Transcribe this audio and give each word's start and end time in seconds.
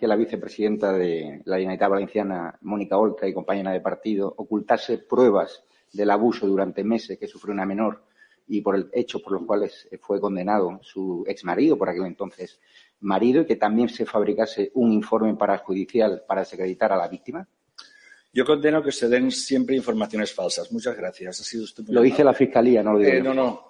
¿usted 0.00 0.06
condena 0.06 0.06
que 0.06 0.06
la 0.06 0.16
vicepresidenta 0.16 0.92
de 0.92 1.42
la 1.44 1.56
Generalitat 1.56 1.90
Valenciana, 1.90 2.58
Mónica 2.62 2.96
Oltra, 2.96 3.28
y 3.28 3.34
compañera 3.34 3.72
de 3.72 3.80
partido, 3.80 4.32
ocultase 4.36 4.98
pruebas 4.98 5.62
del 5.92 6.10
abuso 6.10 6.46
durante 6.46 6.82
meses 6.84 7.18
que 7.18 7.26
sufrió 7.26 7.52
una 7.52 7.66
menor 7.66 8.04
y 8.48 8.62
por 8.62 8.76
el 8.76 8.88
hecho 8.92 9.20
por 9.20 9.32
los 9.34 9.44
cuales 9.44 9.88
fue 10.00 10.20
condenado 10.20 10.78
su 10.82 11.24
ex 11.26 11.44
marido, 11.44 11.76
por 11.76 11.88
aquel 11.88 12.06
entonces 12.06 12.60
marido, 13.00 13.42
y 13.42 13.46
que 13.46 13.56
también 13.56 13.88
se 13.88 14.06
fabricase 14.06 14.70
un 14.74 14.92
informe 14.92 15.34
parajudicial 15.36 16.22
para 16.26 16.40
desacreditar 16.40 16.92
a 16.92 16.96
la 16.96 17.08
víctima? 17.08 17.46
Yo 18.32 18.44
condeno 18.44 18.82
que 18.82 18.92
se 18.92 19.08
den 19.08 19.30
siempre 19.30 19.74
informaciones 19.76 20.32
falsas. 20.32 20.70
Muchas 20.72 20.96
gracias. 20.96 21.40
Ha 21.40 21.44
sido 21.44 21.64
usted 21.64 21.84
Lo 21.88 22.00
dice 22.02 22.22
la 22.24 22.32
Fiscalía, 22.32 22.82
no 22.82 22.92
lo 22.92 22.98
digo 22.98 23.10
Eh, 23.12 23.18
yo. 23.18 23.24
no, 23.24 23.34
no. 23.34 23.69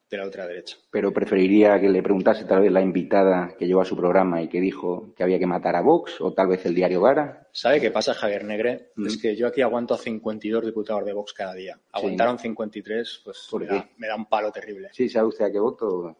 de 0.11 0.17
la 0.17 0.25
ultraderecha. 0.25 0.77
Pero 0.91 1.13
preferiría 1.13 1.79
que 1.79 1.89
le 1.89 2.03
preguntase 2.03 2.43
tal 2.43 2.61
vez 2.61 2.71
la 2.71 2.81
invitada 2.81 3.55
que 3.57 3.65
llevó 3.65 3.81
a 3.81 3.85
su 3.85 3.95
programa 3.95 4.41
y 4.41 4.49
que 4.49 4.59
dijo 4.59 5.13
que 5.15 5.23
había 5.23 5.39
que 5.39 5.47
matar 5.47 5.75
a 5.77 5.81
Vox 5.81 6.19
o 6.19 6.33
tal 6.33 6.49
vez 6.49 6.65
el 6.65 6.75
diario 6.75 7.01
Gara. 7.01 7.47
¿Sabe 7.53 7.79
qué 7.79 7.91
pasa, 7.91 8.13
Javier 8.13 8.43
Negre? 8.43 8.91
Mm. 8.95 9.07
Es 9.07 9.17
que 9.17 9.35
yo 9.35 9.47
aquí 9.47 9.61
aguanto 9.61 9.93
a 9.93 9.97
52 9.97 10.65
diputados 10.65 11.05
de 11.05 11.13
Vox 11.13 11.33
cada 11.33 11.53
día. 11.53 11.79
Aguantaron 11.93 12.37
53, 12.37 13.21
pues 13.23 13.47
¿Por 13.49 13.61
me 13.61 13.67
qué? 13.67 13.75
da, 13.75 13.89
me 13.97 14.07
da 14.07 14.15
un 14.15 14.25
palo 14.25 14.51
terrible. 14.51 14.89
¿Sí 14.91 15.07
sabe 15.07 15.27
usted 15.27 15.45
a 15.45 15.51
qué 15.51 15.59
voto? 15.59 16.17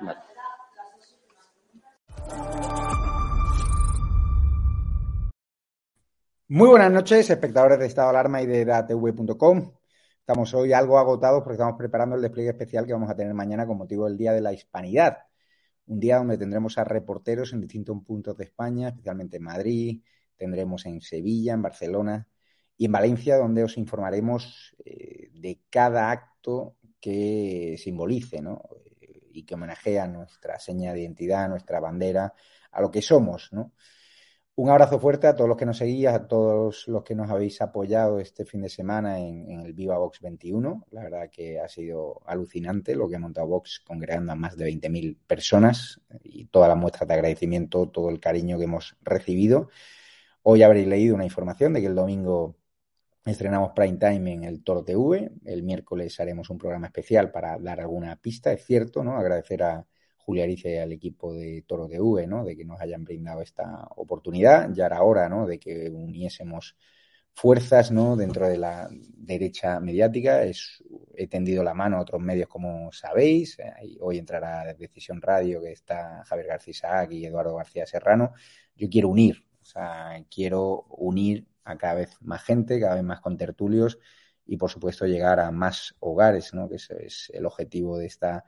Vale. 0.00 0.18
Muy 6.48 6.68
buenas 6.68 6.92
noches, 6.92 7.28
espectadores 7.28 7.78
de 7.78 7.86
Estado 7.86 8.08
de 8.08 8.10
Alarma 8.18 8.40
y 8.40 8.46
de 8.46 8.64
datv.com. 8.64 9.72
Estamos 10.28 10.52
hoy 10.54 10.72
algo 10.72 10.98
agotados 10.98 11.44
porque 11.44 11.54
estamos 11.54 11.76
preparando 11.78 12.16
el 12.16 12.22
despliegue 12.22 12.50
especial 12.50 12.84
que 12.84 12.92
vamos 12.92 13.08
a 13.08 13.14
tener 13.14 13.32
mañana 13.32 13.64
con 13.64 13.78
motivo 13.78 14.06
del 14.06 14.16
Día 14.16 14.32
de 14.32 14.40
la 14.40 14.52
Hispanidad. 14.52 15.18
Un 15.86 16.00
día 16.00 16.16
donde 16.16 16.36
tendremos 16.36 16.78
a 16.78 16.82
reporteros 16.82 17.52
en 17.52 17.60
distintos 17.60 17.96
puntos 18.04 18.36
de 18.36 18.42
España, 18.42 18.88
especialmente 18.88 19.36
en 19.36 19.44
Madrid, 19.44 20.02
tendremos 20.34 20.84
en 20.86 21.00
Sevilla, 21.00 21.52
en 21.54 21.62
Barcelona 21.62 22.26
y 22.76 22.86
en 22.86 22.92
Valencia, 22.92 23.36
donde 23.36 23.62
os 23.62 23.78
informaremos 23.78 24.74
eh, 24.84 25.30
de 25.32 25.60
cada 25.70 26.10
acto 26.10 26.74
que 27.00 27.76
simbolice. 27.78 28.38
Eh, 28.38 29.28
y 29.30 29.44
que 29.44 29.54
homenajea 29.54 30.08
nuestra 30.08 30.58
seña 30.58 30.92
de 30.92 31.02
identidad, 31.02 31.48
nuestra 31.48 31.78
bandera, 31.78 32.34
a 32.72 32.80
lo 32.80 32.90
que 32.90 33.00
somos, 33.00 33.52
¿no? 33.52 33.74
Un 34.58 34.70
abrazo 34.70 34.98
fuerte 34.98 35.26
a 35.26 35.36
todos 35.36 35.48
los 35.48 35.58
que 35.58 35.66
nos 35.66 35.76
seguís, 35.76 36.06
a 36.06 36.26
todos 36.26 36.88
los 36.88 37.04
que 37.04 37.14
nos 37.14 37.30
habéis 37.30 37.60
apoyado 37.60 38.20
este 38.20 38.46
fin 38.46 38.62
de 38.62 38.70
semana 38.70 39.18
en, 39.20 39.50
el 39.60 39.74
Viva 39.74 39.98
Vox 39.98 40.20
21. 40.22 40.86
La 40.92 41.02
verdad 41.02 41.28
que 41.30 41.60
ha 41.60 41.68
sido 41.68 42.22
alucinante 42.24 42.94
lo 42.96 43.06
que 43.06 43.16
ha 43.16 43.18
montado 43.18 43.48
Vox 43.48 43.80
congregando 43.86 44.32
a 44.32 44.34
más 44.34 44.56
de 44.56 44.64
20.000 44.64 45.18
personas 45.26 46.00
y 46.22 46.46
toda 46.46 46.68
la 46.68 46.74
muestra 46.74 47.04
de 47.04 47.12
agradecimiento, 47.12 47.90
todo 47.90 48.08
el 48.08 48.18
cariño 48.18 48.56
que 48.56 48.64
hemos 48.64 48.96
recibido. 49.02 49.68
Hoy 50.42 50.62
habréis 50.62 50.86
leído 50.86 51.14
una 51.14 51.26
información 51.26 51.74
de 51.74 51.82
que 51.82 51.88
el 51.88 51.94
domingo 51.94 52.56
estrenamos 53.26 53.72
Prime 53.74 53.98
Time 53.98 54.32
en 54.32 54.44
el 54.44 54.64
Toro 54.64 54.82
TV. 54.84 55.32
El 55.44 55.64
miércoles 55.64 56.18
haremos 56.18 56.48
un 56.48 56.56
programa 56.56 56.86
especial 56.86 57.30
para 57.30 57.58
dar 57.58 57.80
alguna 57.80 58.16
pista, 58.16 58.52
es 58.52 58.64
cierto, 58.64 59.04
¿no? 59.04 59.18
Agradecer 59.18 59.62
a 59.64 59.86
Julia 60.26 60.42
Arice 60.42 60.74
y 60.74 60.78
al 60.78 60.90
equipo 60.90 61.32
de 61.32 61.62
Toro 61.68 61.88
TV, 61.88 62.26
¿no? 62.26 62.44
De 62.44 62.56
que 62.56 62.64
nos 62.64 62.80
hayan 62.80 63.04
brindado 63.04 63.42
esta 63.42 63.86
oportunidad. 63.94 64.68
Ya 64.72 64.86
era 64.86 65.02
hora, 65.02 65.28
¿no? 65.28 65.46
De 65.46 65.60
que 65.60 65.88
uniésemos 65.88 66.76
fuerzas, 67.32 67.92
¿no? 67.92 68.16
Dentro 68.16 68.48
de 68.48 68.58
la 68.58 68.88
derecha 68.90 69.78
mediática. 69.78 70.42
He 71.14 71.28
tendido 71.28 71.62
la 71.62 71.74
mano 71.74 71.98
a 71.98 72.00
otros 72.00 72.20
medios, 72.20 72.48
como 72.48 72.90
sabéis. 72.90 73.56
Hoy 74.00 74.18
entrará 74.18 74.74
Decisión 74.74 75.22
Radio, 75.22 75.62
que 75.62 75.70
está 75.70 76.24
Javier 76.24 76.48
García 76.48 76.72
Isaac 76.72 77.12
y 77.12 77.24
Eduardo 77.24 77.54
García 77.54 77.86
Serrano. 77.86 78.32
Yo 78.74 78.88
quiero 78.90 79.08
unir, 79.08 79.46
o 79.62 79.64
sea, 79.64 80.24
quiero 80.28 80.86
unir 80.90 81.46
a 81.62 81.78
cada 81.78 81.94
vez 81.94 82.16
más 82.20 82.42
gente, 82.42 82.80
cada 82.80 82.96
vez 82.96 83.04
más 83.04 83.20
contertulios 83.20 83.98
y, 84.44 84.56
por 84.56 84.70
supuesto, 84.70 85.06
llegar 85.06 85.38
a 85.38 85.52
más 85.52 85.94
hogares, 86.00 86.52
¿no? 86.52 86.68
Que 86.68 86.76
es 86.76 87.30
el 87.32 87.46
objetivo 87.46 87.96
de 87.96 88.06
esta 88.06 88.44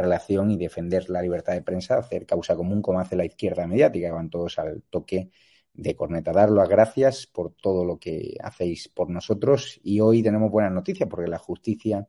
relación 0.00 0.50
y 0.50 0.56
defender 0.56 1.08
la 1.10 1.22
libertad 1.22 1.52
de 1.54 1.62
prensa, 1.62 1.98
hacer 1.98 2.26
causa 2.26 2.56
común 2.56 2.82
como 2.82 3.00
hace 3.00 3.16
la 3.16 3.24
izquierda 3.24 3.66
mediática, 3.66 4.08
que 4.08 4.12
van 4.12 4.30
todos 4.30 4.58
al 4.58 4.82
toque 4.90 5.30
de 5.72 5.94
corneta. 5.94 6.32
Dar 6.32 6.50
las 6.50 6.68
gracias 6.68 7.26
por 7.26 7.54
todo 7.54 7.84
lo 7.84 7.98
que 7.98 8.36
hacéis 8.42 8.88
por 8.88 9.10
nosotros 9.10 9.80
y 9.82 10.00
hoy 10.00 10.22
tenemos 10.22 10.50
buenas 10.50 10.72
noticias 10.72 11.08
porque 11.08 11.30
la 11.30 11.38
justicia 11.38 12.06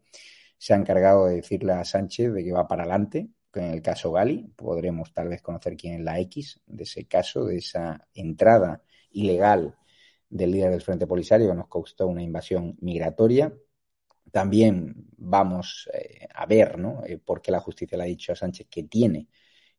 se 0.57 0.73
ha 0.73 0.77
encargado 0.77 1.27
de 1.27 1.35
decirle 1.35 1.73
a 1.73 1.83
Sánchez 1.83 2.33
de 2.33 2.43
que 2.43 2.51
va 2.51 2.67
para 2.67 2.83
adelante 2.83 3.29
en 3.53 3.65
el 3.65 3.81
caso 3.81 4.11
Gali. 4.11 4.51
Podremos 4.55 5.13
tal 5.13 5.29
vez 5.29 5.41
conocer 5.41 5.75
quién 5.75 5.95
es 5.95 6.01
la 6.01 6.19
X 6.19 6.61
de 6.65 6.83
ese 6.83 7.05
caso, 7.05 7.45
de 7.45 7.57
esa 7.57 8.07
entrada 8.13 8.81
ilegal 9.11 9.75
del 10.29 10.51
líder 10.51 10.71
del 10.71 10.81
Frente 10.81 11.07
Polisario 11.07 11.49
que 11.49 11.55
nos 11.55 11.67
costó 11.67 12.07
una 12.07 12.23
invasión 12.23 12.77
migratoria. 12.79 13.53
También 14.31 14.95
vamos 15.17 15.89
eh, 15.93 16.27
a 16.33 16.45
ver 16.45 16.79
¿no? 16.79 17.03
eh, 17.05 17.17
por 17.17 17.41
qué 17.41 17.51
la 17.51 17.59
justicia 17.59 17.97
le 17.97 18.05
ha 18.05 18.07
dicho 18.07 18.31
a 18.31 18.35
Sánchez 18.35 18.67
que 18.69 18.83
tiene 18.83 19.27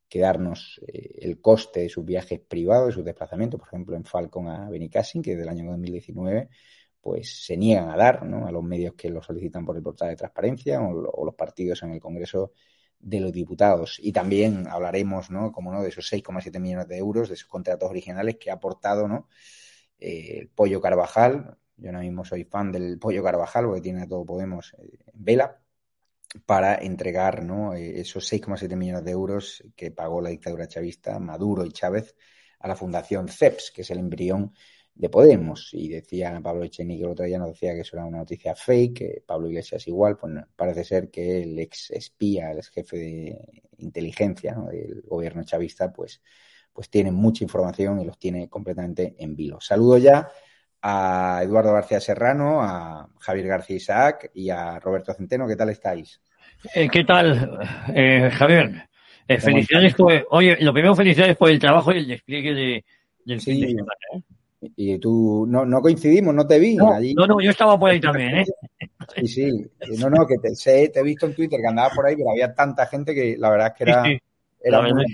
que 0.08 0.20
darnos 0.20 0.78
eh, 0.86 1.20
el 1.22 1.40
coste 1.40 1.80
de 1.80 1.88
sus 1.88 2.04
viajes 2.04 2.38
privados, 2.40 2.88
de 2.88 2.92
sus 2.92 3.04
desplazamientos, 3.04 3.58
por 3.58 3.68
ejemplo, 3.68 3.96
en 3.96 4.04
Falcon 4.04 4.48
a 4.48 4.68
Benicassin, 4.68 5.22
que 5.22 5.30
desde 5.30 5.44
el 5.44 5.48
año 5.48 5.70
2019 5.70 6.50
pues 7.00 7.44
se 7.44 7.56
niegan 7.56 7.88
a 7.88 7.96
dar 7.96 8.24
¿no? 8.24 8.46
a 8.46 8.52
los 8.52 8.62
medios 8.62 8.94
que 8.94 9.10
lo 9.10 9.22
solicitan 9.22 9.64
por 9.64 9.76
el 9.76 9.82
portal 9.82 10.10
de 10.10 10.16
transparencia 10.16 10.80
o, 10.80 11.24
los 11.24 11.34
partidos 11.34 11.82
en 11.82 11.92
el 11.92 12.00
Congreso 12.00 12.52
de 13.00 13.20
los 13.20 13.32
Diputados. 13.32 13.98
Y 14.00 14.12
también 14.12 14.68
hablaremos, 14.68 15.30
¿no? 15.30 15.50
como 15.50 15.72
no, 15.72 15.82
de 15.82 15.88
esos 15.88 16.12
6,7 16.12 16.60
millones 16.60 16.88
de 16.88 16.98
euros, 16.98 17.28
de 17.28 17.34
esos 17.34 17.48
contratos 17.48 17.90
originales 17.90 18.36
que 18.36 18.50
ha 18.50 18.54
aportado 18.54 19.08
¿no? 19.08 19.28
el 19.98 20.48
Pollo 20.50 20.80
Carvajal, 20.80 21.56
yo 21.82 21.88
ahora 21.88 22.00
mismo 22.00 22.24
soy 22.24 22.44
fan 22.44 22.70
del 22.70 22.98
Pollo 22.98 23.22
Carvajal, 23.22 23.66
porque 23.66 23.80
tiene 23.80 24.02
a 24.02 24.06
todo 24.06 24.24
Podemos 24.24 24.74
en 24.78 24.90
vela, 25.14 25.60
para 26.46 26.76
entregar 26.76 27.44
¿no? 27.44 27.74
esos 27.74 28.32
6,7 28.32 28.76
millones 28.76 29.04
de 29.04 29.10
euros 29.10 29.64
que 29.76 29.90
pagó 29.90 30.20
la 30.20 30.30
dictadura 30.30 30.68
chavista, 30.68 31.18
Maduro 31.18 31.66
y 31.66 31.72
Chávez, 31.72 32.14
a 32.60 32.68
la 32.68 32.76
Fundación 32.76 33.28
CEPS, 33.28 33.72
que 33.72 33.82
es 33.82 33.90
el 33.90 33.98
embrión 33.98 34.54
de 34.94 35.08
Podemos. 35.10 35.70
Y 35.72 35.88
decía 35.88 36.40
Pablo 36.42 36.64
Echenique 36.64 37.02
el 37.02 37.10
otro 37.10 37.24
día, 37.24 37.38
nos 37.38 37.48
decía 37.48 37.74
que 37.74 37.80
eso 37.80 37.96
era 37.96 38.06
una 38.06 38.18
noticia 38.18 38.54
fake, 38.54 39.24
Pablo 39.26 39.48
Iglesias 39.48 39.86
igual, 39.88 40.16
pues 40.16 40.32
parece 40.54 40.84
ser 40.84 41.10
que 41.10 41.42
el 41.42 41.58
ex 41.58 41.90
espía, 41.90 42.52
el 42.52 42.58
ex 42.58 42.70
jefe 42.70 42.96
de 42.96 43.62
inteligencia 43.78 44.54
del 44.70 45.02
gobierno 45.02 45.42
chavista, 45.42 45.92
pues, 45.92 46.22
pues 46.72 46.88
tiene 46.88 47.10
mucha 47.10 47.44
información 47.44 48.00
y 48.00 48.04
los 48.04 48.18
tiene 48.18 48.48
completamente 48.48 49.16
en 49.18 49.34
vilo. 49.34 49.60
Saludo 49.60 49.98
ya 49.98 50.30
a 50.82 51.40
Eduardo 51.42 51.72
García 51.72 52.00
Serrano, 52.00 52.60
a 52.62 53.08
Javier 53.20 53.46
García 53.46 53.76
Isaac 53.76 54.30
y 54.34 54.50
a 54.50 54.78
Roberto 54.80 55.14
Centeno. 55.14 55.46
¿Qué 55.46 55.56
tal 55.56 55.70
estáis? 55.70 56.20
Eh, 56.74 56.88
¿Qué 56.90 57.04
tal, 57.04 57.58
eh, 57.94 58.30
Javier? 58.32 58.88
Eh, 59.28 59.38
felicidades 59.38 59.94
por, 59.94 60.26
oye, 60.30 60.56
lo 60.60 60.72
primero 60.72 60.94
felicidades 60.94 61.36
por 61.36 61.50
el 61.50 61.58
trabajo 61.58 61.92
y 61.92 61.98
el 61.98 62.08
despliegue 62.08 62.52
de, 62.54 62.84
del 63.24 63.40
Sí. 63.40 63.52
fin 63.52 63.60
de 63.62 63.68
semana. 63.68 64.24
Y 64.76 64.98
tú, 64.98 65.44
no, 65.48 65.64
no 65.64 65.80
coincidimos, 65.80 66.34
no 66.34 66.46
te 66.46 66.58
vi 66.58 66.76
No, 66.76 66.92
allí. 66.94 67.14
no, 67.14 67.26
no, 67.26 67.40
yo 67.40 67.50
estaba 67.50 67.78
por 67.78 67.90
ahí 67.90 68.00
también, 68.00 68.38
¿eh? 68.38 68.44
Sí, 69.16 69.26
sí. 69.26 69.70
No, 69.98 70.08
no, 70.08 70.26
que 70.26 70.36
te, 70.40 70.54
sé, 70.54 70.88
te 70.88 71.00
he 71.00 71.02
visto 71.02 71.26
en 71.26 71.34
Twitter 71.34 71.60
que 71.60 71.66
andabas 71.66 71.94
por 71.94 72.06
ahí, 72.06 72.14
pero 72.16 72.30
había 72.30 72.54
tanta 72.54 72.86
gente 72.86 73.14
que 73.14 73.36
la 73.36 73.50
verdad 73.50 73.68
es 73.68 73.72
que 73.74 73.84
era, 73.84 74.04
Sí, 74.04 74.10
sí. 74.14 74.18
era 74.62 74.82
muy. 74.82 75.04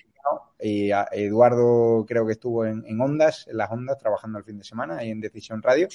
Y 0.61 0.91
a- 0.91 1.09
Eduardo 1.13 2.05
creo 2.07 2.27
que 2.27 2.33
estuvo 2.33 2.65
en, 2.67 2.85
en 2.87 3.01
Ondas, 3.01 3.47
en 3.49 3.57
las 3.57 3.71
Ondas, 3.71 3.99
trabajando 3.99 4.39
el 4.39 4.45
fin 4.45 4.59
de 4.59 4.65
semana 4.65 4.99
ahí 4.99 5.11
en 5.11 5.21
Decisión 5.21 5.63
Radio. 5.63 5.89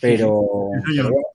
Pero, 0.00 0.42
Sí, 0.86 0.92
pero 0.96 1.10
bueno, 1.10 1.26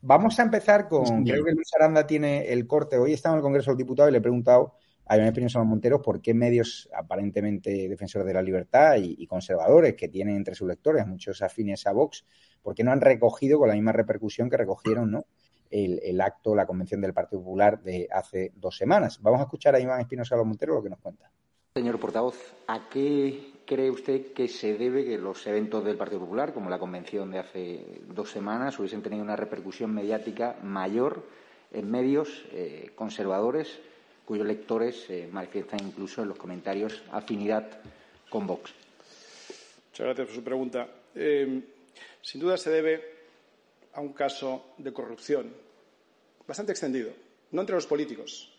vamos 0.00 0.38
a 0.38 0.42
empezar 0.42 0.88
con, 0.88 1.06
Sí. 1.06 1.30
creo 1.30 1.44
que 1.44 1.52
Luis 1.52 1.68
Aranda 1.74 2.06
tiene 2.06 2.50
el 2.52 2.66
corte. 2.66 2.96
Hoy 2.98 3.12
estaba 3.12 3.34
en 3.34 3.38
el 3.38 3.42
Congreso 3.42 3.70
del 3.70 3.78
Diputado 3.78 4.08
y 4.08 4.12
le 4.12 4.18
he 4.18 4.22
preguntado 4.22 4.74
a 5.06 5.16
Iván 5.16 5.28
Espinosa 5.28 5.62
Monteros 5.62 6.00
por 6.00 6.22
qué 6.22 6.32
medios 6.32 6.88
aparentemente 6.94 7.88
defensores 7.88 8.26
de 8.26 8.34
la 8.34 8.40
libertad 8.42 8.96
y, 8.96 9.16
y 9.18 9.26
conservadores 9.26 9.94
que 9.94 10.08
tienen 10.08 10.36
entre 10.36 10.54
sus 10.54 10.68
lectores 10.68 11.06
muchos 11.06 11.42
afines 11.42 11.86
a 11.86 11.92
Vox, 11.92 12.24
por 12.62 12.74
qué 12.74 12.84
no 12.84 12.92
han 12.92 13.00
recogido 13.00 13.58
con 13.58 13.68
la 13.68 13.74
misma 13.74 13.92
repercusión 13.92 14.48
que 14.48 14.56
recogieron 14.56 15.10
¿no? 15.10 15.26
el, 15.70 16.00
el 16.04 16.20
acto, 16.20 16.54
la 16.54 16.66
convención 16.66 17.00
del 17.00 17.12
Partido 17.12 17.42
Popular 17.42 17.82
de 17.82 18.08
hace 18.12 18.52
dos 18.56 18.76
semanas. 18.76 19.18
Vamos 19.20 19.40
a 19.40 19.44
escuchar 19.44 19.74
a 19.74 19.80
Iván 19.80 20.00
Espinosa 20.00 20.36
Monteros 20.42 20.76
lo 20.76 20.82
que 20.82 20.90
nos 20.90 21.00
cuenta. 21.00 21.30
Señor 21.74 21.98
portavoz, 21.98 22.36
¿a 22.66 22.90
qué 22.90 23.54
cree 23.64 23.90
usted 23.90 24.34
que 24.34 24.46
se 24.46 24.76
debe 24.76 25.06
que 25.06 25.16
los 25.16 25.46
eventos 25.46 25.82
del 25.82 25.96
Partido 25.96 26.20
Popular, 26.20 26.52
como 26.52 26.68
la 26.68 26.78
convención 26.78 27.30
de 27.30 27.38
hace 27.38 27.98
dos 28.08 28.30
semanas, 28.30 28.78
hubiesen 28.78 29.00
tenido 29.00 29.24
una 29.24 29.36
repercusión 29.36 29.90
mediática 29.94 30.58
mayor 30.62 31.24
en 31.72 31.90
medios 31.90 32.44
eh, 32.52 32.90
conservadores 32.94 33.78
cuyos 34.26 34.46
lectores 34.46 35.08
eh, 35.08 35.26
manifiestan 35.32 35.80
incluso 35.82 36.20
en 36.20 36.28
los 36.28 36.36
comentarios 36.36 37.02
afinidad 37.10 37.80
con 38.28 38.46
Vox? 38.46 38.74
Muchas 39.88 40.04
gracias 40.04 40.26
por 40.26 40.36
su 40.36 40.44
pregunta. 40.44 40.88
Eh, 41.14 41.62
sin 42.20 42.38
duda 42.42 42.58
se 42.58 42.68
debe 42.68 43.02
a 43.94 44.02
un 44.02 44.12
caso 44.12 44.74
de 44.76 44.92
corrupción 44.92 45.50
bastante 46.46 46.72
extendido, 46.72 47.12
no 47.50 47.62
entre 47.62 47.76
los 47.76 47.86
políticos, 47.86 48.52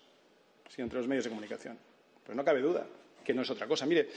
sino 0.68 0.86
entre 0.86 0.98
los 0.98 1.08
medios 1.08 1.26
de 1.26 1.30
comunicación. 1.30 1.78
Pero 2.24 2.36
no 2.36 2.44
cabe 2.44 2.62
duda 2.62 2.88
que 3.24 3.34
no 3.34 3.42
es 3.42 3.50
otra 3.50 3.68
cosa. 3.68 3.86
Mire, 3.86 4.10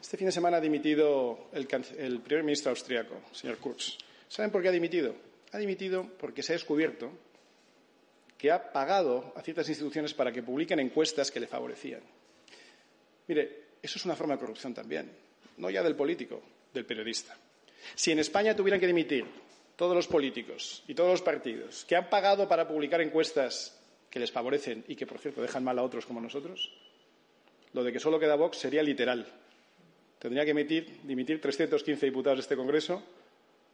este 0.00 0.16
fin 0.16 0.26
de 0.26 0.32
semana 0.32 0.56
ha 0.56 0.60
dimitido 0.60 1.48
el, 1.52 1.66
primer 1.66 2.44
ministro 2.44 2.70
austriaco, 2.70 3.20
señor 3.32 3.58
Kurz. 3.58 3.98
¿Saben 4.28 4.50
por 4.50 4.62
qué 4.62 4.68
ha 4.68 4.72
dimitido? 4.72 5.14
Ha 5.52 5.58
dimitido 5.58 6.06
porque 6.18 6.42
se 6.42 6.52
ha 6.52 6.56
descubierto 6.56 7.10
que 8.38 8.50
ha 8.50 8.72
pagado 8.72 9.32
a 9.36 9.42
ciertas 9.42 9.68
instituciones 9.68 10.14
para 10.14 10.32
que 10.32 10.42
publiquen 10.42 10.80
encuestas 10.80 11.30
que 11.30 11.40
le 11.40 11.46
favorecían. 11.46 12.00
Mire, 13.28 13.70
eso 13.82 13.98
es 13.98 14.04
una 14.04 14.16
forma 14.16 14.34
de 14.34 14.40
corrupción 14.40 14.72
también, 14.72 15.10
no 15.58 15.68
ya 15.68 15.82
del 15.82 15.96
político, 15.96 16.42
del 16.72 16.86
periodista. 16.86 17.36
Si 17.94 18.12
en 18.12 18.18
España 18.18 18.56
tuvieran 18.56 18.80
que 18.80 18.86
dimitir 18.86 19.26
todos 19.76 19.94
los 19.94 20.06
políticos 20.06 20.82
y 20.88 20.94
todos 20.94 21.10
los 21.10 21.22
partidos 21.22 21.84
que 21.86 21.96
han 21.96 22.08
pagado 22.08 22.48
para 22.48 22.66
publicar 22.66 23.00
encuestas 23.00 23.78
que 24.10 24.18
les 24.18 24.32
favorecen 24.32 24.84
y 24.88 24.96
que, 24.96 25.06
por 25.06 25.18
cierto, 25.18 25.42
dejan 25.42 25.64
mal 25.64 25.78
a 25.78 25.82
otros 25.82 26.06
como 26.06 26.20
nosotros, 26.20 26.72
lo 27.72 27.84
de 27.84 27.92
que 27.92 28.00
solo 28.00 28.18
queda 28.18 28.34
Vox 28.34 28.58
sería 28.58 28.82
literal. 28.82 29.26
Tendría 30.18 30.44
que 30.44 30.50
emitir, 30.50 31.00
dimitir 31.04 31.40
315 31.40 32.06
diputados 32.06 32.38
de 32.38 32.42
este 32.42 32.56
Congreso, 32.56 33.02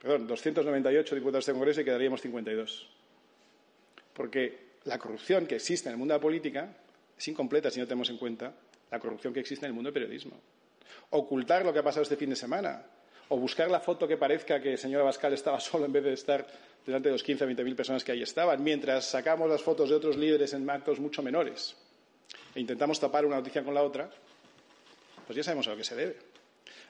perdón, 0.00 0.26
298 0.26 1.14
diputados 1.14 1.46
de 1.46 1.50
este 1.50 1.58
Congreso 1.58 1.80
y 1.80 1.84
quedaríamos 1.84 2.20
52. 2.20 2.88
Porque 4.12 4.66
la 4.84 4.98
corrupción 4.98 5.46
que 5.46 5.56
existe 5.56 5.88
en 5.88 5.94
el 5.94 5.98
mundo 5.98 6.14
de 6.14 6.18
la 6.18 6.22
política 6.22 6.76
es 7.16 7.28
incompleta 7.28 7.70
si 7.70 7.80
no 7.80 7.86
tenemos 7.86 8.10
en 8.10 8.18
cuenta 8.18 8.54
la 8.90 9.00
corrupción 9.00 9.32
que 9.32 9.40
existe 9.40 9.66
en 9.66 9.70
el 9.70 9.74
mundo 9.74 9.88
del 9.88 9.94
periodismo. 9.94 10.38
Ocultar 11.10 11.64
lo 11.64 11.72
que 11.72 11.80
ha 11.80 11.82
pasado 11.82 12.02
este 12.02 12.16
fin 12.16 12.30
de 12.30 12.36
semana, 12.36 12.84
o 13.28 13.38
buscar 13.38 13.68
la 13.70 13.80
foto 13.80 14.06
que 14.06 14.16
parezca 14.16 14.60
que 14.60 14.72
el 14.72 14.78
señor 14.78 15.00
Abascal 15.00 15.32
estaba 15.32 15.58
solo 15.60 15.86
en 15.86 15.92
vez 15.92 16.04
de 16.04 16.12
estar 16.12 16.46
delante 16.84 17.08
de 17.08 17.14
los 17.14 17.24
15 17.24 17.42
o 17.42 17.46
20 17.46 17.64
mil 17.64 17.74
personas 17.74 18.04
que 18.04 18.12
ahí 18.12 18.22
estaban, 18.22 18.62
mientras 18.62 19.06
sacamos 19.06 19.50
las 19.50 19.62
fotos 19.62 19.88
de 19.88 19.96
otros 19.96 20.16
líderes 20.16 20.52
en 20.52 20.68
actos 20.70 21.00
mucho 21.00 21.22
menores 21.22 21.74
e 22.54 22.60
intentamos 22.60 22.98
tapar 22.98 23.24
una 23.26 23.36
noticia 23.36 23.62
con 23.62 23.74
la 23.74 23.82
otra, 23.82 24.10
pues 25.26 25.36
ya 25.36 25.42
sabemos 25.42 25.66
a 25.66 25.70
lo 25.70 25.76
que 25.76 25.84
se 25.84 25.94
debe. 25.94 26.16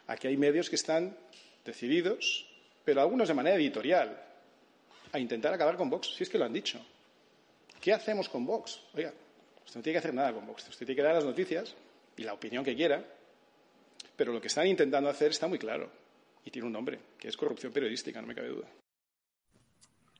Aquí 0.06 0.28
hay 0.28 0.36
medios 0.36 0.70
que 0.70 0.76
están 0.76 1.16
decididos, 1.64 2.46
pero 2.84 3.00
algunos 3.00 3.28
de 3.28 3.34
manera 3.34 3.56
editorial, 3.56 4.22
a 5.12 5.18
intentar 5.18 5.52
acabar 5.52 5.76
con 5.76 5.90
Vox, 5.90 6.14
si 6.14 6.22
es 6.22 6.28
que 6.28 6.38
lo 6.38 6.44
han 6.44 6.52
dicho. 6.52 6.80
¿Qué 7.80 7.92
hacemos 7.92 8.28
con 8.28 8.46
Vox? 8.46 8.80
Oiga, 8.94 9.12
usted 9.64 9.76
no 9.76 9.82
tiene 9.82 9.94
que 9.94 9.98
hacer 9.98 10.14
nada 10.14 10.32
con 10.32 10.46
Vox, 10.46 10.68
usted 10.68 10.86
tiene 10.86 10.96
que 10.96 11.02
dar 11.02 11.14
las 11.14 11.24
noticias 11.24 11.74
y 12.16 12.22
la 12.22 12.34
opinión 12.34 12.64
que 12.64 12.74
quiera, 12.74 13.04
pero 14.16 14.32
lo 14.32 14.40
que 14.40 14.48
están 14.48 14.66
intentando 14.66 15.10
hacer 15.10 15.30
está 15.30 15.46
muy 15.46 15.58
claro 15.58 15.90
y 16.44 16.50
tiene 16.50 16.66
un 16.66 16.72
nombre, 16.72 16.98
que 17.18 17.28
es 17.28 17.36
corrupción 17.36 17.72
periodística, 17.72 18.20
no 18.20 18.26
me 18.26 18.34
cabe 18.34 18.48
duda. 18.48 18.68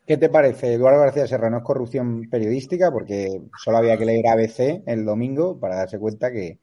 ¿Qué 0.06 0.16
te 0.16 0.28
parece, 0.28 0.74
Eduardo 0.74 1.00
García 1.00 1.26
Serrano? 1.26 1.58
¿Es 1.58 1.64
corrupción 1.64 2.30
periodística? 2.30 2.92
Porque 2.92 3.42
solo 3.60 3.78
había 3.78 3.98
que 3.98 4.04
leer 4.04 4.28
ABC 4.28 4.84
el 4.86 5.04
domingo 5.04 5.58
para 5.58 5.74
darse 5.76 5.98
cuenta 5.98 6.30
que, 6.30 6.60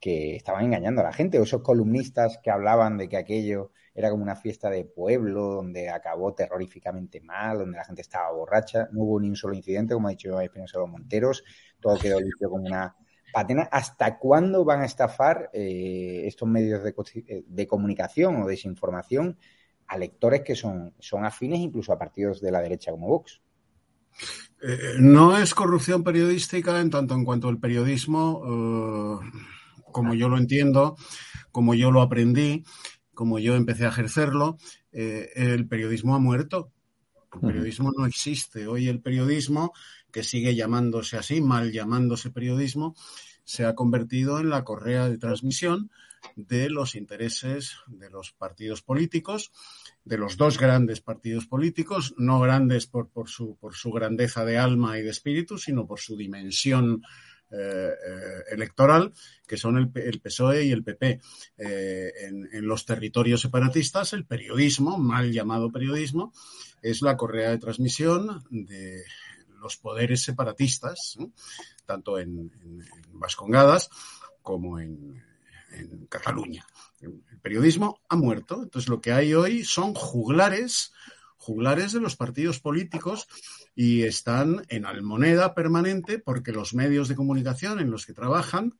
estaban 0.00 0.66
engañando 0.66 1.00
a 1.00 1.04
la 1.04 1.12
gente. 1.14 1.38
O 1.38 1.44
esos 1.44 1.62
columnistas 1.62 2.38
que 2.42 2.50
hablaban 2.50 2.98
de 2.98 3.08
que 3.08 3.16
aquello 3.16 3.70
era 3.94 4.10
como 4.10 4.22
una 4.22 4.36
fiesta 4.36 4.68
de 4.68 4.84
pueblo, 4.84 5.54
donde 5.54 5.88
acabó 5.88 6.34
terroríficamente 6.34 7.22
mal, 7.22 7.56
donde 7.58 7.78
la 7.78 7.84
gente 7.86 8.02
estaba 8.02 8.30
borracha. 8.32 8.86
No 8.92 9.04
hubo 9.04 9.18
ni 9.18 9.30
un 9.30 9.36
solo 9.36 9.54
incidente, 9.54 9.94
como 9.94 10.08
ha 10.08 10.10
dicho 10.10 10.38
Espinosa 10.38 10.78
los 10.78 10.90
Monteros. 10.90 11.42
Todo 11.80 11.98
quedó 11.98 12.20
limpio 12.20 12.50
como 12.50 12.66
una 12.66 12.94
patena. 13.32 13.62
¿Hasta 13.72 14.18
cuándo 14.18 14.62
van 14.62 14.82
a 14.82 14.84
estafar 14.84 15.48
eh, 15.54 16.24
estos 16.26 16.46
medios 16.46 16.84
de, 16.84 16.94
de 17.46 17.66
comunicación 17.66 18.42
o 18.42 18.46
desinformación 18.46 19.38
a 19.86 19.98
lectores 19.98 20.42
que 20.42 20.54
son, 20.54 20.94
son 20.98 21.24
afines 21.24 21.60
incluso 21.60 21.92
a 21.92 21.98
partidos 21.98 22.40
de 22.40 22.50
la 22.50 22.60
derecha 22.60 22.90
como 22.90 23.08
Vox. 23.08 23.40
Eh, 24.62 24.96
no 24.98 25.36
es 25.36 25.54
corrupción 25.54 26.02
periodística 26.04 26.80
en 26.80 26.90
tanto 26.90 27.14
en 27.14 27.24
cuanto 27.24 27.48
el 27.48 27.58
periodismo, 27.58 29.20
eh, 29.22 29.30
como 29.92 30.14
yo 30.14 30.28
lo 30.28 30.38
entiendo, 30.38 30.96
como 31.50 31.74
yo 31.74 31.90
lo 31.90 32.00
aprendí, 32.00 32.64
como 33.12 33.38
yo 33.38 33.54
empecé 33.54 33.84
a 33.84 33.90
ejercerlo, 33.90 34.58
eh, 34.92 35.30
el 35.34 35.68
periodismo 35.68 36.14
ha 36.14 36.18
muerto. 36.18 36.72
El 37.34 37.40
periodismo 37.40 37.90
no 37.96 38.06
existe. 38.06 38.68
Hoy 38.68 38.88
el 38.88 39.00
periodismo, 39.00 39.72
que 40.12 40.22
sigue 40.22 40.54
llamándose 40.54 41.16
así, 41.16 41.40
mal 41.40 41.72
llamándose 41.72 42.30
periodismo, 42.30 42.94
se 43.44 43.64
ha 43.64 43.74
convertido 43.74 44.38
en 44.38 44.50
la 44.50 44.64
correa 44.64 45.08
de 45.08 45.18
transmisión 45.18 45.90
de 46.36 46.70
los 46.70 46.94
intereses 46.94 47.76
de 47.86 48.10
los 48.10 48.32
partidos 48.32 48.82
políticos, 48.82 49.52
de 50.04 50.18
los 50.18 50.36
dos 50.36 50.58
grandes 50.58 51.00
partidos 51.00 51.46
políticos, 51.46 52.14
no 52.18 52.40
grandes 52.40 52.86
por, 52.86 53.08
por, 53.08 53.28
su, 53.28 53.56
por 53.56 53.74
su 53.74 53.90
grandeza 53.90 54.44
de 54.44 54.58
alma 54.58 54.98
y 54.98 55.02
de 55.02 55.10
espíritu, 55.10 55.58
sino 55.58 55.86
por 55.86 56.00
su 56.00 56.16
dimensión 56.16 57.02
eh, 57.50 57.56
eh, 57.56 58.42
electoral, 58.50 59.12
que 59.46 59.56
son 59.56 59.76
el, 59.76 59.88
PSOE 60.20 60.64
y 60.64 60.72
el 60.72 60.82
PP. 60.82 61.20
Eh, 61.58 62.12
en, 62.22 62.66
los 62.66 62.84
territorios 62.84 63.42
separatistas, 63.42 64.12
el 64.12 64.26
periodismo, 64.26 64.98
mal 64.98 65.30
llamado 65.30 65.70
periodismo, 65.70 66.32
es 66.82 67.00
la 67.00 67.16
correa 67.16 67.50
de 67.50 67.58
transmisión 67.58 68.42
de 68.50 69.04
los 69.60 69.76
poderes 69.76 70.22
separatistas, 70.22 71.16
tanto 71.86 72.18
en, 72.18 72.50
en 72.60 72.82
Vascongadas 73.12 73.88
como 74.42 74.80
en, 74.80 75.22
en 75.76 76.06
Cataluña. 76.06 76.66
El 77.00 77.22
periodismo 77.42 78.00
ha 78.08 78.16
muerto. 78.16 78.62
Entonces 78.62 78.88
lo 78.88 79.00
que 79.00 79.12
hay 79.12 79.34
hoy 79.34 79.64
son 79.64 79.94
juglares, 79.94 80.92
juglares 81.36 81.92
de 81.92 82.00
los 82.00 82.16
partidos 82.16 82.60
políticos 82.60 83.26
y 83.74 84.02
están 84.02 84.64
en 84.68 84.86
almoneda 84.86 85.54
permanente 85.54 86.18
porque 86.18 86.52
los 86.52 86.74
medios 86.74 87.08
de 87.08 87.16
comunicación 87.16 87.80
en 87.80 87.90
los 87.90 88.06
que 88.06 88.12
trabajan, 88.12 88.78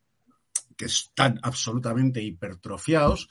que 0.76 0.86
están 0.86 1.38
absolutamente 1.42 2.22
hipertrofiados 2.22 3.28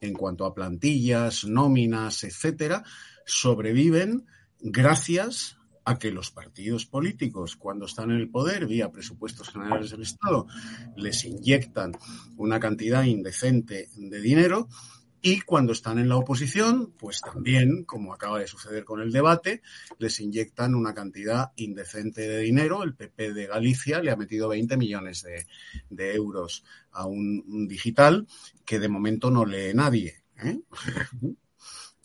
en 0.00 0.12
cuanto 0.12 0.44
a 0.44 0.54
plantillas, 0.54 1.44
nóminas, 1.44 2.24
etcétera, 2.24 2.84
sobreviven 3.24 4.26
gracias 4.60 5.55
a 5.86 5.98
que 5.98 6.10
los 6.10 6.32
partidos 6.32 6.84
políticos, 6.84 7.54
cuando 7.56 7.86
están 7.86 8.10
en 8.10 8.16
el 8.18 8.28
poder, 8.28 8.66
vía 8.66 8.90
presupuestos 8.90 9.50
generales 9.50 9.90
del 9.90 10.02
Estado, 10.02 10.48
les 10.96 11.24
inyectan 11.24 11.92
una 12.36 12.58
cantidad 12.58 13.04
indecente 13.04 13.88
de 13.96 14.20
dinero 14.20 14.68
y 15.22 15.40
cuando 15.42 15.72
están 15.72 16.00
en 16.00 16.08
la 16.08 16.16
oposición, 16.16 16.92
pues 16.98 17.20
también, 17.20 17.84
como 17.84 18.12
acaba 18.12 18.40
de 18.40 18.48
suceder 18.48 18.84
con 18.84 19.00
el 19.00 19.12
debate, 19.12 19.62
les 19.98 20.18
inyectan 20.18 20.74
una 20.74 20.92
cantidad 20.92 21.52
indecente 21.54 22.28
de 22.28 22.40
dinero. 22.40 22.82
El 22.82 22.94
PP 22.94 23.32
de 23.32 23.46
Galicia 23.46 24.02
le 24.02 24.10
ha 24.10 24.16
metido 24.16 24.48
20 24.48 24.76
millones 24.76 25.24
de, 25.88 26.14
euros 26.14 26.64
a 26.90 27.06
un, 27.06 27.44
un, 27.46 27.68
digital 27.68 28.26
que 28.64 28.80
de 28.80 28.88
momento 28.88 29.30
no 29.30 29.46
lee 29.46 29.72
nadie. 29.72 30.16
¿eh? 30.42 30.60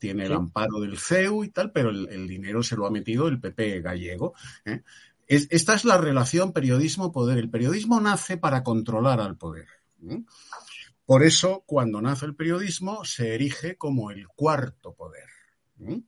Tiene 0.01 0.25
el 0.25 0.33
amparo 0.33 0.79
del 0.79 0.97
CEU 0.97 1.43
y 1.43 1.49
tal, 1.49 1.71
pero 1.71 1.91
el, 1.91 2.09
el, 2.09 2.27
dinero 2.27 2.63
se 2.63 2.75
lo 2.75 2.87
ha 2.87 2.91
metido 2.91 3.27
el 3.27 3.39
PP 3.39 3.81
gallego. 3.81 4.33
¿eh? 4.65 4.81
Es, 5.27 5.47
esta 5.51 5.75
es 5.75 5.85
la 5.85 5.99
relación 5.99 6.53
periodismo-poder. 6.53 7.37
El 7.37 7.51
periodismo 7.51 8.01
nace 8.01 8.35
para 8.35 8.63
controlar 8.63 9.21
al 9.21 9.37
poder. 9.37 9.67
¿eh? 10.09 10.23
Por 11.05 11.21
eso, 11.21 11.63
cuando 11.67 12.01
nace 12.01 12.25
el 12.25 12.35
periodismo, 12.35 13.05
se 13.05 13.35
erige 13.35 13.77
como 13.77 14.09
el 14.09 14.27
cuarto 14.27 14.95
poder. 14.95 15.29
¿eh? 15.81 16.01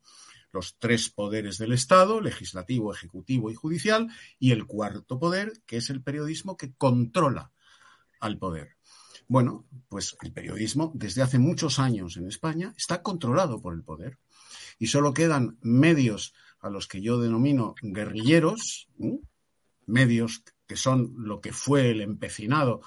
Los 0.52 0.80
tres 0.80 1.12
poderes 1.12 1.60
del 1.60 1.74
Estado, 1.74 2.20
legislativo, 2.20 2.92
ejecutivo 2.92 3.52
y 3.52 3.54
judicial, 3.54 4.10
y 4.40 4.54
el 4.54 4.66
cuarto 4.66 5.20
poder, 5.20 5.54
que 5.68 5.78
es 5.78 5.92
el 5.92 6.02
periodismo 6.02 6.58
que 6.58 6.74
controla 6.74 7.52
al 8.20 8.40
poder. 8.40 8.70
Bueno, 9.34 9.66
pues 9.90 10.16
el 10.22 10.32
periodismo 10.32 10.92
desde 10.94 11.24
hace 11.24 11.40
muchos 11.40 11.80
años 11.80 12.18
en 12.18 12.28
España 12.28 12.72
está 12.78 13.02
controlado 13.02 13.60
por 13.60 13.74
el 13.74 13.82
poder 13.82 14.20
y 14.78 14.86
solo 14.86 15.12
quedan 15.12 15.58
medios 15.64 16.36
a 16.60 16.70
los 16.70 16.88
que 16.88 17.02
yo 17.02 17.20
denomino 17.20 17.74
guerrilleros, 17.82 18.90
medios 19.88 20.44
que 20.68 20.76
son 20.76 21.16
lo 21.18 21.42
que 21.42 21.52
fue 21.52 21.90
el 21.90 22.02
empecinado 22.02 22.82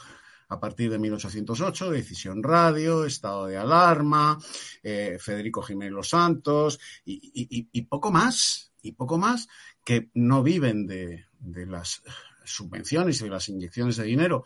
a 0.49 0.61
partir 0.61 0.89
de 0.89 1.01
1808, 1.01 1.91
Decisión 1.91 2.45
Radio, 2.45 3.07
Estado 3.07 3.47
de 3.47 3.57
Alarma, 3.57 4.39
eh, 4.85 5.19
Federico 5.19 5.63
Jiménez 5.63 5.95
Los 5.95 6.11
Santos 6.11 6.79
y, 7.05 7.83
poco 7.91 8.13
más, 8.13 8.71
y 8.83 8.93
poco 8.93 9.19
más, 9.19 9.49
que 9.85 10.11
no 10.15 10.45
viven 10.45 10.87
de 10.87 11.27
las 11.67 12.05
subvenciones 12.45 13.21
y 13.21 13.25
de 13.25 13.31
las 13.31 13.49
inyecciones 13.49 13.97
de 13.97 14.05
dinero 14.05 14.45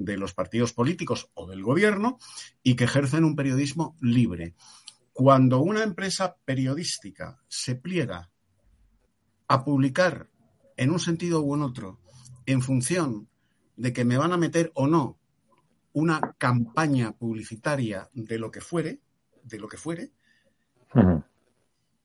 de 0.00 0.16
los 0.16 0.32
partidos 0.32 0.72
políticos 0.72 1.30
o 1.34 1.46
del 1.46 1.62
gobierno 1.62 2.18
y 2.62 2.74
que 2.74 2.84
ejercen 2.84 3.24
un 3.24 3.36
periodismo 3.36 3.96
libre. 4.00 4.54
Cuando 5.12 5.60
una 5.60 5.82
empresa 5.82 6.36
periodística 6.44 7.38
se 7.48 7.74
pliega 7.74 8.30
a 9.46 9.62
publicar 9.62 10.30
en 10.76 10.90
un 10.90 10.98
sentido 10.98 11.42
u 11.42 11.54
en 11.54 11.62
otro 11.62 12.00
en 12.46 12.62
función 12.62 13.28
de 13.76 13.92
que 13.92 14.04
me 14.04 14.16
van 14.16 14.32
a 14.32 14.38
meter 14.38 14.72
o 14.74 14.86
no 14.86 15.18
una 15.92 16.20
campaña 16.38 17.12
publicitaria 17.12 18.08
de 18.14 18.38
lo 18.38 18.50
que 18.50 18.60
fuere, 18.60 19.00
de 19.42 19.58
lo 19.58 19.68
que 19.68 19.76
fuere, 19.76 20.12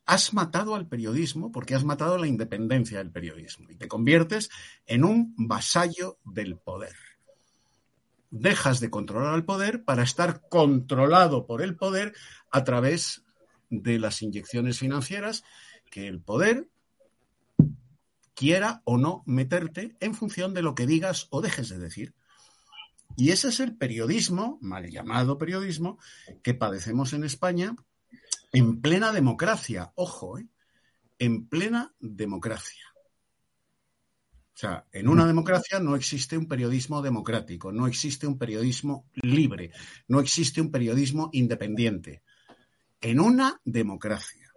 has 0.06 0.34
matado 0.34 0.76
al 0.76 0.88
periodismo 0.88 1.52
porque 1.52 1.76
has 1.76 1.86
matado 1.86 2.18
la 2.18 2.28
independencia 2.28 2.98
del 2.98 3.12
periodismo 3.12 3.70
y 3.70 3.76
te 3.76 3.88
conviertes 3.88 4.50
en 4.86 5.06
un 5.06 5.34
vasallo 5.38 6.18
del 6.26 6.58
poder. 6.58 6.96
Dejas 8.38 8.82
de 8.82 8.90
controlar 8.90 9.34
al 9.34 9.46
poder 9.46 9.86
para 9.86 10.04
estar 10.04 10.42
controlado 10.50 11.48
por 11.48 11.62
el 11.62 11.78
poder 11.78 12.14
a 12.52 12.66
través 12.66 13.24
de 13.70 13.98
las 13.98 14.22
inyecciones 14.22 14.78
financieras 14.78 15.46
que 15.90 16.10
el 16.10 16.20
poder 16.20 16.68
quiera 18.34 18.82
o 18.84 18.98
no 18.98 19.24
meterte 19.26 19.96
en 20.02 20.14
función 20.14 20.54
de 20.54 20.64
lo 20.64 20.76
que 20.76 20.86
digas 20.86 21.28
o 21.30 21.40
dejes 21.40 21.70
de 21.70 21.80
decir. 21.80 22.14
Y 23.16 23.30
ese 23.32 23.48
es 23.48 23.62
el 23.62 23.78
periodismo, 23.78 24.58
mal 24.60 24.92
llamado 24.92 25.38
periodismo, 25.38 25.98
que 26.44 26.54
padecemos 26.54 27.14
en 27.14 27.24
España 27.24 27.74
en 28.52 28.82
plena 28.82 29.14
democracia. 29.14 29.94
Ojo, 29.96 30.40
¿eh? 30.40 30.48
en 31.20 31.48
plena 31.48 31.96
democracia. 32.02 32.95
O 34.56 34.58
sea, 34.58 34.86
en 34.94 35.10
una 35.10 35.28
democracia 35.28 35.82
no 35.82 35.98
existe 35.98 36.38
un 36.38 36.48
periodismo 36.48 37.02
democrático, 37.02 37.74
no 37.74 37.88
existe 37.88 38.26
un 38.26 38.38
periodismo 38.38 39.06
libre, 39.16 39.72
no 40.08 40.22
existe 40.22 40.62
un 40.62 40.72
periodismo 40.72 41.30
independiente. 41.34 42.24
En 43.02 43.20
una 43.20 43.60
democracia. 43.66 44.50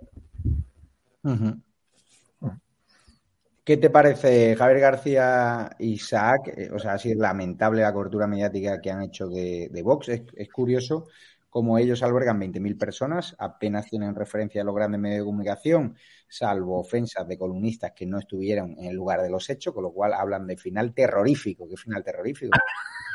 ¿Qué 3.64 3.76
te 3.76 3.90
parece, 3.90 4.54
Javier 4.54 4.80
García 4.80 5.68
Isaac? 5.80 6.54
Eh, 6.56 6.70
o 6.72 6.78
sea, 6.78 6.94
ha 6.94 6.98
sido 6.98 7.20
lamentable 7.20 7.82
la 7.82 7.92
cobertura 7.92 8.28
mediática 8.28 8.80
que 8.80 8.92
han 8.92 9.02
hecho 9.02 9.28
de, 9.28 9.68
Vox. 9.84 10.08
Es, 10.08 10.48
curioso 10.48 11.08
cómo 11.48 11.78
ellos 11.78 12.02
albergan 12.02 12.40
20.000 12.40 12.78
personas, 12.78 13.34
apenas 13.38 13.86
tienen 13.86 14.14
referencia 14.14 14.62
a 14.62 14.64
los 14.64 14.74
grandes 14.74 15.00
medios 15.00 15.20
de 15.20 15.24
comunicación, 15.24 15.96
salvo 16.28 16.80
ofensas 16.80 17.26
de 17.26 17.38
columnistas 17.38 17.92
que 17.96 18.06
no 18.06 18.18
estuvieron 18.18 18.76
en 18.78 18.86
el 18.86 18.96
lugar 18.96 19.22
de 19.22 19.30
los 19.30 19.48
hechos, 19.48 19.74
con 19.74 19.82
lo 19.82 19.92
cual 19.92 20.12
hablan 20.12 20.46
de 20.46 20.56
final 20.56 20.92
terrorífico. 20.94 21.68
¿Qué 21.68 21.76
final 21.76 22.04
terrorífico? 22.04 22.56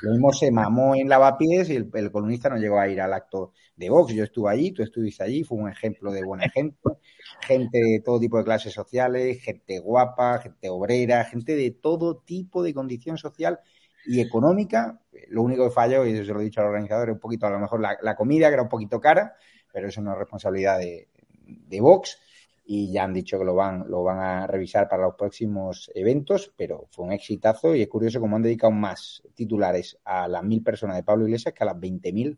Lo 0.04 0.12
mismo 0.12 0.34
se 0.34 0.52
mamó 0.52 0.96
en 0.96 1.08
Lavapiés 1.08 1.70
y 1.70 1.78
el, 1.78 2.12
columnista 2.12 2.50
no 2.50 2.58
llegó 2.58 2.78
a 2.78 2.90
ir 2.90 3.00
al 3.00 3.14
acto 3.14 3.54
de 3.78 3.90
Vox. 3.90 4.14
Yo 4.14 4.26
estuve 4.26 4.52
allí, 4.52 4.72
tú 4.72 4.84
estuviste 4.84 5.24
allí, 5.24 5.46
fue 5.46 5.58
un 5.58 5.70
ejemplo 5.70 6.12
de 6.12 6.26
buen 6.26 6.42
ejemplo. 6.42 7.00
Gente 7.42 7.78
de 7.78 8.02
todo 8.04 8.20
tipo 8.20 8.38
de 8.38 8.44
clases 8.44 8.74
sociales, 8.74 9.42
gente 9.42 9.80
guapa, 9.80 10.40
gente 10.40 10.68
obrera, 10.70 11.24
gente 11.24 11.56
de 11.56 11.72
todo 11.72 12.18
tipo 12.18 12.64
de 12.64 12.74
condición 12.74 13.18
social 13.18 13.62
y 14.06 14.22
económica. 14.22 15.00
Lo 15.30 15.42
único 15.42 15.66
que 15.66 15.72
falló, 15.72 16.06
y 16.06 16.16
se 16.26 16.34
lo 16.34 16.42
he 16.42 16.46
dicho 16.46 16.62
al 16.62 16.68
organizador, 16.68 17.10
es 17.10 17.14
un 17.14 17.20
poquito, 17.20 17.46
a 17.48 17.50
lo 17.50 17.60
mejor 17.60 17.80
la, 17.80 18.16
comida, 18.16 18.48
que 18.48 18.54
era 18.54 18.64
un 18.64 18.70
poquito 18.70 19.00
cara, 19.00 19.36
pero 19.72 19.88
eso 19.88 20.02
no 20.02 20.12
es 20.14 20.18
responsabilidad 20.18 20.80
de, 20.80 21.10
de 21.46 21.82
Vox 21.82 22.20
y 22.66 22.92
ya 22.92 23.04
han 23.04 23.14
dicho 23.14 23.38
que 23.38 23.46
lo 23.46 23.56
van, 23.56 23.90
lo 23.90 24.04
van 24.04 24.20
a 24.20 24.48
revisar 24.48 24.88
para 24.88 25.04
los 25.04 25.16
próximos 25.16 25.92
eventos, 25.94 26.54
pero 26.56 26.88
fue 26.92 27.06
un 27.06 27.12
exitazo 27.12 27.76
y 27.76 27.82
es 27.82 27.90
curioso 27.90 28.22
cómo 28.22 28.38
han 28.38 28.42
dedicado 28.42 28.72
más 28.72 29.22
titulares 29.34 30.00
a 30.06 30.28
las 30.28 30.44
mil 30.44 30.64
personas 30.64 30.96
de 30.96 31.04
Pablo 31.04 31.26
Iglesias 31.26 31.54
que 31.54 31.64
a 31.64 31.68
las 31.68 31.76
20.000 31.76 32.38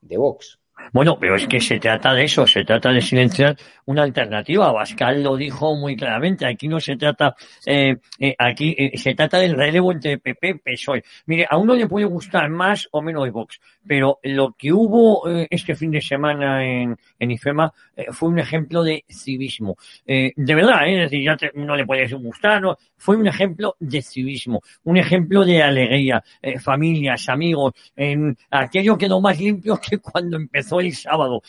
de 0.00 0.16
Vox. 0.16 0.58
Bueno, 0.92 1.18
pero 1.18 1.36
es 1.36 1.46
que 1.46 1.60
se 1.60 1.78
trata 1.78 2.12
de 2.12 2.24
eso, 2.24 2.46
se 2.46 2.64
trata 2.64 2.90
de 2.90 3.00
silenciar 3.00 3.56
una 3.86 4.02
alternativa. 4.02 4.72
Pascal 4.72 5.22
lo 5.22 5.36
dijo 5.36 5.74
muy 5.76 5.96
claramente. 5.96 6.46
Aquí 6.46 6.68
no 6.68 6.80
se 6.80 6.96
trata, 6.96 7.34
eh, 7.66 7.96
eh, 8.18 8.34
aquí 8.38 8.74
eh, 8.76 8.96
se 8.96 9.14
trata 9.14 9.38
del 9.38 9.54
relevo 9.54 9.92
entre 9.92 10.18
PP 10.18 10.48
y 10.48 10.54
PSOE. 10.54 11.04
Mire, 11.26 11.46
a 11.48 11.56
uno 11.56 11.74
le 11.74 11.86
puede 11.86 12.06
gustar 12.06 12.48
más 12.50 12.88
o 12.92 13.02
menos 13.02 13.30
Vox, 13.30 13.60
pero 13.86 14.18
lo 14.22 14.54
que 14.58 14.72
hubo 14.72 15.28
este 15.48 15.74
fin 15.74 15.90
de 15.90 16.00
semana 16.00 16.64
en, 16.64 16.96
en 17.18 17.30
IFEMA 17.30 17.72
fue 18.10 18.28
un 18.28 18.38
ejemplo 18.38 18.82
de 18.82 19.04
civismo. 19.08 19.76
de 20.04 20.54
verdad, 20.54 20.88
es 20.88 21.10
decir, 21.10 21.24
ya 21.24 21.36
no 21.54 21.76
le 21.76 21.86
puede 21.86 22.06
gustar, 22.14 22.60
no, 22.60 22.76
fue 22.96 23.16
un 23.16 23.26
ejemplo 23.26 23.76
de 23.78 24.02
civismo, 24.02 24.60
un 24.84 24.96
ejemplo 24.96 25.44
de 25.44 25.62
alegría, 25.62 26.22
familias, 26.60 27.28
amigos, 27.28 27.72
aquello 28.50 28.98
quedó 28.98 29.20
más 29.20 29.38
limpio 29.38 29.78
que 29.88 29.98
cuando 29.98 30.36
empezó 30.36 30.71
el 30.80 30.92
sábado. 30.92 31.42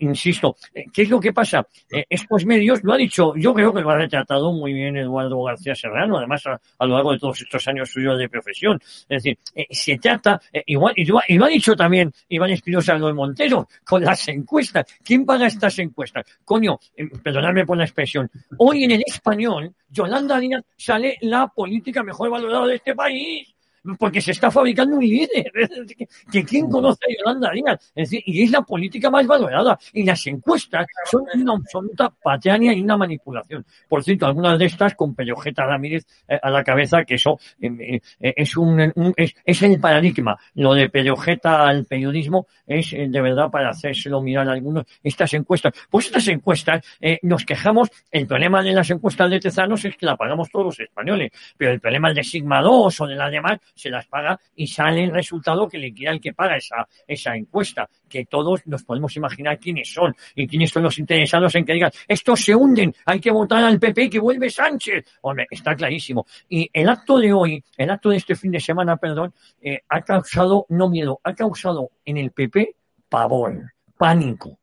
insisto, 0.00 0.56
¿qué 0.92 1.02
es 1.02 1.10
lo 1.10 1.20
que 1.20 1.32
pasa? 1.32 1.66
Eh, 1.90 2.04
estos 2.08 2.44
medios, 2.46 2.82
lo 2.82 2.92
ha 2.92 2.96
dicho, 2.96 3.34
yo 3.36 3.54
creo 3.54 3.72
que 3.72 3.80
lo 3.80 3.90
ha 3.90 3.96
retratado 3.96 4.52
muy 4.52 4.72
bien 4.72 4.96
Eduardo 4.96 5.42
García 5.42 5.74
Serrano, 5.74 6.18
además 6.18 6.44
a, 6.46 6.86
lo 6.86 6.94
largo 6.94 7.12
de 7.12 7.18
todos 7.18 7.40
estos 7.40 7.66
años 7.68 7.90
suyos 7.90 8.18
de 8.18 8.28
profesión. 8.28 8.78
Es 8.82 9.22
decir, 9.22 9.38
eh, 9.54 9.66
se 9.70 9.98
trata, 9.98 10.40
eh, 10.52 10.62
igual, 10.66 10.94
y 10.96 11.04
lo, 11.04 11.18
ha 11.18 11.48
dicho 11.48 11.74
también 11.74 12.12
Iván 12.28 12.50
Espinosa 12.50 12.94
de 12.94 13.12
Montero, 13.12 13.68
con 13.84 14.04
las 14.04 14.28
encuestas. 14.28 14.86
¿Quién 15.02 15.24
paga 15.24 15.46
estas 15.46 15.78
encuestas? 15.78 16.24
Coño, 16.44 16.78
perdonadme 17.22 17.66
por 17.66 17.76
la 17.76 17.84
expresión, 17.84 18.30
hoy 18.58 18.84
en 18.84 18.92
el 18.92 19.02
español, 19.06 19.74
Yolanda 19.88 20.38
Díaz 20.38 20.62
sale 20.76 21.16
la 21.22 21.48
política 21.48 22.02
mejor 22.02 22.30
valorada 22.30 22.66
de 22.66 22.76
este 22.76 22.94
país 22.94 23.54
porque 23.98 24.20
se 24.20 24.32
está 24.32 24.50
fabricando 24.50 24.96
un 24.96 25.02
líder. 25.02 25.50
que 26.32 26.44
quién 26.44 26.68
conoce 26.68 27.00
a 27.08 27.18
Yolanda 27.18 27.50
Díaz. 27.52 27.92
Es 27.94 28.10
decir, 28.10 28.22
y 28.26 28.42
es 28.42 28.50
la 28.50 28.62
política 28.62 29.10
más 29.10 29.26
valorada. 29.26 29.78
Y 29.92 30.04
las 30.04 30.26
encuestas 30.26 30.86
son 31.10 31.24
una 31.34 31.54
absoluta 31.54 32.10
patraña 32.10 32.72
y 32.72 32.80
una 32.80 32.96
manipulación. 32.96 33.64
Por 33.88 34.02
cierto, 34.04 34.26
algunas 34.26 34.58
de 34.58 34.66
estas 34.66 34.94
con 34.94 35.14
Pellojeta 35.14 35.64
Ramírez 35.64 36.06
eh, 36.28 36.38
a 36.40 36.50
la 36.50 36.62
cabeza, 36.62 37.04
que 37.04 37.14
eso 37.14 37.38
eh, 37.60 38.00
eh, 38.20 38.34
es 38.36 38.56
un, 38.56 39.14
es, 39.16 39.62
el 39.62 39.80
paradigma. 39.80 40.38
Lo 40.54 40.74
de 40.74 40.88
Pellojeta 40.88 41.66
al 41.66 41.84
periodismo 41.86 42.46
es 42.66 42.90
de 42.90 43.20
verdad 43.20 43.50
para 43.50 43.70
hacérselo 43.70 44.20
mirar 44.20 44.48
a 44.48 44.52
algunos. 44.52 44.84
Estas 45.02 45.32
encuestas, 45.34 45.72
pues 45.90 46.06
estas 46.06 46.26
encuestas, 46.28 46.84
nos 47.22 47.44
quejamos, 47.44 47.88
el 48.10 48.26
problema 48.26 48.62
de 48.62 48.72
las 48.72 48.90
encuestas 48.90 49.30
de 49.30 49.40
Tezanos 49.40 49.84
es 49.84 49.96
que 49.96 50.06
la 50.06 50.16
pagamos 50.16 50.50
todos 50.50 50.66
los 50.66 50.80
españoles, 50.80 51.30
pero 51.56 51.72
el 51.72 51.80
problema 51.80 52.12
de 52.12 52.22
Sigma 52.22 52.60
2 52.62 53.00
o 53.00 53.06
de 53.06 53.14
la 53.14 53.28
demás 53.28 53.58
se 53.74 53.90
las 53.90 54.06
paga 54.06 54.38
y 54.54 54.66
sale 54.66 55.04
el 55.04 55.12
resultado 55.12 55.68
que 55.68 55.78
le 55.78 55.92
quiera 55.92 56.12
el 56.12 56.20
que 56.20 56.32
paga 56.32 56.56
esa, 56.56 56.86
esa 57.06 57.34
encuesta, 57.34 57.88
que 58.08 58.26
todos 58.26 58.66
nos 58.66 58.84
podemos 58.84 59.16
imaginar 59.16 59.58
quiénes 59.58 59.92
son 59.92 60.14
y 60.34 60.46
quiénes 60.46 60.70
son 60.70 60.82
los 60.82 60.98
interesados 60.98 61.54
en 61.54 61.64
que 61.64 61.72
digan, 61.72 61.90
estos 62.06 62.40
se 62.40 62.54
hunden, 62.54 62.94
hay 63.06 63.20
que 63.20 63.30
votar 63.30 63.64
al 63.64 63.78
PP 63.78 64.10
que 64.10 64.20
vuelve 64.20 64.50
Sánchez. 64.50 65.04
Hombre, 65.22 65.46
está 65.50 65.74
clarísimo. 65.74 66.26
Y 66.48 66.68
el 66.72 66.88
acto 66.88 67.18
de 67.18 67.32
hoy, 67.32 67.64
el 67.76 67.90
acto 67.90 68.10
de 68.10 68.16
este 68.16 68.34
fin 68.34 68.50
de 68.50 68.60
semana, 68.60 68.96
perdón, 68.96 69.32
eh, 69.60 69.80
ha 69.88 70.02
causado, 70.02 70.66
no 70.68 70.88
miedo, 70.88 71.20
ha 71.24 71.34
causado 71.34 71.90
en 72.04 72.16
el 72.16 72.30
PP 72.30 72.76
pavor, 73.08 73.72
pánico 73.96 74.59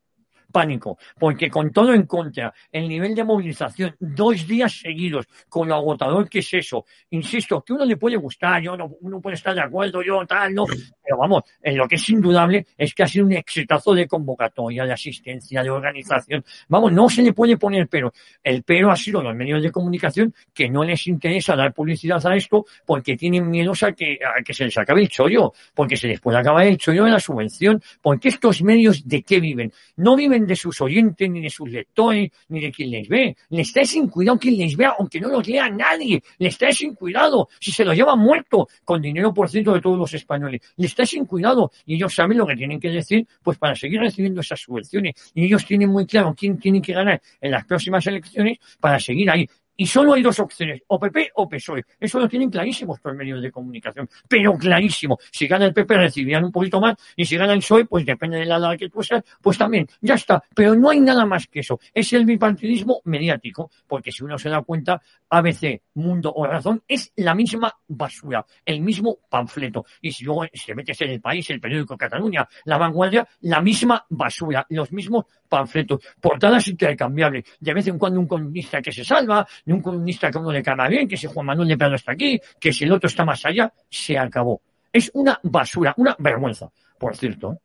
pánico, 0.57 0.97
porque 1.19 1.51
con 1.51 1.71
todo 1.71 1.93
en 1.93 2.07
contra, 2.07 2.51
el 2.71 2.89
nivel 2.89 3.13
de 3.13 3.23
movilización, 3.23 3.95
dos 3.99 4.47
días 4.47 4.79
seguidos, 4.79 5.27
con 5.47 5.67
lo 5.67 5.75
agotador 5.75 6.27
que 6.27 6.39
es 6.39 6.51
eso, 6.51 6.83
insisto, 7.11 7.61
que 7.61 7.73
uno 7.73 7.85
le 7.85 7.95
puede 7.95 8.15
gustar, 8.15 8.59
yo 8.59 8.75
no, 8.75 8.89
uno 9.01 9.21
puede 9.21 9.35
estar 9.35 9.53
de 9.53 9.61
acuerdo, 9.61 10.01
yo 10.01 10.25
tal, 10.25 10.55
no, 10.55 10.65
pero 10.65 11.15
vamos, 11.15 11.43
en 11.61 11.77
lo 11.77 11.87
que 11.87 11.93
es 11.93 12.09
indudable 12.09 12.65
es 12.75 12.95
que 12.95 13.03
ha 13.03 13.07
sido 13.07 13.27
un 13.27 13.33
exitazo 13.33 13.93
de 13.93 14.07
convocatoria, 14.07 14.83
de 14.83 14.93
asistencia, 14.93 15.61
de 15.61 15.69
organización, 15.69 16.43
vamos, 16.67 16.91
no 16.91 17.07
se 17.07 17.21
le 17.21 17.33
puede 17.33 17.55
poner 17.55 17.87
pero, 17.87 18.11
el 18.43 18.63
pero 18.63 18.89
ha 18.89 18.95
sido 18.95 19.21
los 19.21 19.35
medios 19.35 19.61
de 19.61 19.71
comunicación 19.71 20.33
que 20.55 20.71
no 20.71 20.83
les 20.83 21.05
interesa 21.05 21.55
dar 21.55 21.71
publicidad 21.71 22.25
a 22.25 22.35
esto 22.35 22.65
porque 22.83 23.15
tienen 23.15 23.47
miedo 23.47 23.73
a 23.79 23.91
que, 23.91 24.17
a 24.25 24.41
que 24.41 24.55
se 24.55 24.65
les 24.65 24.75
acabe 24.75 25.01
el 25.01 25.09
chollo, 25.09 25.53
porque 25.75 25.95
se 25.95 26.07
les 26.07 26.19
puede 26.19 26.39
acabar 26.39 26.65
el 26.65 26.79
chollo 26.79 27.03
de 27.03 27.11
la 27.11 27.19
subvención, 27.19 27.79
porque 28.01 28.29
estos 28.29 28.63
medios 28.63 29.07
de 29.07 29.21
qué 29.21 29.39
viven, 29.39 29.71
no 29.97 30.15
viven 30.15 30.46
de 30.47 30.55
sus 30.55 30.79
oyentes, 30.81 31.29
ni 31.29 31.41
de 31.41 31.49
sus 31.49 31.69
lectores, 31.69 32.31
ni 32.49 32.61
de 32.61 32.71
quien 32.71 32.91
les 32.91 33.07
ve. 33.07 33.35
Le 33.49 33.61
está 33.61 33.83
sin 33.83 34.07
cuidado 34.07 34.39
quien 34.39 34.57
les 34.57 34.75
vea, 34.75 34.95
aunque 34.97 35.19
no 35.19 35.29
los 35.29 35.47
lea 35.47 35.69
nadie. 35.69 36.21
Le 36.39 36.49
está 36.49 36.71
sin 36.71 36.95
cuidado. 36.95 37.49
Si 37.59 37.71
se 37.71 37.85
lo 37.85 37.93
lleva 37.93 38.15
muerto, 38.15 38.67
con 38.83 39.01
dinero 39.01 39.33
por 39.33 39.49
ciento 39.49 39.73
de 39.73 39.81
todos 39.81 39.97
los 39.97 40.13
españoles. 40.13 40.61
Le 40.77 40.87
está 40.87 41.05
sin 41.05 41.25
cuidado. 41.25 41.71
Y 41.85 41.95
ellos 41.95 42.13
saben 42.13 42.37
lo 42.37 42.47
que 42.47 42.55
tienen 42.55 42.79
que 42.79 42.89
decir, 42.89 43.27
pues 43.43 43.57
para 43.57 43.75
seguir 43.75 43.99
recibiendo 43.99 44.41
esas 44.41 44.59
subvenciones. 44.59 45.13
Y 45.33 45.45
ellos 45.45 45.65
tienen 45.65 45.89
muy 45.89 46.05
claro 46.05 46.33
quién 46.37 46.57
tiene 46.57 46.81
que 46.81 46.93
ganar 46.93 47.21
en 47.41 47.51
las 47.51 47.65
próximas 47.65 48.05
elecciones 48.07 48.57
para 48.79 48.99
seguir 48.99 49.29
ahí 49.29 49.47
Y 49.77 49.85
solo 49.85 50.13
hay 50.13 50.23
dos 50.23 50.39
opciones, 50.39 50.81
o 50.87 50.99
PP 50.99 51.31
o 51.35 51.47
PSOE. 51.47 51.85
Eso 51.99 52.19
lo 52.19 52.27
tienen 52.27 52.49
clarísimo 52.49 52.95
estos 52.95 53.15
medios 53.15 53.41
de 53.41 53.51
comunicación, 53.51 54.09
pero 54.27 54.53
clarísimo. 54.57 55.17
Si 55.31 55.47
gana 55.47 55.65
el 55.65 55.73
PP 55.73 55.95
recibirían 55.95 56.43
un 56.43 56.51
poquito 56.51 56.81
más 56.81 56.95
y 57.15 57.25
si 57.25 57.37
gana 57.37 57.53
el 57.53 57.59
PSOE, 57.59 57.85
pues 57.85 58.05
depende 58.05 58.39
de 58.39 58.45
la 58.45 58.57
edad 58.57 58.77
que 58.77 58.89
tú 58.89 59.03
seas, 59.03 59.23
pues 59.41 59.57
también, 59.57 59.87
ya 60.01 60.15
está. 60.15 60.43
Pero 60.55 60.75
no 60.75 60.89
hay 60.89 60.99
nada 60.99 61.25
más 61.25 61.47
que 61.47 61.59
eso. 61.59 61.79
Es 61.93 62.11
el 62.13 62.25
bipartidismo 62.25 63.01
mediático, 63.05 63.69
porque 63.87 64.11
si 64.11 64.23
uno 64.23 64.37
se 64.37 64.49
da 64.49 64.61
cuenta, 64.63 65.01
ABC, 65.29 65.81
Mundo 65.93 66.33
o 66.33 66.45
Razón 66.47 66.81
es 66.87 67.11
la 67.17 67.35
misma 67.35 67.73
basura, 67.87 68.45
el 68.65 68.81
mismo 68.81 69.19
panfleto. 69.29 69.85
Y 70.01 70.11
si 70.11 70.23
luego 70.23 70.45
se 70.53 70.73
metes 70.73 70.99
en 71.01 71.11
el 71.11 71.21
país, 71.21 71.49
el 71.49 71.59
periódico 71.59 71.97
Cataluña, 71.97 72.47
La 72.65 72.77
Vanguardia, 72.77 73.27
la 73.41 73.61
misma 73.61 74.05
basura, 74.09 74.65
los 74.69 74.91
mismos 74.91 75.25
panfletos, 75.47 75.99
portadas 76.21 76.67
intercambiables. 76.67 77.43
De 77.59 77.73
vez 77.73 77.87
en 77.87 77.97
cuando 77.97 78.19
un 78.19 78.27
columnista 78.27 78.81
que 78.81 78.91
se 78.91 79.03
salva, 79.03 79.47
de 79.65 79.73
un 79.73 79.81
columnista 79.81 80.29
que 80.29 80.37
uno 80.37 80.51
le 80.51 80.61
cae 80.61 80.89
bien, 80.89 81.07
que 81.07 81.17
si 81.17 81.27
Juan 81.27 81.45
Manuel 81.45 81.69
de 81.69 81.77
Prado 81.77 81.95
está 81.95 82.11
aquí, 82.11 82.39
que 82.59 82.71
si 82.71 82.83
el 82.85 82.91
otro 82.91 83.07
está 83.07 83.25
más 83.25 83.45
allá, 83.45 83.71
se 83.89 84.17
acabó. 84.17 84.61
Es 84.91 85.11
una 85.13 85.39
basura, 85.43 85.93
una 85.97 86.15
vergüenza, 86.19 86.69
por 86.97 87.15
cierto. 87.15 87.59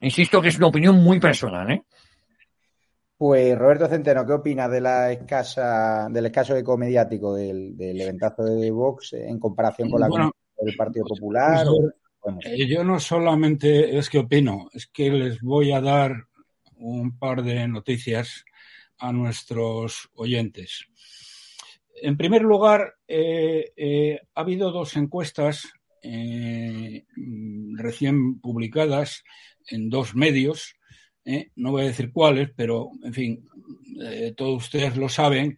Insisto 0.00 0.40
que 0.42 0.48
es 0.48 0.56
una 0.58 0.66
opinión 0.68 0.96
muy 0.96 1.20
personal, 1.20 1.70
¿eh? 1.70 1.82
Pues 3.16 3.56
Roberto 3.56 3.86
Centeno, 3.86 4.26
¿qué 4.26 4.32
opina 4.32 4.68
de 4.68 4.80
la 4.80 5.12
escasa, 5.12 6.08
del 6.10 6.26
escaso 6.26 6.56
eco 6.56 6.76
mediático 6.76 7.34
del, 7.34 7.76
del 7.76 8.00
eventazo 8.00 8.42
de 8.44 8.70
Vox 8.72 9.12
en 9.12 9.38
comparación 9.38 9.88
con 9.90 10.00
la 10.00 10.08
Bueno, 10.08 10.32
del 10.60 10.74
Partido 10.76 11.04
Popular? 11.06 11.64
pues, 11.64 11.68
o- 11.68 11.92
bueno, 12.24 12.38
Eh, 12.44 12.66
yo 12.68 12.82
no 12.82 12.98
solamente 12.98 13.96
es 13.96 14.10
que 14.10 14.18
opino, 14.18 14.68
es 14.72 14.88
que 14.88 15.10
les 15.10 15.40
voy 15.40 15.70
a 15.72 15.80
dar 15.80 16.12
un 16.82 17.18
par 17.18 17.42
de 17.42 17.66
noticias 17.68 18.44
a 18.98 19.12
nuestros 19.12 20.08
oyentes. 20.14 20.86
En 22.02 22.16
primer 22.16 22.42
lugar, 22.42 22.94
eh, 23.06 23.72
eh, 23.76 24.20
ha 24.34 24.40
habido 24.40 24.72
dos 24.72 24.96
encuestas 24.96 25.72
eh, 26.02 27.04
recién 27.76 28.40
publicadas 28.40 29.22
en 29.68 29.88
dos 29.88 30.14
medios, 30.14 30.74
no 31.54 31.70
voy 31.70 31.82
a 31.82 31.86
decir 31.86 32.10
cuáles, 32.10 32.50
pero 32.56 32.90
en 33.04 33.14
fin, 33.14 33.48
todos 34.36 34.64
ustedes 34.64 34.96
lo 34.96 35.08
saben, 35.08 35.56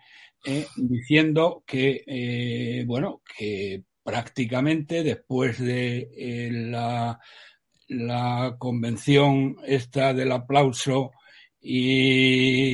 diciendo 0.77 1.65
que, 1.67 2.85
bueno, 2.87 3.23
que 3.39 3.83
prácticamente 4.03 5.03
después 5.03 5.59
de 5.59 6.51
la, 6.53 7.19
la 7.89 8.57
convención 8.59 9.57
esta 9.67 10.15
del 10.15 10.33
aplauso 10.33 11.13
y, 11.61 12.67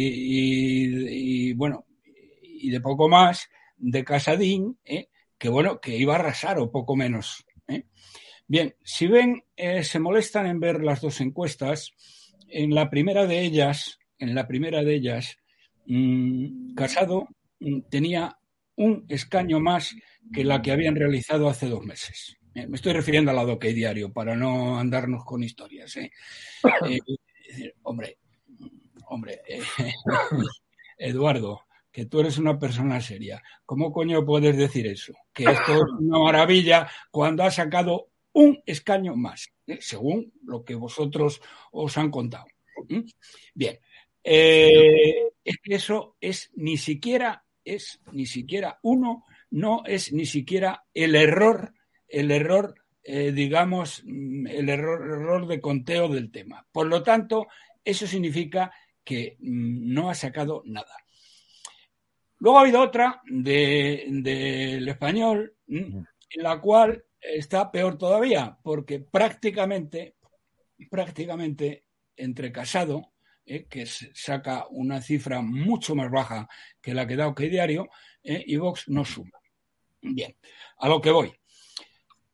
bueno, 1.55 1.87
y 2.43 2.71
de 2.71 2.81
poco 2.81 3.09
más 3.09 3.49
de 3.77 4.05
Casadín, 4.05 4.79
eh, 4.85 5.09
que 5.39 5.49
bueno, 5.49 5.81
que 5.81 5.97
iba 5.97 6.15
a 6.15 6.19
arrasar 6.19 6.59
o 6.59 6.71
poco 6.71 6.97
menos. 6.97 7.45
eh. 7.69 7.85
Bien, 8.47 8.75
si 8.83 9.07
ven, 9.07 9.45
eh, 9.57 9.85
se 9.85 10.01
molestan 10.01 10.47
en 10.47 10.59
ver 10.61 10.83
las 10.83 11.01
dos 11.01 11.21
encuestas, 11.21 11.93
en 12.49 12.75
la 12.75 12.91
primera 12.91 13.27
de 13.27 13.43
ellas, 13.43 14.01
en 14.19 14.35
la 14.35 14.49
primera 14.49 14.83
de 14.83 14.97
ellas, 14.97 15.39
mm, 15.87 16.75
Casado 16.75 17.29
mm, 17.61 17.83
tenía 17.89 18.37
un 18.75 19.05
escaño 19.09 19.61
más 19.61 19.95
que 20.33 20.43
la 20.45 20.63
que 20.63 20.73
habían 20.73 20.97
realizado 20.97 21.49
hace 21.49 21.69
dos 21.69 21.85
meses. 21.85 22.40
Eh, 22.55 22.67
me 22.67 22.77
estoy 22.77 22.93
refiriendo 22.93 23.31
a 23.31 23.35
la 23.35 23.45
Doque 23.45 23.73
Diario 23.73 24.13
para 24.13 24.35
no 24.35 24.79
andarnos 24.79 25.25
con 25.25 25.43
historias. 25.43 25.97
¿eh? 25.97 26.11
Eh, 26.89 27.75
hombre, 27.83 28.19
hombre, 29.07 29.41
Eduardo, 30.99 31.63
que 31.93 32.07
tú 32.07 32.21
eres 32.21 32.39
una 32.39 32.59
persona 32.59 33.01
seria. 33.01 33.43
¿Cómo 33.65 33.93
coño 33.93 34.25
puedes 34.25 34.57
decir 34.57 34.87
eso? 34.87 35.15
Que 35.33 35.45
esto 35.45 35.75
es 35.75 35.83
una 36.01 36.19
maravilla 36.19 36.89
cuando 37.11 37.45
ha 37.45 37.51
sacado 37.51 38.11
un 38.33 38.61
escaño 38.67 39.15
más, 39.17 39.53
según 39.81 40.33
lo 40.45 40.65
que 40.65 40.75
vosotros 40.75 41.41
os 41.73 41.99
han 41.99 42.11
contado. 42.11 42.47
Bien, 43.55 43.79
es 44.23 45.57
que 45.63 45.75
eso 45.75 46.17
es 46.21 46.51
ni 46.55 46.77
siquiera, 46.77 47.45
es 47.65 48.01
ni 48.13 48.27
siquiera 48.27 48.79
uno, 48.83 49.25
no 49.51 49.83
es 49.85 50.13
ni 50.13 50.27
siquiera 50.27 50.85
el 50.95 51.17
error, 51.17 51.75
el 52.11 52.31
error, 52.31 52.75
eh, 53.03 53.33
digamos, 53.33 54.03
mm, 54.05 54.47
el 54.47 54.69
error, 54.69 55.03
error 55.03 55.47
de 55.47 55.61
conteo 55.61 56.09
del 56.09 56.31
tema. 56.31 56.67
Por 56.73 56.87
lo 56.87 57.03
tanto, 57.03 57.47
eso 57.85 58.07
significa 58.07 58.73
que 59.05 59.37
mm, 59.41 59.93
no 59.93 60.11
ha 60.11 60.15
sacado 60.15 60.63
nada. 60.67 60.95
Luego 62.39 62.59
ha 62.59 62.63
habido 62.63 62.81
otra 62.81 63.21
de- 63.27 64.07
del 64.09 64.89
español, 64.89 65.55
mm, 65.67 65.99
en 66.31 66.43
la 66.43 66.61
cual 66.61 67.05
está 67.21 67.71
peor 67.71 67.99
todavía, 67.99 68.57
porque 68.63 69.01
prácticamente, 69.01 70.17
prácticamente 70.91 71.85
entre 72.17 72.51
Casado, 72.53 73.13
eh, 73.45 73.67
que 73.69 73.85
saca 73.87 74.67
una 74.71 75.01
cifra 75.03 75.43
mucho 75.43 75.95
más 75.95 76.11
baja 76.11 76.49
que 76.81 76.95
la 76.95 77.07
que 77.07 77.17
da 77.17 77.29
OK 77.29 77.41
Diario, 77.41 77.89
eh, 78.23 78.43
y 78.47 78.57
Vox 78.57 78.89
no 78.89 79.05
suma. 79.05 79.39
Bien, 80.01 80.35
a 80.79 80.89
lo 80.89 81.01
que 81.01 81.11
voy. 81.11 81.40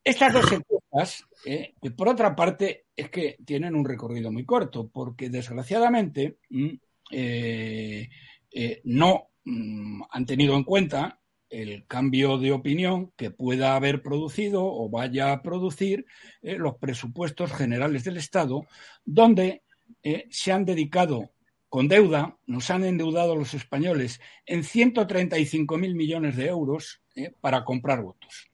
Estas 0.07 0.33
dos 0.33 0.53
encuestas, 0.53 1.25
eh, 1.45 1.75
que 1.83 1.91
por 1.91 2.09
otra 2.09 2.37
parte, 2.37 2.87
es 2.95 3.11
que 3.11 3.37
tienen 3.45 3.75
un 3.75 3.85
recorrido 3.85 4.31
muy 4.31 4.45
corto, 4.45 4.89
porque 4.89 5.31
desgraciadamente 5.31 6.39
mm, 6.51 6.69
eh, 7.11 8.09
eh, 8.53 8.81
no 8.85 9.31
mm, 9.45 10.03
han 10.11 10.27
tenido 10.27 10.57
en 10.57 10.63
cuenta 10.63 11.21
el 11.51 11.87
cambio 11.87 12.39
de 12.39 12.53
opinión 12.53 13.13
que 13.17 13.31
pueda 13.31 13.77
haber 13.77 14.03
producido 14.03 14.65
o 14.65 14.89
vaya 14.89 15.33
a 15.33 15.43
producir 15.43 16.07
eh, 16.43 16.57
los 16.57 16.77
presupuestos 16.77 17.53
generales 17.53 18.05
del 18.05 18.17
Estado, 18.17 18.67
donde 19.05 19.63
eh, 20.03 20.27
se 20.31 20.53
han 20.53 20.65
dedicado 20.65 21.31
con 21.69 21.89
deuda, 21.89 22.39
nos 22.47 22.71
han 22.71 22.85
endeudado 22.85 23.37
los 23.37 23.55
españoles 23.55 24.21
en 24.45 24.63
135.000 24.63 25.95
millones 25.95 26.37
de 26.37 26.47
euros 26.47 27.03
eh, 27.15 27.33
para 27.41 27.65
comprar 27.65 28.03
votos. 28.03 28.51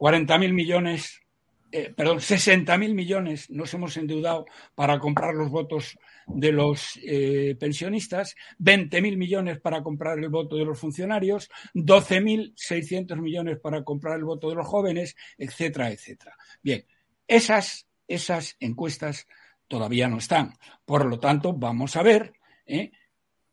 40.000 0.00 0.54
millones, 0.54 1.20
eh, 1.70 1.92
perdón, 1.94 2.20
60.000 2.20 2.94
millones 2.94 3.50
nos 3.50 3.72
hemos 3.74 3.98
endeudado 3.98 4.46
para 4.74 4.98
comprar 4.98 5.34
los 5.34 5.50
votos 5.50 5.98
de 6.26 6.52
los 6.52 6.98
eh, 7.04 7.54
pensionistas, 7.60 8.34
20.000 8.58 9.18
millones 9.18 9.60
para 9.60 9.82
comprar 9.82 10.18
el 10.18 10.30
voto 10.30 10.56
de 10.56 10.64
los 10.64 10.78
funcionarios, 10.78 11.50
12.600 11.74 13.20
millones 13.20 13.58
para 13.60 13.84
comprar 13.84 14.16
el 14.16 14.24
voto 14.24 14.48
de 14.48 14.54
los 14.54 14.66
jóvenes, 14.66 15.16
etcétera, 15.36 15.90
etcétera. 15.90 16.34
Bien, 16.62 16.82
esas, 17.28 17.86
esas 18.08 18.56
encuestas 18.58 19.26
todavía 19.68 20.08
no 20.08 20.16
están. 20.16 20.54
Por 20.86 21.04
lo 21.04 21.20
tanto, 21.20 21.52
vamos 21.52 21.94
a 21.96 22.02
ver 22.02 22.32
¿eh? 22.64 22.90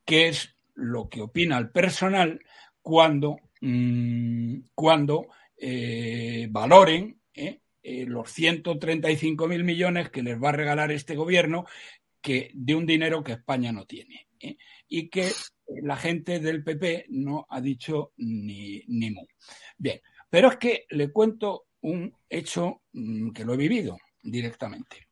qué 0.06 0.30
es 0.30 0.56
lo 0.76 1.10
que 1.10 1.22
opina 1.22 1.58
el 1.58 1.72
personal 1.72 2.40
cuando, 2.82 3.38
mm, 3.60 4.60
cuando 4.74 5.28
eh, 5.58 6.48
valoren 6.50 7.20
¿eh? 7.34 7.62
Eh, 7.82 8.06
los 8.06 8.28
135.000 8.38 9.64
millones 9.64 10.10
que 10.10 10.22
les 10.22 10.42
va 10.42 10.50
a 10.50 10.54
regalar 10.54 10.92
este 10.92 11.16
gobierno 11.16 11.66
que, 12.22 12.52
de 12.54 12.76
un 12.76 12.86
dinero 12.86 13.24
que 13.24 13.34
España 13.34 13.72
no 13.72 13.86
tiene. 13.86 14.28
¿eh? 14.40 14.58
Y 14.88 15.10
que 15.10 15.32
la 15.82 15.96
gente 15.96 16.40
del 16.40 16.64
PP 16.64 17.06
no 17.10 17.46
ha 17.50 17.62
dicho 17.62 18.12
ni, 18.18 18.84
ni 18.88 19.12
mu. 19.12 19.26
Bien, 19.78 20.02
pero 20.30 20.50
es 20.50 20.58
que 20.58 20.86
le 20.90 21.12
cuento 21.12 21.68
un 21.82 22.14
hecho 22.30 22.82
mm, 22.94 23.32
que 23.32 23.46
lo 23.46 23.54
he 23.54 23.58
vivido 23.58 23.98
directamente. 24.22 25.08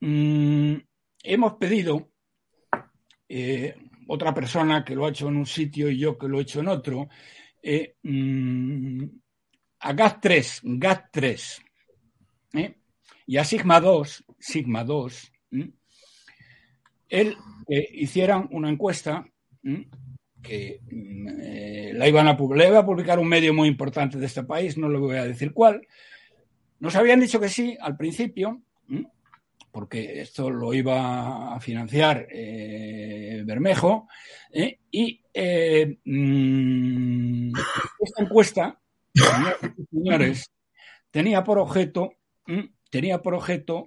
Mm, 0.00 0.74
hemos 1.22 1.54
pedido, 1.54 2.10
otra 4.08 4.34
persona 4.34 4.84
que 4.84 4.94
lo 4.94 5.06
ha 5.06 5.10
hecho 5.10 5.28
en 5.28 5.36
un 5.36 5.46
sitio 5.46 5.88
y 5.88 5.98
yo 5.98 6.18
que 6.18 6.28
lo 6.28 6.38
he 6.38 6.42
hecho 6.42 6.60
en 6.60 6.68
otro, 6.68 7.08
eh, 7.62 7.94
mm, 8.02 9.04
a 9.80 9.92
GAT3, 9.92 10.62
GAT3, 10.62 11.62
¿eh? 12.54 12.74
y 13.26 13.36
a 13.36 13.44
Sigma 13.44 13.80
2, 13.80 14.24
Sigma 14.38 14.84
2, 14.84 15.32
¿m? 15.52 15.70
él 17.08 17.36
eh, 17.68 17.88
hicieran 17.92 18.48
una 18.52 18.70
encuesta 18.70 19.26
que 20.42 20.80
mm, 20.90 21.28
eh, 21.40 21.92
la 21.94 22.08
iban 22.08 22.28
a, 22.28 22.32
iba 22.32 22.78
a 22.78 22.86
publicar 22.86 23.18
un 23.18 23.28
medio 23.28 23.52
muy 23.52 23.68
importante 23.68 24.18
de 24.18 24.26
este 24.26 24.44
país, 24.44 24.78
no 24.78 24.88
le 24.88 24.98
voy 24.98 25.16
a 25.16 25.24
decir 25.24 25.52
cuál. 25.52 25.86
Nos 26.78 26.96
habían 26.96 27.20
dicho 27.20 27.40
que 27.40 27.48
sí 27.48 27.76
al 27.80 27.96
principio. 27.96 28.62
Porque 29.70 30.20
esto 30.20 30.50
lo 30.50 30.72
iba 30.74 31.54
a 31.54 31.60
financiar 31.60 32.26
eh, 32.30 33.42
Bermejo, 33.44 34.08
¿eh? 34.52 34.80
y 34.90 35.22
eh, 35.32 35.98
mm, 36.04 37.52
esta 38.00 38.22
encuesta, 38.22 38.80
señores, 39.90 40.50
tenía 41.10 41.44
por 41.44 41.58
objeto, 41.58 42.14
tenía 42.90 43.22
por 43.22 43.34
objeto 43.34 43.86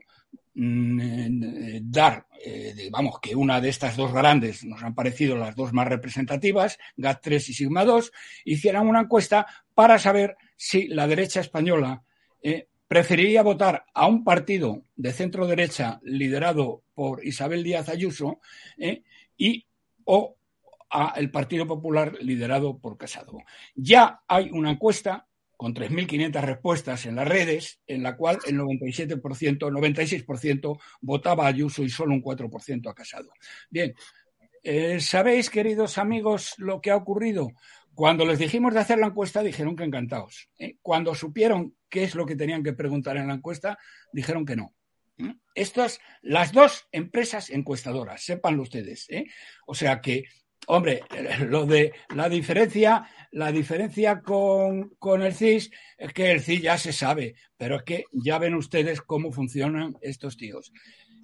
mm, 0.54 1.92
dar, 1.92 2.28
eh, 2.44 2.90
vamos, 2.92 3.20
que 3.20 3.36
una 3.36 3.60
de 3.60 3.70
estas 3.70 3.98
dos 3.98 4.14
grandes 4.14 4.64
nos 4.64 4.84
han 4.84 4.96
parecido 4.96 5.36
las 5.36 5.56
dos 5.56 5.74
más 5.74 5.88
representativas, 5.88 6.78
GAT3 6.98 7.50
y 7.50 7.54
Sigma 7.54 7.86
2, 7.86 8.12
hicieran 8.46 8.88
una 8.88 9.02
encuesta 9.02 9.46
para 9.74 10.00
saber 10.00 10.38
si 10.56 10.88
la 10.88 11.08
derecha 11.08 11.42
española 11.42 12.04
preferiría 12.94 13.42
votar 13.42 13.88
a 13.96 14.06
un 14.06 14.24
partido 14.24 14.84
de 14.96 15.12
centro 15.14 15.48
derecha 15.48 16.00
liderado 16.04 16.84
por 16.94 17.26
Isabel 17.26 17.64
Díaz 17.64 17.90
Ayuso 17.90 18.40
y 19.36 19.66
o 20.06 20.38
a 20.92 21.16
el 21.18 21.32
Partido 21.32 21.66
Popular 21.66 22.16
liderado 22.22 22.78
por 22.78 23.00
Casado. 23.00 23.40
Ya 23.74 24.22
hay 24.28 24.52
una 24.52 24.70
encuesta 24.70 25.26
con 25.58 25.74
3.500 25.74 26.40
respuestas 26.44 27.08
en 27.08 27.16
las 27.16 27.28
redes, 27.28 27.80
en 27.88 28.04
la 28.04 28.16
cual 28.16 28.38
el 28.46 28.60
97%, 28.60 29.20
96% 29.20 30.80
votaba 31.02 31.46
a 31.46 31.48
Ayuso 31.48 31.82
y 31.82 31.90
solo 31.90 32.14
un 32.14 32.22
4% 32.22 32.92
a 32.92 32.94
Casado. 32.94 33.32
Bien, 33.72 33.96
eh, 34.62 35.00
¿sabéis, 35.00 35.50
queridos 35.50 35.98
amigos, 35.98 36.54
lo 36.60 36.80
que 36.80 36.92
ha 36.92 36.96
ocurrido? 36.96 37.54
Cuando 37.96 38.26
les 38.26 38.40
dijimos 38.40 38.74
de 38.74 38.80
hacer 38.80 39.00
la 39.00 39.08
encuesta, 39.08 39.44
dijeron 39.44 39.76
que 39.76 39.84
encantados. 39.84 40.50
¿eh? 40.58 40.78
Cuando 40.82 41.14
supieron 41.14 41.76
qué 41.90 42.04
es 42.04 42.16
lo 42.16 42.26
que 42.26 42.36
tenían 42.36 42.64
que 42.64 42.74
preguntar 42.74 43.18
en 43.18 43.28
la 43.28 43.36
encuesta, 43.36 43.78
dijeron 44.12 44.46
que 44.46 44.56
no. 44.56 44.74
¿eh? 45.18 45.36
Estas, 45.54 46.00
las 46.22 46.52
dos 46.52 46.88
empresas 46.92 47.50
encuestadoras, 47.50 48.24
sépanlo 48.24 48.64
ustedes. 48.64 49.08
O 49.68 49.76
sea 49.76 50.02
que 50.02 50.26
Hombre, 50.68 51.02
lo 51.48 51.66
de 51.66 51.94
la 52.16 52.30
diferencia, 52.30 53.08
la 53.32 53.52
diferencia 53.52 54.22
con, 54.22 54.90
con, 55.00 55.22
el 55.22 55.34
CIS 55.34 55.72
es 55.98 56.14
que 56.14 56.32
el 56.32 56.42
CIS 56.42 56.62
ya 56.62 56.78
se 56.78 56.94
sabe, 56.94 57.36
pero 57.58 57.78
es 57.78 57.84
que 57.84 58.06
ya 58.12 58.40
ven 58.40 58.56
ustedes 58.56 59.02
cómo 59.02 59.32
funcionan 59.32 59.96
estos 60.02 60.38
tíos. 60.38 60.72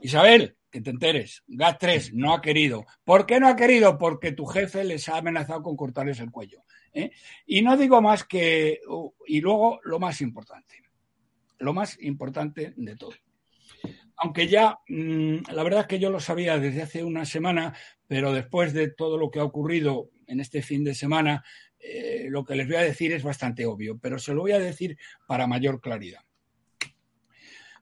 Isabel, 0.02 0.56
que 0.70 0.82
te 0.82 0.92
enteres, 0.92 1.44
GAT3 1.48 2.14
no 2.14 2.34
ha 2.34 2.42
querido. 2.42 2.86
¿Por 3.04 3.26
qué 3.26 3.40
no 3.40 3.48
ha 3.48 3.56
querido? 3.56 3.98
Porque 3.98 4.32
tu 4.32 4.46
jefe 4.46 4.84
les 4.84 5.10
ha 5.10 5.18
amenazado 5.18 5.64
con 5.64 5.76
cortarles 5.76 6.20
el 6.20 6.32
cuello. 6.32 6.64
¿eh? 6.94 7.12
Y 7.46 7.62
no 7.62 7.76
digo 7.76 8.02
más 8.02 8.24
que, 8.24 8.80
y 9.28 9.42
luego 9.42 9.80
lo 9.84 10.00
más 10.00 10.22
importante, 10.22 10.84
lo 11.58 11.74
más 11.74 12.00
importante 12.02 12.74
de 12.76 12.96
todo 12.96 13.14
aunque 14.20 14.48
ya 14.48 14.80
mm, 14.88 15.52
la 15.52 15.64
verdad 15.64 15.82
es 15.82 15.88
que 15.88 16.00
yo 16.00 16.10
lo 16.10 16.20
sabía 16.20 16.60
desde 16.60 16.82
hace 16.82 17.04
una 17.04 17.26
semana, 17.26 17.76
pero 18.08 18.34
después 18.34 18.74
de 18.74 18.90
todo 18.90 19.18
lo 19.18 19.32
que 19.32 19.40
ha 19.40 19.44
ocurrido 19.44 20.10
en 20.28 20.40
este 20.40 20.62
fin 20.62 20.84
de 20.84 20.94
semana, 20.94 21.44
eh, 21.80 22.28
lo 22.30 22.44
que 22.44 22.56
les 22.56 22.68
voy 22.68 22.76
a 22.76 22.82
decir 22.82 23.14
es 23.14 23.24
bastante 23.24 23.66
obvio, 23.66 23.98
pero 23.98 24.20
se 24.20 24.34
lo 24.34 24.42
voy 24.42 24.52
a 24.52 24.60
decir 24.60 24.98
para 25.28 25.48
mayor 25.48 25.80
claridad. 25.80 26.22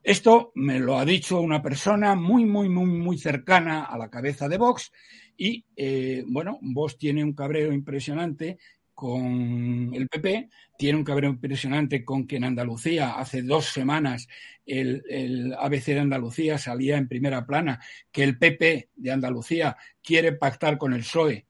Esto 0.07 0.53
me 0.55 0.79
lo 0.79 0.97
ha 0.97 1.03
dicho 1.03 1.41
una 1.41 1.61
persona 1.61 2.15
muy, 2.15 2.45
muy, 2.45 2.69
muy, 2.69 2.85
muy 2.85 3.17
cercana 3.17 3.83
a 3.83 3.97
la 3.97 4.09
cabeza 4.09 4.47
de 4.47 4.57
Vox 4.57 4.93
y, 5.35 5.65
eh, 5.75 6.23
bueno, 6.25 6.59
Vox 6.61 6.97
tiene 6.97 7.25
un 7.25 7.33
cabreo 7.33 7.73
impresionante 7.73 8.57
con 8.93 9.91
el 9.93 10.07
PP, 10.07 10.49
tiene 10.77 10.97
un 10.97 11.03
cabreo 11.03 11.29
impresionante 11.29 12.05
con 12.05 12.25
que 12.25 12.37
en 12.37 12.45
Andalucía 12.45 13.15
hace 13.19 13.41
dos 13.41 13.65
semanas 13.65 14.29
el, 14.65 15.53
ABC 15.59 15.87
de 15.87 15.99
Andalucía 15.99 16.57
salía 16.57 16.95
en 16.95 17.09
primera 17.09 17.45
plana 17.45 17.81
que 18.09 18.23
el 18.23 18.37
PP 18.37 18.91
de 18.95 19.11
Andalucía 19.11 19.75
quiere 20.01 20.31
pactar 20.31 20.77
con 20.77 20.93
el 20.93 21.01
PSOE 21.01 21.47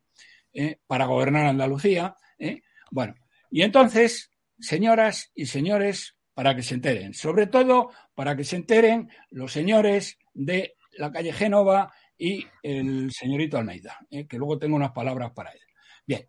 eh, 0.54 0.80
para 0.88 1.06
gobernar 1.06 1.46
Andalucía. 1.46 2.16
Eh. 2.40 2.64
Bueno, 2.90 3.14
y 3.52 3.62
entonces, 3.62 4.32
señoras 4.58 5.32
y 5.36 5.46
señores, 5.46 6.18
para 6.34 6.56
que 6.56 6.62
se 6.62 6.76
enteren, 6.76 7.16
sobre 7.16 7.48
todo 7.48 7.90
para 8.18 8.36
que 8.36 8.44
se 8.44 8.56
enteren 8.56 9.12
los 9.30 9.52
señores 9.52 10.18
de 10.34 10.76
la 10.94 11.12
calle 11.12 11.32
Génova 11.32 11.94
y 12.18 12.44
el 12.64 13.12
señorito 13.12 13.60
Almeida, 13.60 14.00
eh, 14.10 14.26
que 14.26 14.40
luego 14.40 14.58
tengo 14.58 14.76
unas 14.76 14.92
palabras 14.92 15.34
para 15.34 15.52
él. 15.52 15.60
Bien, 16.04 16.28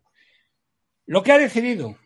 lo 1.07 1.23
que 1.23 1.31
ha 1.31 1.39
decidido 1.39 1.97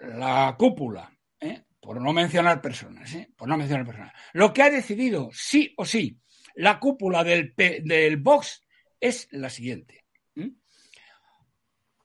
la 0.00 0.56
cúpula, 0.58 1.14
¿eh? 1.38 1.64
por 1.78 2.00
no 2.00 2.14
mencionar 2.14 2.62
personas, 2.62 3.14
¿eh? 3.14 3.28
por 3.36 3.48
no 3.48 3.58
mencionar 3.58 3.84
personas, 3.84 4.14
lo 4.32 4.50
que 4.50 4.62
ha 4.62 4.70
decidido 4.70 5.28
sí 5.30 5.74
o 5.76 5.84
sí 5.84 6.18
la 6.54 6.80
cúpula 6.80 7.22
del, 7.22 7.52
del 7.54 8.16
Vox 8.16 8.62
es 8.98 9.28
la 9.30 9.50
siguiente. 9.50 10.06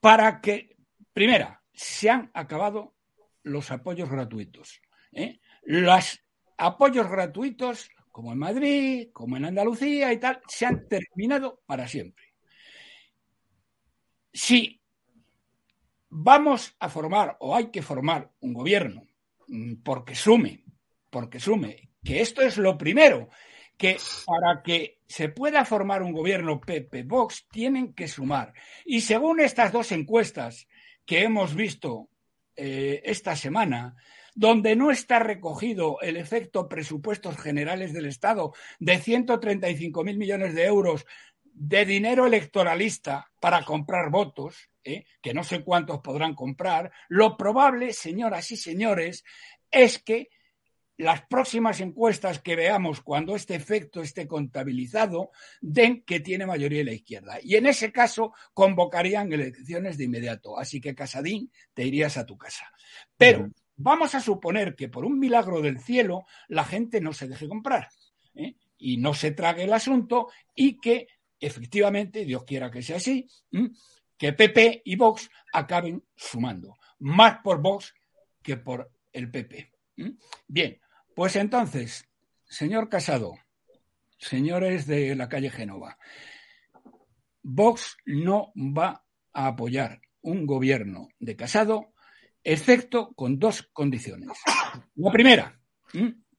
Para 0.02 0.42
que, 0.42 0.76
primera, 1.14 1.64
se 1.74 2.10
han 2.10 2.32
acabado 2.34 2.98
los 3.44 3.72
apoyos 3.72 4.10
gratuitos. 4.10 4.82
¿eh? 5.14 5.40
Apoyos 6.58 7.10
gratuitos, 7.10 7.90
como 8.12 8.32
en 8.32 8.40
Madrid, 8.40 9.10
como 9.14 9.38
en 9.38 9.46
Andalucía 9.46 10.12
y 10.12 10.20
tal, 10.20 10.42
se 10.48 10.66
han 10.66 10.88
terminado 10.88 11.62
para 11.66 11.88
siempre. 11.88 12.26
Si 14.34 14.82
vamos 16.10 16.76
a 16.80 16.90
formar 16.90 17.38
o 17.40 17.56
hay 17.56 17.70
que 17.70 17.82
formar 17.82 18.32
un 18.40 18.54
gobierno 18.54 19.08
mm, 19.48 19.76
porque 19.84 20.16
sume, 20.16 20.64
porque 21.10 21.40
sume, 21.40 21.90
que 22.04 22.22
esto 22.22 22.42
es 22.42 22.58
lo 22.58 22.78
primero, 22.78 23.30
que 23.78 23.98
para 24.26 24.64
que 24.64 25.02
se 25.08 25.30
pueda 25.30 25.64
formar 25.64 26.02
un 26.02 26.12
gobierno 26.12 26.60
PP 26.60 27.04
Vox 27.04 27.48
tienen 27.50 27.94
que 27.94 28.08
sumar. 28.08 28.54
Y 28.86 29.02
según 29.02 29.40
estas 29.40 29.72
dos 29.72 29.92
encuestas 29.92 30.68
que 31.06 31.24
hemos 31.24 31.54
visto 31.54 32.10
eh, 32.56 33.02
esta 33.06 33.36
semana, 33.36 33.96
donde 34.38 34.76
no 34.76 34.92
está 34.92 35.18
recogido 35.18 36.00
el 36.00 36.16
efecto 36.16 36.70
presupuestos 36.70 37.38
generales 37.38 37.92
del 37.92 38.06
Estado 38.06 38.54
de 38.78 39.00
135 39.00 40.04
mil 40.04 40.16
millones 40.16 40.54
de 40.54 40.66
euros 40.66 41.08
de 41.42 41.86
dinero 41.86 42.28
electoralista 42.28 43.32
para 43.42 43.66
comprar 43.66 44.12
votos, 44.12 44.70
¿eh? 44.84 45.06
que 45.24 45.34
no 45.34 45.44
sé 45.44 45.64
cuántos 45.64 46.02
podrán 46.02 46.36
comprar, 46.36 46.92
lo 47.10 47.36
probable, 47.36 47.94
señoras 47.94 48.52
y 48.52 48.58
señores, 48.58 49.24
es 49.72 49.98
que 50.04 50.30
las 50.98 51.24
próximas 51.26 51.80
encuestas 51.80 52.40
que 52.40 52.56
veamos 52.56 53.02
cuando 53.02 53.36
este 53.36 53.56
efecto 53.56 54.04
esté 54.04 54.28
contabilizado 54.28 55.32
den 55.62 56.04
que 56.04 56.20
tiene 56.20 56.46
mayoría 56.46 56.84
la 56.84 56.94
izquierda. 56.94 57.40
Y 57.42 57.56
en 57.56 57.66
ese 57.66 57.92
caso 57.92 58.34
convocarían 58.54 59.34
elecciones 59.34 59.98
de 59.98 60.04
inmediato. 60.04 60.60
Así 60.60 60.80
que, 60.80 60.94
Casadín, 60.94 61.52
te 61.74 61.86
irías 61.86 62.18
a 62.18 62.26
tu 62.26 62.38
casa. 62.38 62.72
Pero 63.16 63.52
vamos 63.78 64.16
a 64.16 64.20
suponer 64.20 64.76
que 64.76 64.90
por 64.90 65.06
un 65.06 65.18
milagro 65.18 65.62
del 65.62 65.80
cielo 65.80 66.26
la 66.50 66.66
gente 66.66 67.00
no 67.00 67.14
se 67.14 67.28
deje 67.28 67.48
comprar 67.48 67.90
¿eh? 68.36 68.56
y 68.78 68.98
no 68.98 69.14
se 69.14 69.32
trague 69.32 69.64
el 69.64 69.74
asunto 69.74 70.30
y 70.54 70.80
que 70.80 71.08
efectivamente, 71.40 72.26
Dios 72.26 72.44
quiera 72.44 72.72
que 72.72 72.82
sea 72.82 72.98
así, 72.98 73.28
que 74.18 74.34
PP 74.34 74.82
y 74.86 74.96
Vox 74.96 75.30
acaben 75.54 76.04
sumando, 76.16 76.76
más 77.00 77.40
por 77.44 77.62
Vox 77.62 77.94
que 78.42 78.58
por 78.58 78.92
el 79.14 79.30
PP. 79.30 79.72
Bien, 80.48 80.80
pues 81.16 81.36
entonces, 81.36 82.08
señor 82.46 82.90
Casado, 82.90 83.36
señores 84.18 84.88
de 84.88 85.16
la 85.16 85.30
calle 85.30 85.50
Génova, 85.50 85.98
Vox 87.44 87.98
no 88.06 88.52
va 88.56 89.06
a 89.34 89.48
apoyar 89.48 90.02
un 90.22 90.46
gobierno 90.46 91.10
de 91.20 91.36
Casado, 91.36 91.94
excepto 92.48 93.14
con 93.14 93.38
dos 93.38 93.70
condiciones. 93.74 94.30
La 94.96 95.12
primera, 95.12 95.60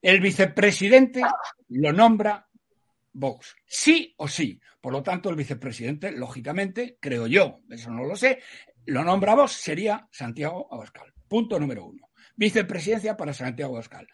el 0.00 0.20
vicepresidente 0.20 1.20
lo 1.68 1.92
nombra 1.92 2.48
Vox. 3.12 3.54
Sí 3.66 4.14
o 4.16 4.26
sí. 4.26 4.58
Por 4.80 4.94
lo 4.94 5.02
tanto, 5.02 5.28
el 5.28 5.36
vicepresidente, 5.36 6.12
lógicamente, 6.12 6.96
creo 6.98 7.26
yo, 7.26 7.60
eso 7.68 7.90
no 7.90 8.04
lo 8.04 8.16
sé, 8.16 8.40
lo 8.86 9.04
nombra 9.04 9.34
Vox, 9.34 9.52
sería 9.52 10.08
Santiago 10.10 10.72
Abascal. 10.72 11.12
Punto 11.28 11.60
número 11.60 11.84
uno. 11.84 12.08
Vicepresidencia 12.36 13.14
para 13.14 13.34
Santiago 13.34 13.74
Abascal. 13.74 14.08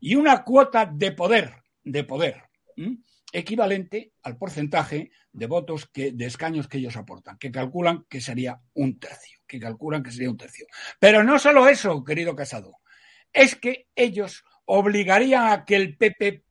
Y 0.00 0.14
una 0.14 0.44
cuota 0.44 0.86
de 0.86 1.12
poder, 1.12 1.52
de 1.82 2.04
poder, 2.04 2.42
equivalente 3.32 4.14
al 4.22 4.38
porcentaje 4.38 5.10
de 5.30 5.46
votos 5.46 5.90
que, 5.92 6.12
de 6.12 6.24
escaños 6.24 6.68
que 6.68 6.78
ellos 6.78 6.96
aportan, 6.96 7.36
que 7.36 7.50
calculan 7.50 8.06
que 8.08 8.22
sería 8.22 8.62
un 8.72 8.98
tercio, 8.98 9.40
que 9.46 9.60
calculan 9.60 10.02
que 10.02 10.10
sería 10.10 10.30
un 10.30 10.36
tercio. 10.36 10.66
Pero 10.98 11.22
no 11.22 11.38
solo 11.38 11.68
eso, 11.68 12.04
querido 12.04 12.34
Casado, 12.34 12.78
es 13.32 13.56
que 13.56 13.88
ellos 13.94 14.44
obligarían 14.64 15.48
a 15.48 15.64
que 15.64 15.76
el 15.76 15.96
PP 15.96 16.44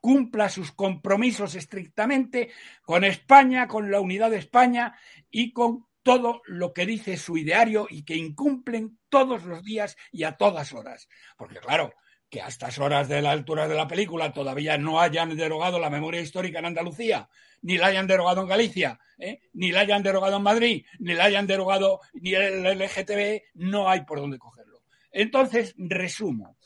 cumpla 0.00 0.48
sus 0.48 0.72
compromisos 0.72 1.54
estrictamente 1.54 2.50
con 2.82 3.04
España, 3.04 3.66
con 3.66 3.90
la 3.90 4.00
unidad 4.00 4.30
de 4.30 4.36
España 4.36 4.98
y 5.30 5.52
con 5.52 5.86
todo 6.02 6.42
lo 6.44 6.74
que 6.74 6.84
dice 6.84 7.16
su 7.16 7.38
ideario 7.38 7.86
y 7.88 8.04
que 8.04 8.14
incumplen 8.14 8.98
todos 9.08 9.44
los 9.44 9.64
días 9.64 9.96
y 10.12 10.24
a 10.24 10.36
todas 10.36 10.74
horas. 10.74 11.08
Porque 11.38 11.58
claro, 11.58 11.94
que 12.34 12.42
a 12.42 12.48
estas 12.48 12.80
horas 12.80 13.08
de 13.08 13.22
la 13.22 13.30
altura 13.30 13.68
de 13.68 13.76
la 13.76 13.86
película 13.86 14.32
todavía 14.32 14.76
no 14.76 14.98
hayan 14.98 15.36
derogado 15.36 15.78
la 15.78 15.88
memoria 15.88 16.20
histórica 16.20 16.58
en 16.58 16.64
Andalucía, 16.64 17.28
ni 17.62 17.78
la 17.78 17.86
hayan 17.86 18.08
derogado 18.08 18.40
en 18.40 18.48
Galicia, 18.48 18.98
¿eh? 19.20 19.38
ni 19.52 19.70
la 19.70 19.82
hayan 19.82 20.02
derogado 20.02 20.38
en 20.38 20.42
Madrid, 20.42 20.84
ni 20.98 21.14
la 21.14 21.26
hayan 21.26 21.46
derogado 21.46 22.00
ni 22.14 22.34
el 22.34 22.64
LGTB, 22.64 23.40
no 23.54 23.88
hay 23.88 24.00
por 24.00 24.18
dónde 24.18 24.40
cogerlo. 24.40 24.82
Entonces, 25.12 25.76
resumo. 25.78 26.56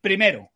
Primero, 0.00 0.52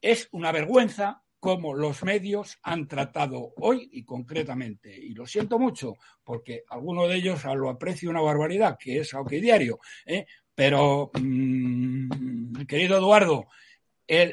es 0.00 0.30
una 0.32 0.50
vergüenza 0.50 1.22
como 1.38 1.74
los 1.74 2.02
medios 2.02 2.56
han 2.62 2.88
tratado 2.88 3.52
hoy 3.58 3.90
y 3.92 4.02
concretamente. 4.02 4.96
Y 4.98 5.10
lo 5.10 5.26
siento 5.26 5.58
mucho, 5.58 5.96
porque 6.24 6.62
alguno 6.70 7.06
de 7.06 7.16
ellos 7.16 7.44
lo 7.54 7.68
aprecio 7.68 8.08
una 8.08 8.22
barbaridad, 8.22 8.78
que 8.80 9.00
es 9.00 9.12
OK 9.12 9.28
Diario. 9.32 9.78
¿eh? 10.06 10.24
Pero, 10.54 11.10
mm, 11.20 12.64
querido 12.64 12.96
Eduardo, 12.96 13.48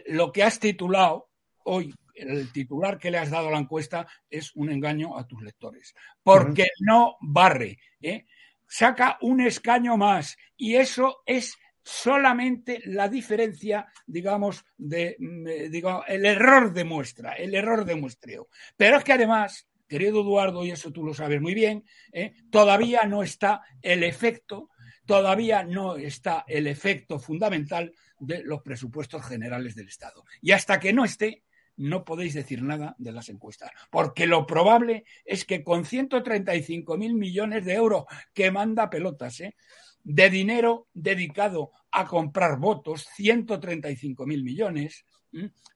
lo 0.08 0.32
que 0.32 0.44
has 0.44 0.60
titulado 0.60 1.30
hoy, 1.66 1.94
el 2.14 2.52
titular 2.52 2.98
que 2.98 3.12
le 3.12 3.18
has 3.18 3.32
dado 3.32 3.48
a 3.48 3.52
la 3.52 3.60
encuesta 3.60 4.08
es 4.30 4.56
un 4.56 4.70
engaño 4.70 5.18
a 5.18 5.28
tus 5.28 5.42
lectores, 5.42 5.96
porque 6.22 6.68
no 6.80 7.18
barre, 7.22 7.80
¿eh? 8.02 8.26
saca 8.68 9.18
un 9.22 9.42
escaño 9.42 9.98
más 9.98 10.38
y 10.58 10.76
eso 10.76 11.22
es 11.26 11.58
solamente 11.84 12.82
la 12.86 13.10
diferencia, 13.10 13.88
digamos, 14.08 14.66
de, 14.78 15.16
mm, 15.20 15.48
eh, 15.48 15.70
digamos, 15.70 16.06
el 16.08 16.26
error 16.26 16.74
de 16.74 16.84
muestra, 16.84 17.34
el 17.34 17.54
error 17.54 17.84
de 17.86 17.96
muestreo. 17.96 18.48
Pero 18.78 18.98
es 18.98 19.04
que 19.04 19.14
además, 19.14 19.68
querido 19.88 20.22
Eduardo, 20.22 20.66
y 20.66 20.72
eso 20.72 20.92
tú 20.92 21.04
lo 21.04 21.14
sabes 21.14 21.42
muy 21.42 21.54
bien, 21.54 21.84
¿eh? 22.12 22.34
todavía 22.50 23.04
no 23.04 23.22
está 23.22 23.62
el 23.82 24.04
efecto, 24.04 24.70
todavía 25.06 25.64
no 25.64 25.98
está 25.98 26.46
el 26.48 26.68
efecto 26.68 27.20
fundamental 27.20 27.94
de 28.26 28.44
los 28.44 28.62
presupuestos 28.62 29.26
generales 29.26 29.76
del 29.76 29.88
Estado. 29.88 30.26
Y 30.42 30.52
hasta 30.52 30.80
que 30.80 30.94
no 30.94 31.06
esté, 31.06 31.44
no 31.78 32.06
podéis 32.06 32.34
decir 32.34 32.62
nada 32.62 32.96
de 32.98 33.12
las 33.12 33.30
encuestas, 33.30 33.72
porque 33.90 34.28
lo 34.28 34.46
probable 34.46 35.06
es 35.26 35.46
que 35.46 35.64
con 35.64 35.86
135 35.86 36.98
mil 36.98 37.16
millones 37.16 37.66
de 37.66 37.74
euros 37.74 38.06
que 38.34 38.52
manda 38.52 38.90
pelotas, 38.90 39.40
¿eh? 39.40 39.56
de 40.04 40.30
dinero 40.30 40.88
dedicado 40.94 41.72
a 41.92 42.06
comprar 42.06 42.60
votos, 42.60 43.08
135 43.16 44.26
mil 44.26 44.44
millones, 44.44 45.06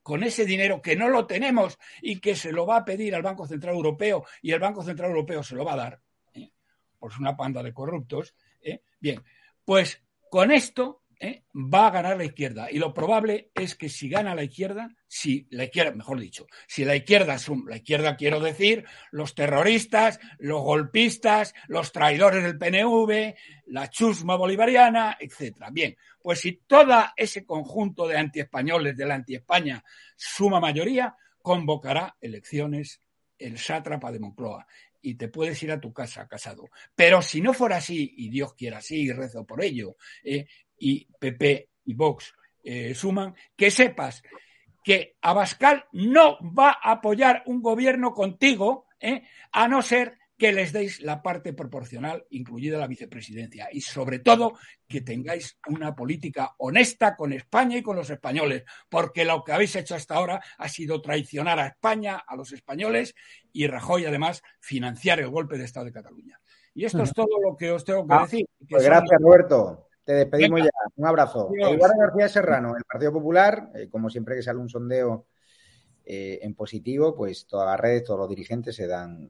con 0.03 0.23
ese 0.23 0.45
dinero 0.45 0.81
que 0.81 0.95
no 0.95 1.09
lo 1.09 1.25
tenemos 1.25 1.77
y 2.01 2.19
que 2.19 2.35
se 2.35 2.51
lo 2.51 2.65
va 2.65 2.77
a 2.77 2.85
pedir 2.85 3.15
al 3.15 3.23
Banco 3.23 3.47
Central 3.47 3.75
Europeo 3.75 4.25
y 4.41 4.51
el 4.51 4.59
Banco 4.59 4.83
Central 4.83 5.09
Europeo 5.09 5.41
se 5.41 5.55
lo 5.55 5.65
va 5.65 5.73
a 5.73 5.77
dar, 5.77 6.01
¿eh? 6.33 6.51
por 6.99 7.11
una 7.19 7.35
panda 7.35 7.63
de 7.63 7.73
corruptos. 7.73 8.35
¿eh? 8.61 8.81
Bien, 8.99 9.23
pues 9.65 10.03
con 10.29 10.51
esto 10.51 11.01
¿eh? 11.19 11.43
va 11.53 11.87
a 11.87 11.91
ganar 11.91 12.17
la 12.17 12.25
izquierda. 12.25 12.69
Y 12.71 12.77
lo 12.79 12.93
probable 12.93 13.51
es 13.53 13.75
que 13.75 13.89
si 13.89 14.09
gana 14.09 14.35
la 14.35 14.43
izquierda, 14.43 14.89
si 15.07 15.47
la 15.51 15.65
izquierda, 15.65 15.91
mejor 15.91 16.19
dicho, 16.19 16.47
si 16.67 16.85
la 16.85 16.95
izquierda, 16.95 17.37
la 17.67 17.77
izquierda 17.77 18.15
quiero 18.15 18.39
decir, 18.39 18.85
los 19.11 19.35
terroristas, 19.35 20.19
los 20.37 20.61
golpistas, 20.61 21.53
los 21.67 21.91
traidores 21.91 22.43
del 22.43 22.57
PNV, 22.57 23.35
la 23.67 23.89
chusma 23.89 24.35
bolivariana, 24.35 25.17
etcétera. 25.19 25.69
Bien, 25.71 25.97
pues 26.21 26.39
si 26.39 26.53
todo 26.67 27.05
ese 27.15 27.45
conjunto 27.45 28.07
de 28.07 28.17
antiespañoles 28.17 28.95
de 28.95 29.05
la 29.05 29.15
antiespaña 29.15 29.83
suma 30.15 30.59
mayoría, 30.59 31.15
convocará 31.41 32.15
elecciones 32.19 33.01
el 33.37 33.57
sátrapa 33.57 34.11
de 34.11 34.19
Moncloa 34.19 34.65
y 35.01 35.15
te 35.15 35.29
puedes 35.29 35.61
ir 35.63 35.71
a 35.71 35.79
tu 35.79 35.93
casa 35.93 36.27
casado. 36.27 36.69
Pero 36.95 37.21
si 37.21 37.39
no 37.39 37.53
fuera 37.53 37.77
así, 37.77 38.13
y 38.17 38.29
Dios 38.29 38.53
quiera 38.55 38.79
así, 38.79 39.03
y 39.03 39.11
rezo 39.11 39.45
por 39.45 39.63
ello, 39.63 39.95
eh, 40.23 40.47
y 40.77 41.05
PP 41.19 41.69
y 41.85 41.93
Vox 41.93 42.33
eh, 42.63 42.93
suman, 42.93 43.35
que 43.55 43.71
sepas 43.71 44.21
que 44.83 45.17
Abascal 45.21 45.85
no 45.91 46.37
va 46.41 46.77
a 46.81 46.91
apoyar 46.91 47.43
un 47.45 47.61
gobierno 47.61 48.13
contigo, 48.13 48.87
eh, 48.99 49.23
a 49.51 49.67
no 49.67 49.81
ser 49.81 50.17
que 50.37 50.53
les 50.53 50.71
deis 50.71 51.01
la 51.01 51.21
parte 51.21 51.51
proporcional, 51.53 52.25
incluida 52.29 52.77
la 52.77 52.87
vicepresidencia, 52.87 53.69
y 53.71 53.81
sobre 53.81 54.19
todo 54.19 54.53
que 54.87 55.01
tengáis 55.01 55.57
una 55.67 55.95
política 55.95 56.53
honesta 56.59 57.15
con 57.15 57.33
España 57.33 57.77
y 57.77 57.81
con 57.81 57.95
los 57.95 58.09
españoles, 58.09 58.63
porque 58.87 59.25
lo 59.25 59.43
que 59.43 59.51
habéis 59.51 59.75
hecho 59.75 59.95
hasta 59.95 60.15
ahora 60.15 60.41
ha 60.57 60.69
sido 60.69 61.01
traicionar 61.01 61.59
a 61.59 61.67
España, 61.67 62.23
a 62.25 62.35
los 62.35 62.51
españoles, 62.51 63.15
y 63.51 63.65
Rajoy 63.67 64.05
además 64.05 64.43
financiar 64.59 65.19
el 65.19 65.29
golpe 65.29 65.57
de 65.57 65.65
Estado 65.65 65.87
de 65.87 65.93
Cataluña. 65.93 66.39
Y 66.75 66.85
esto 66.85 67.01
es 67.01 67.11
todo 67.11 67.41
lo 67.43 67.57
que 67.57 67.71
os 67.71 67.83
tengo 67.83 68.05
que 68.05 68.13
ah, 68.13 68.21
decir. 68.21 68.47
Pues 68.69 68.85
gracias, 68.85 69.19
Roberto. 69.19 69.86
Te 70.07 70.13
despedimos 70.13 70.61
ya. 70.61 70.69
Un 70.95 71.05
abrazo. 71.05 71.51
Eduardo 71.53 71.99
García 71.99 72.29
Serrano, 72.29 72.77
el 72.77 72.85
Partido 72.85 73.11
Popular, 73.11 73.71
eh, 73.75 73.89
como 73.89 74.09
siempre 74.09 74.37
que 74.37 74.41
sale 74.41 74.57
un 74.57 74.69
sondeo 74.69 75.25
eh, 76.05 76.39
en 76.43 76.55
positivo, 76.55 77.13
pues 77.13 77.45
todas 77.45 77.67
las 77.67 77.77
redes, 77.77 78.05
todos 78.05 78.21
los 78.21 78.29
dirigentes 78.29 78.73
se 78.73 78.87
dan, 78.87 79.29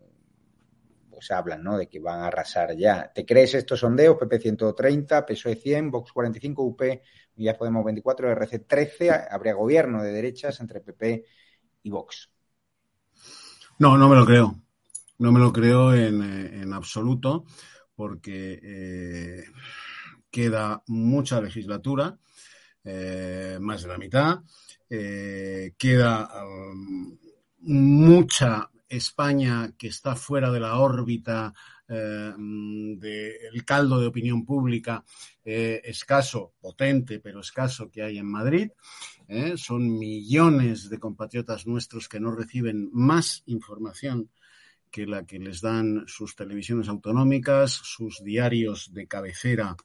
pues 1.09 1.31
hablan, 1.31 1.63
¿no? 1.63 1.79
De 1.79 1.89
que 1.89 1.99
van 1.99 2.19
a 2.19 2.27
arrasar 2.27 2.77
ya. 2.77 3.11
¿Te 3.11 3.25
crees 3.25 3.55
estos 3.55 3.79
sondeos? 3.79 4.17
PP 4.17 4.37
130, 4.37 5.25
PSOE 5.25 5.55
100, 5.55 5.89
Vox 5.89 6.11
45, 6.13 6.61
UP, 6.61 6.81
ya 7.37 7.57
Podemos 7.57 7.83
24, 7.83 8.29
RC 8.29 8.59
13. 8.59 9.09
Habría 9.31 9.55
gobierno 9.55 10.03
de 10.03 10.11
derechas 10.11 10.59
entre 10.59 10.81
PP 10.81 11.25
y 11.81 11.89
Vox. 11.89 12.29
No, 13.79 13.97
no 13.97 14.07
me 14.07 14.15
lo 14.15 14.27
creo. 14.27 14.53
No 15.17 15.31
me 15.31 15.39
lo 15.39 15.51
creo 15.51 15.95
en, 15.95 16.21
eh, 16.21 16.71
absoluto, 16.71 17.45
porque 17.95 18.59
queda 20.29 20.83
mucha 20.87 21.41
legislatura, 21.41 22.17
eh, 22.83 23.57
más 23.59 23.81
de 23.81 23.87
la 23.87 23.97
mitad, 23.97 24.39
eh, 24.89 25.73
queda 25.77 26.29
um, 26.45 27.17
mucha 27.59 28.69
España 28.87 29.73
que 29.77 29.87
está 29.87 30.15
fuera 30.15 30.51
de 30.51 30.61
la 30.61 30.79
órbita 30.79 31.53
eh, 31.89 32.33
del 32.37 33.65
caldo 33.65 33.99
de 33.99 34.07
opinión 34.07 34.45
pública 34.45 35.03
escaso, 35.43 36.53
potente, 36.59 37.19
pero 37.19 37.41
escaso 37.41 37.89
que 37.89 38.03
hay 38.03 38.17
en 38.17 38.25
Madrid. 38.25 38.71
son 39.55 39.97
millones 39.97 40.89
de 40.89 40.99
compatriotas 40.99 41.67
nuestros 41.67 42.07
que 42.07 42.19
no 42.19 42.31
reciben 42.31 42.89
más 42.93 43.43
información 43.47 44.29
que 44.91 45.05
la 45.05 45.25
que 45.25 45.39
les 45.39 45.61
dan 45.61 46.05
sus 46.07 46.35
televisiones 46.35 46.87
autonómicas, 46.87 47.71
sus 47.71 48.23
diarios 48.23 48.93
de 48.93 49.07
cabecera 49.07 49.75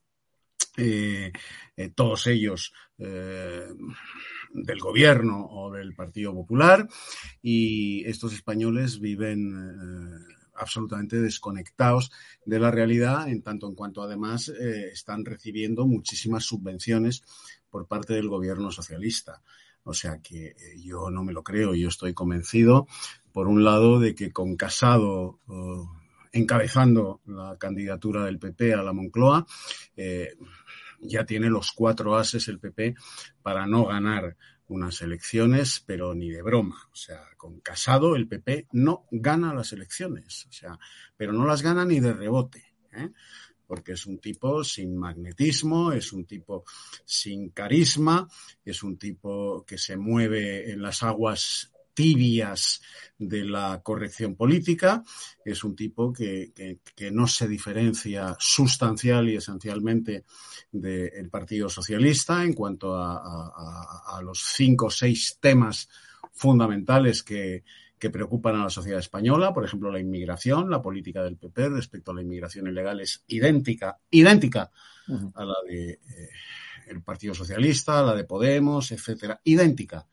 eh, 0.76 1.32
eh, 1.76 1.88
todos 1.94 2.26
ellos 2.26 2.72
eh, 2.98 3.68
del 4.52 4.78
gobierno 4.78 5.46
o 5.46 5.72
del 5.72 5.94
Partido 5.94 6.32
Popular, 6.32 6.88
y 7.42 8.04
estos 8.06 8.32
españoles 8.32 9.00
viven 9.00 10.26
absolutamente 10.54 11.20
desconectados 11.20 12.10
de 12.44 12.58
la 12.58 12.70
realidad, 12.70 13.28
en 13.28 13.42
tanto 13.42 13.66
en 13.66 13.74
cuanto 13.74 14.02
además 14.02 14.48
están 14.48 15.24
recibiendo 15.24 15.86
muchísimas 15.86 16.44
subvenciones 16.44 17.22
por 17.70 17.86
parte 17.86 18.12
del 18.12 18.28
gobierno 18.28 18.70
socialista. 18.70 19.42
O 19.84 19.94
sea 19.94 20.20
que 20.20 20.54
yo 20.78 21.10
no 21.10 21.24
me 21.24 21.32
lo 21.32 21.42
creo, 21.42 21.74
yo 21.74 21.88
estoy 21.88 22.12
convencido, 22.12 22.86
por 23.32 23.48
un 23.48 23.64
lado, 23.64 23.98
de 23.98 24.14
que 24.14 24.30
con 24.30 24.56
Casado 24.56 25.40
encabezando 26.32 27.20
la 27.26 27.56
candidatura 27.58 28.24
del 28.24 28.38
PP 28.38 28.74
a 28.74 28.82
la 28.82 28.92
Moncloa, 28.92 29.46
ya 31.00 31.26
tiene 31.26 31.50
los 31.50 31.72
cuatro 31.72 32.16
ases 32.16 32.48
el 32.48 32.58
PP 32.58 32.94
para 33.42 33.66
no 33.66 33.84
ganar 33.86 34.36
unas 34.68 35.02
elecciones, 35.02 35.82
pero 35.86 36.14
ni 36.14 36.30
de 36.30 36.42
broma. 36.42 36.88
O 36.92 36.96
sea, 36.96 37.20
con 37.36 37.60
Casado 37.60 38.16
el 38.16 38.28
PP 38.28 38.68
no 38.72 39.06
gana 39.10 39.52
las 39.52 39.72
elecciones, 39.72 40.46
o 40.46 40.52
sea, 40.52 40.78
pero 41.16 41.32
no 41.32 41.46
las 41.46 41.62
gana 41.62 41.84
ni 41.84 42.00
de 42.00 42.12
rebote. 42.12 42.72
¿eh? 42.92 43.10
porque 43.72 43.92
es 43.92 44.04
un 44.04 44.18
tipo 44.18 44.62
sin 44.64 44.98
magnetismo, 44.98 45.92
es 45.92 46.12
un 46.12 46.26
tipo 46.26 46.62
sin 47.06 47.48
carisma, 47.52 48.28
es 48.62 48.82
un 48.82 48.98
tipo 48.98 49.64
que 49.64 49.78
se 49.78 49.96
mueve 49.96 50.70
en 50.72 50.82
las 50.82 51.02
aguas 51.02 51.71
tibias 51.94 52.80
de 53.18 53.44
la 53.44 53.80
corrección 53.82 54.34
política. 54.34 55.02
Es 55.44 55.64
un 55.64 55.76
tipo 55.76 56.12
que, 56.12 56.52
no 57.12 57.26
se 57.26 57.48
diferencia 57.48 58.36
sustancial 58.38 59.28
y 59.28 59.36
esencialmente 59.36 60.24
del 60.70 61.28
Partido 61.30 61.68
Socialista 61.68 62.42
en 62.44 62.54
cuanto 62.54 62.96
a, 62.96 64.20
los 64.22 64.42
cinco 64.54 64.86
o 64.86 64.90
seis 64.90 65.38
temas 65.40 65.88
fundamentales 66.32 67.22
que, 67.22 67.64
preocupan 68.12 68.56
a 68.56 68.64
la 68.64 68.70
sociedad 68.70 68.98
española, 68.98 69.54
por 69.54 69.64
ejemplo, 69.64 69.88
la 69.88 70.00
inmigración, 70.00 70.68
la 70.68 70.82
política 70.82 71.22
del 71.22 71.36
PP 71.36 71.68
respecto 71.68 72.10
a 72.10 72.14
la 72.14 72.22
inmigración 72.22 72.66
ilegal 72.66 72.98
es 73.00 73.22
idéntica, 73.28 73.96
idéntica 74.10 74.72
a 75.34 75.44
la 75.44 75.54
de 75.64 75.90
eh, 75.92 76.00
el 76.88 77.00
Partido 77.02 77.32
Socialista, 77.32 78.00
a 78.00 78.02
la 78.02 78.16
de 78.16 78.24
Podemos, 78.24 78.90
etcétera, 78.90 79.40
idéntica 79.44 80.08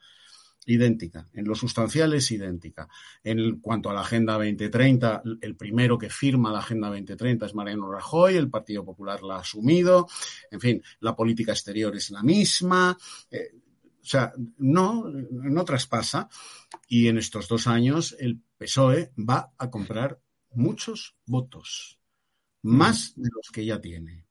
idéntica, 0.65 1.27
en 1.33 1.45
lo 1.45 1.55
sustancial 1.55 2.13
es 2.13 2.31
idéntica. 2.31 2.87
En 3.23 3.59
cuanto 3.59 3.89
a 3.89 3.93
la 3.93 4.01
Agenda 4.01 4.33
2030, 4.33 5.23
el 5.41 5.55
primero 5.55 5.97
que 5.97 6.09
firma 6.09 6.51
la 6.51 6.59
Agenda 6.59 6.89
2030 6.89 7.45
es 7.45 7.55
Mariano 7.55 7.91
Rajoy, 7.91 8.35
el 8.35 8.49
Partido 8.49 8.85
Popular 8.85 9.23
la 9.23 9.37
ha 9.37 9.39
asumido, 9.39 10.07
en 10.51 10.59
fin, 10.59 10.83
la 10.99 11.15
política 11.15 11.53
exterior 11.53 11.95
es 11.95 12.11
la 12.11 12.23
misma. 12.23 12.97
Eh, 13.31 13.51
o 14.01 14.05
sea, 14.05 14.33
no, 14.57 15.05
no 15.07 15.65
traspasa. 15.65 16.29
Y 16.87 17.07
en 17.07 17.17
estos 17.17 17.47
dos 17.47 17.67
años 17.67 18.15
el 18.19 18.41
PSOE 18.57 19.11
va 19.17 19.53
a 19.57 19.69
comprar 19.69 20.19
muchos 20.51 21.15
votos, 21.25 21.99
más 22.61 23.13
de 23.15 23.29
los 23.33 23.49
que 23.51 23.65
ya 23.65 23.79
tiene. 23.79 24.25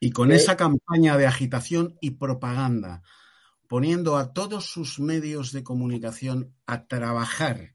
Y 0.00 0.10
con 0.10 0.30
esa 0.30 0.56
campaña 0.56 1.16
de 1.16 1.26
agitación 1.26 1.98
y 2.00 2.12
propaganda 2.12 3.02
poniendo 3.68 4.16
a 4.16 4.32
todos 4.32 4.66
sus 4.66 4.98
medios 4.98 5.52
de 5.52 5.62
comunicación 5.62 6.54
a 6.66 6.86
trabajar 6.86 7.74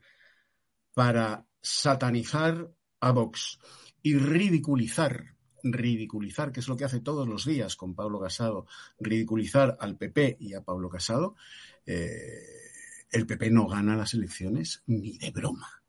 para 0.94 1.46
satanizar 1.62 2.72
a 3.00 3.12
Vox 3.12 3.60
y 4.02 4.16
ridiculizar, 4.16 5.36
ridiculizar, 5.64 6.52
que 6.52 6.60
es 6.60 6.68
lo 6.68 6.76
que 6.76 6.86
hace 6.86 7.00
todos 7.00 7.28
los 7.28 7.46
días 7.46 7.76
con 7.76 7.96
Pablo 7.96 8.20
Casado, 8.20 8.66
ridiculizar 9.00 9.78
al 9.80 9.96
PP 9.96 10.38
y 10.40 10.56
a 10.56 10.62
Pablo 10.62 10.90
Casado, 10.90 11.36
eh, 11.86 12.64
el 13.12 13.28
PP 13.28 13.52
no 13.52 13.68
gana 13.68 13.96
las 13.96 14.14
elecciones 14.16 14.82
ni 14.88 15.18
de 15.20 15.32
broma. 15.32 15.84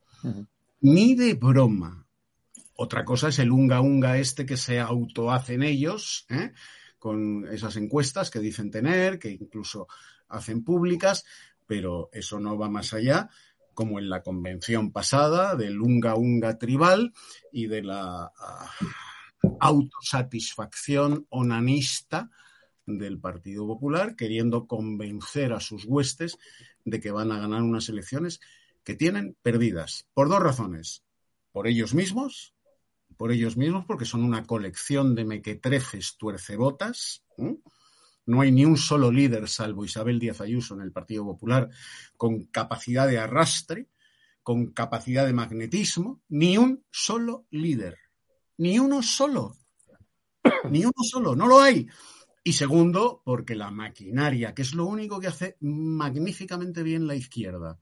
Ni 0.82 1.14
de 1.14 1.34
broma. 1.34 2.06
Otra 2.76 3.04
cosa 3.04 3.28
es 3.28 3.38
el 3.38 3.50
unga 3.50 3.80
unga 3.80 4.18
este 4.18 4.44
que 4.44 4.56
se 4.56 4.80
autohacen 4.80 5.62
ellos, 5.62 6.26
¿eh? 6.28 6.52
Con 7.04 7.46
esas 7.52 7.76
encuestas 7.76 8.30
que 8.30 8.38
dicen 8.38 8.70
tener, 8.70 9.18
que 9.18 9.28
incluso 9.28 9.88
hacen 10.26 10.64
públicas, 10.64 11.26
pero 11.66 12.08
eso 12.14 12.40
no 12.40 12.56
va 12.56 12.70
más 12.70 12.94
allá, 12.94 13.28
como 13.74 13.98
en 13.98 14.08
la 14.08 14.22
convención 14.22 14.90
pasada 14.90 15.54
del 15.54 15.82
unga 15.82 16.14
unga 16.14 16.56
tribal 16.56 17.12
y 17.52 17.66
de 17.66 17.82
la 17.82 18.32
ah, 18.34 18.70
autosatisfacción 19.60 21.26
onanista 21.28 22.30
del 22.86 23.20
Partido 23.20 23.66
Popular, 23.66 24.16
queriendo 24.16 24.66
convencer 24.66 25.52
a 25.52 25.60
sus 25.60 25.84
huestes 25.84 26.38
de 26.86 27.00
que 27.00 27.10
van 27.10 27.32
a 27.32 27.38
ganar 27.38 27.60
unas 27.60 27.90
elecciones 27.90 28.40
que 28.82 28.96
tienen 28.96 29.36
perdidas, 29.42 30.06
por 30.14 30.30
dos 30.30 30.40
razones. 30.40 31.04
Por 31.52 31.66
ellos 31.66 31.92
mismos, 31.92 32.53
por 33.16 33.32
ellos 33.32 33.56
mismos, 33.56 33.84
porque 33.86 34.04
son 34.04 34.24
una 34.24 34.44
colección 34.44 35.14
de 35.14 35.24
mequetrefes 35.24 36.16
tuercebotas. 36.16 37.24
No 38.26 38.40
hay 38.40 38.52
ni 38.52 38.64
un 38.64 38.76
solo 38.76 39.10
líder, 39.10 39.48
salvo 39.48 39.84
Isabel 39.84 40.18
Díaz 40.18 40.40
Ayuso 40.40 40.74
en 40.74 40.80
el 40.80 40.92
Partido 40.92 41.24
Popular, 41.24 41.68
con 42.16 42.44
capacidad 42.46 43.06
de 43.06 43.18
arrastre, 43.18 43.88
con 44.42 44.72
capacidad 44.72 45.26
de 45.26 45.32
magnetismo, 45.32 46.22
ni 46.28 46.58
un 46.58 46.84
solo 46.90 47.46
líder. 47.50 47.98
Ni 48.58 48.78
uno 48.78 49.02
solo. 49.02 49.56
Ni 50.70 50.84
uno 50.84 50.92
solo, 51.02 51.34
no 51.34 51.46
lo 51.46 51.60
hay. 51.60 51.86
Y 52.42 52.52
segundo, 52.52 53.22
porque 53.24 53.54
la 53.54 53.70
maquinaria, 53.70 54.54
que 54.54 54.62
es 54.62 54.74
lo 54.74 54.84
único 54.84 55.18
que 55.18 55.28
hace 55.28 55.56
magníficamente 55.60 56.82
bien 56.82 57.06
la 57.06 57.14
izquierda, 57.14 57.78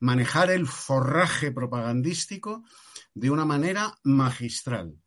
manejar 0.00 0.50
el 0.50 0.66
forraje 0.66 1.52
propagandístico 1.52 2.64
de 3.14 3.30
una 3.30 3.44
manera 3.44 3.94
magistral. 4.02 4.98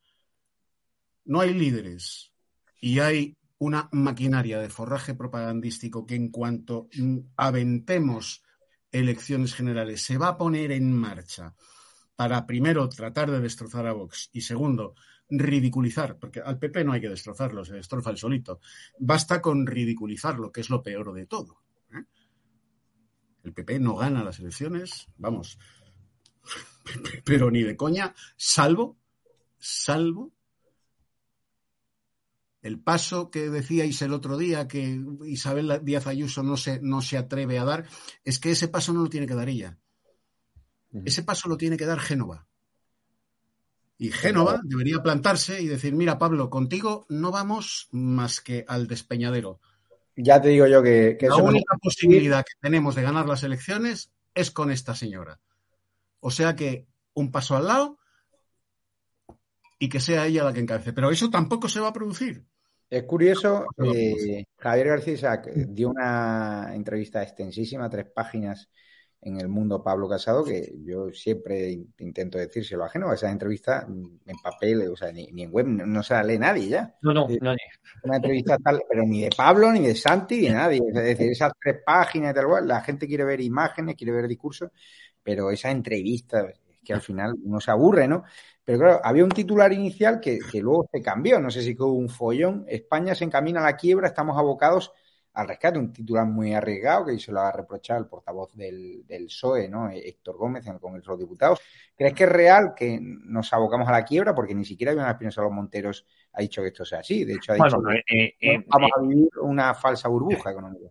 No 1.25 1.41
hay 1.41 1.53
líderes 1.53 2.31
y 2.79 2.99
hay 2.99 3.37
una 3.57 3.89
maquinaria 3.91 4.59
de 4.59 4.69
forraje 4.69 5.15
propagandístico 5.15 6.05
que 6.05 6.15
en 6.15 6.29
cuanto 6.29 6.89
aventemos 7.37 8.43
elecciones 8.91 9.53
generales 9.53 10.03
se 10.03 10.17
va 10.17 10.29
a 10.29 10.37
poner 10.37 10.71
en 10.71 10.93
marcha 10.93 11.55
para 12.15 12.45
primero 12.45 12.87
tratar 12.89 13.31
de 13.31 13.39
destrozar 13.39 13.87
a 13.87 13.93
Vox 13.93 14.29
y 14.33 14.41
segundo 14.41 14.95
ridiculizar, 15.29 16.19
porque 16.19 16.41
al 16.41 16.59
PP 16.59 16.83
no 16.83 16.91
hay 16.91 17.01
que 17.01 17.09
destrozarlo, 17.09 17.65
se 17.65 17.73
destroza 17.73 18.11
el 18.11 18.17
solito. 18.17 18.59
Basta 18.99 19.41
con 19.41 19.65
ridiculizarlo, 19.65 20.51
que 20.51 20.61
es 20.61 20.69
lo 20.69 20.83
peor 20.83 21.13
de 21.13 21.25
todo. 21.25 21.62
El 23.43 23.53
PP 23.53 23.79
no 23.79 23.95
gana 23.95 24.23
las 24.23 24.39
elecciones, 24.39 25.07
vamos, 25.17 25.59
pero 27.25 27.51
ni 27.51 27.63
de 27.63 27.75
coña, 27.75 28.15
salvo, 28.37 28.97
salvo 29.59 30.33
el 32.63 32.79
paso 32.79 33.29
que 33.29 33.49
decíais 33.49 34.01
el 34.01 34.13
otro 34.13 34.37
día 34.37 34.69
que 34.69 34.97
Isabel 35.25 35.81
Díaz 35.83 36.07
Ayuso 36.07 36.43
no 36.43 36.55
se, 36.55 36.79
no 36.81 37.01
se 37.01 37.17
atreve 37.17 37.59
a 37.59 37.65
dar, 37.65 37.85
es 38.23 38.39
que 38.39 38.51
ese 38.51 38.69
paso 38.69 38.93
no 38.93 39.01
lo 39.03 39.09
tiene 39.09 39.27
que 39.27 39.35
dar 39.35 39.49
ella. 39.49 39.77
Ese 41.05 41.23
paso 41.23 41.49
lo 41.49 41.57
tiene 41.57 41.75
que 41.75 41.85
dar 41.85 41.99
Génova. 41.99 42.47
Y 43.97 44.11
Génova 44.11 44.61
debería 44.63 45.03
plantarse 45.03 45.61
y 45.61 45.67
decir, 45.67 45.93
mira 45.93 46.17
Pablo, 46.17 46.49
contigo 46.49 47.05
no 47.09 47.31
vamos 47.31 47.89
más 47.91 48.39
que 48.39 48.63
al 48.67 48.87
despeñadero. 48.87 49.59
Ya 50.15 50.41
te 50.41 50.49
digo 50.49 50.67
yo 50.67 50.83
que... 50.83 51.17
La 51.21 51.37
única 51.37 51.75
posibilidad 51.81 52.43
que 52.43 52.53
tenemos 52.61 52.95
de 52.95 53.01
ganar 53.01 53.27
las 53.27 53.43
elecciones 53.43 54.11
es 54.35 54.51
con 54.51 54.71
esta 54.71 54.95
señora. 54.95 55.39
O 56.19 56.31
sea 56.31 56.55
que 56.55 56.87
un 57.13 57.31
paso 57.31 57.55
al 57.55 57.67
lado 57.67 57.99
y 59.79 59.89
que 59.89 59.99
sea 59.99 60.25
ella 60.25 60.43
la 60.43 60.53
que 60.53 60.61
encabece. 60.61 60.93
Pero 60.93 61.11
eso 61.11 61.29
tampoco 61.29 61.67
se 61.67 61.79
va 61.79 61.89
a 61.89 61.93
producir. 61.93 62.45
Es 62.89 63.03
curioso, 63.03 63.65
eh, 63.83 64.45
Javier 64.57 64.87
García 64.87 65.13
Isaac 65.13 65.51
dio 65.51 65.89
una 65.89 66.75
entrevista 66.75 67.23
extensísima, 67.23 67.89
tres 67.89 68.05
páginas 68.13 68.69
en 69.25 69.39
el 69.39 69.47
mundo 69.47 69.81
Pablo 69.81 70.09
Casado, 70.09 70.43
que 70.43 70.73
yo 70.83 71.09
siempre 71.11 71.71
intento 71.99 72.37
decírselo 72.37 72.83
ajeno, 72.83 73.11
esa 73.13 73.31
entrevista 73.31 73.85
en 73.87 74.37
papel, 74.43 74.89
o 74.91 74.95
sea, 74.95 75.11
ni, 75.11 75.29
en 75.41 75.51
web, 75.51 75.65
no 75.65 76.03
se 76.03 76.13
la 76.13 76.23
lee 76.23 76.37
nadie 76.37 76.67
ya. 76.67 76.95
No, 77.01 77.13
no, 77.13 77.27
nadie. 77.41 77.59
Una 78.03 78.17
entrevista 78.17 78.57
tal, 78.57 78.81
pero 78.89 79.03
ni 79.03 79.21
de 79.21 79.29
Pablo, 79.35 79.71
ni 79.71 79.87
de 79.87 79.95
Santi, 79.95 80.41
ni 80.41 80.47
de 80.47 80.53
nadie. 80.53 80.81
Es 80.87 80.93
decir, 80.93 81.31
esas 81.31 81.53
tres 81.61 81.77
páginas 81.85 82.31
y 82.31 82.35
tal 82.35 82.47
cual, 82.47 82.67
la 82.67 82.81
gente 82.81 83.07
quiere 83.07 83.23
ver 83.23 83.39
imágenes, 83.39 83.95
quiere 83.95 84.11
ver 84.11 84.27
discursos, 84.27 84.69
pero 85.21 85.51
esa 85.51 85.71
entrevista, 85.71 86.41
es 86.41 86.79
que 86.83 86.93
al 86.93 87.01
final 87.01 87.35
uno 87.43 87.61
se 87.61 87.71
aburre, 87.71 88.07
¿no? 88.07 88.23
Pero 88.65 88.79
claro, 88.79 89.01
había 89.03 89.23
un 89.23 89.31
titular 89.31 89.71
inicial 89.71 90.19
que, 90.19 90.39
luego 90.61 90.87
se 90.91 91.01
cambió, 91.01 91.39
no 91.39 91.49
sé 91.49 91.61
si 91.61 91.75
hubo 91.77 91.93
un 91.93 92.09
follón. 92.09 92.65
España 92.67 93.15
se 93.15 93.23
encamina 93.23 93.61
a 93.61 93.63
la 93.63 93.77
quiebra, 93.77 94.07
estamos 94.07 94.37
abocados 94.37 94.91
al 95.33 95.47
rescate, 95.47 95.79
un 95.79 95.91
titular 95.91 96.25
muy 96.25 96.53
arriesgado 96.53 97.05
que 97.05 97.17
se 97.17 97.31
lo 97.31 97.39
ha 97.39 97.51
reprochado 97.51 97.99
el 97.99 98.07
portavoz 98.07 98.53
del, 98.55 99.05
del 99.07 99.25
PSOE, 99.25 99.67
¿no? 99.67 99.89
Héctor 99.89 100.37
Gómez 100.37 100.65
en 100.67 100.73
el 100.73 100.79
Congreso 100.79 101.11
de 101.11 101.13
los 101.13 101.19
Diputados. 101.19 101.59
¿Crees 101.95 102.13
que 102.13 102.23
es 102.25 102.29
real 102.29 102.73
que 102.75 102.99
nos 103.01 103.51
abocamos 103.51 103.87
a 103.87 103.91
la 103.91 104.05
quiebra? 104.05 104.35
Porque 104.35 104.53
ni 104.53 104.63
siquiera 104.63 104.93
Joan 104.93 105.09
Espinosa 105.09 105.41
los 105.41 105.51
Monteros 105.51 106.05
ha 106.33 106.41
dicho 106.41 106.61
que 106.61 106.67
esto 106.67 106.85
sea 106.85 106.99
así. 106.99 107.25
De 107.25 107.33
hecho, 107.33 107.53
ha 107.53 107.55
dicho 107.55 107.81
que 108.05 108.15
eh, 108.17 108.35
eh, 108.39 108.63
vamos 108.67 108.91
a 108.95 109.01
vivir 109.01 109.29
una 109.41 109.73
falsa 109.73 110.07
burbuja 110.07 110.51
económica. 110.51 110.89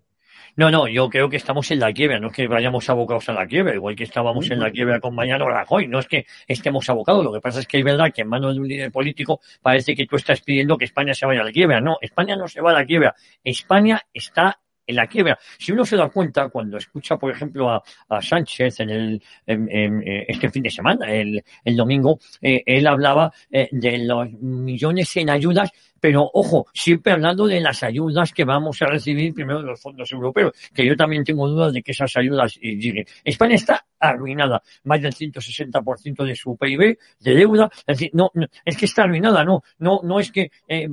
No, 0.55 0.71
no, 0.71 0.87
yo 0.87 1.09
creo 1.09 1.31
que 1.31 1.37
estamos 1.37 1.71
en 1.71 1.81
la 1.81 1.93
quiebra, 1.93 2.21
no 2.21 2.27
es 2.27 2.35
que 2.35 2.47
vayamos 2.47 2.89
abocados 2.91 3.27
a 3.31 3.33
la 3.33 3.47
quiebra, 3.47 3.75
igual 3.75 3.97
que 3.97 4.05
estábamos 4.05 4.51
en 4.51 4.61
la 4.61 4.71
quiebra 4.71 5.01
con 5.01 5.15
Mariano 5.15 5.49
Rajoy, 5.49 5.89
no 5.89 5.99
es 5.99 6.07
que 6.07 6.27
estemos 6.47 6.89
abocados, 6.91 7.25
lo 7.25 7.33
que 7.33 7.41
pasa 7.41 7.61
es 7.61 7.67
que 7.67 7.79
es 7.79 7.85
verdad 7.85 8.13
que 8.13 8.21
en 8.21 8.29
manos 8.29 8.55
de 8.55 8.61
un 8.61 8.69
líder 8.69 8.93
político 8.93 9.41
parece 9.63 9.95
que 9.95 10.07
tú 10.07 10.17
estás 10.17 10.43
pidiendo 10.43 10.77
que 10.77 10.85
España 10.85 11.15
se 11.15 11.25
vaya 11.25 11.41
a 11.41 11.45
la 11.45 11.53
quiebra. 11.53 11.81
No, 11.81 11.97
España 12.03 12.37
no 12.37 12.49
se 12.49 12.61
va 12.61 12.71
a 12.71 12.75
la 12.75 12.85
quiebra, 12.85 13.15
España 13.43 14.03
está 14.13 14.61
en 14.87 14.97
la 14.97 15.07
quiebra. 15.07 15.39
Si 15.59 15.73
uno 15.73 15.85
se 15.85 15.97
da 15.97 16.09
cuenta 16.11 16.49
cuando 16.49 16.77
escucha, 16.77 17.17
por 17.17 17.31
ejemplo, 17.31 17.71
a, 17.71 17.83
Sánchez 18.21 18.81
en 18.81 18.91
el 18.91 19.23
eh, 19.47 20.25
este 20.29 20.51
fin 20.51 20.63
de 20.63 20.71
semana, 20.71 21.11
el, 21.11 21.43
domingo, 21.77 22.19
eh, 22.41 22.63
él 22.67 22.87
hablaba 22.87 23.33
eh, 23.51 23.69
de 23.71 23.99
los 23.99 24.31
millones 24.33 25.17
en 25.17 25.31
ayudas 25.31 25.71
pero 26.03 26.29
ojo, 26.35 26.67
siempre 26.75 27.13
hablando 27.13 27.47
de 27.47 27.61
las 27.61 27.85
ayudas 27.85 28.33
que 28.33 28.45
vamos 28.45 28.83
a 28.83 28.87
recibir 28.87 29.33
primero 29.33 29.61
de 29.61 29.67
los 29.67 29.81
fondos 29.81 30.11
europeos, 30.11 30.53
que 30.75 30.85
yo 30.85 30.97
también 30.97 31.23
tengo 31.23 31.49
dudas 31.49 31.73
de 31.73 31.81
que 31.81 31.93
esas 31.93 32.17
ayudas 32.17 32.57
lleguen. 32.57 33.07
España 33.23 33.55
está 33.55 33.87
arruinada, 34.01 34.61
más 34.83 35.01
del 35.01 35.15
160% 35.15 36.25
de 36.25 36.35
su 36.35 36.57
PIB 36.57 36.99
de 37.21 37.35
deuda, 37.37 37.71
es 37.87 37.99
decir, 37.99 38.11
no, 38.15 38.33
es 38.65 38.77
que 38.77 38.87
está 38.87 39.05
arruinada, 39.05 39.45
no, 39.45 39.63
no, 39.79 40.01
no 40.03 40.19
es 40.19 40.33
que 40.33 40.51
eh, 40.67 40.89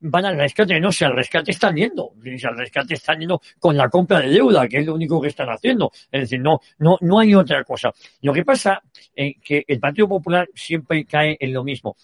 van 0.00 0.24
al 0.24 0.36
rescate, 0.36 0.80
no, 0.80 0.90
si 0.90 1.04
al 1.04 1.14
rescate 1.14 1.52
están 1.52 1.76
yendo, 1.76 2.10
si 2.20 2.44
al 2.44 2.58
rescate 2.58 2.94
están 2.94 3.20
yendo 3.20 3.40
con 3.60 3.76
la 3.76 3.88
compra 3.88 4.18
de 4.18 4.30
deuda, 4.30 4.66
que 4.66 4.78
es 4.78 4.86
lo 4.86 4.96
único 4.96 5.20
que 5.20 5.28
están 5.28 5.48
haciendo, 5.48 5.92
es 6.10 6.22
decir, 6.22 6.40
no, 6.40 6.58
no, 6.80 6.98
no 7.02 7.20
hay 7.20 7.36
otra 7.36 7.62
cosa. 7.62 7.92
Lo 8.22 8.32
que 8.32 8.44
pasa 8.44 8.82
es 9.14 9.36
que 9.44 9.64
el 9.68 9.78
Partido 9.78 10.08
Popular 10.08 10.48
siempre 10.56 11.04
cae 11.04 11.36
en 11.38 11.52
lo 11.52 11.62
mismo. 11.62 11.94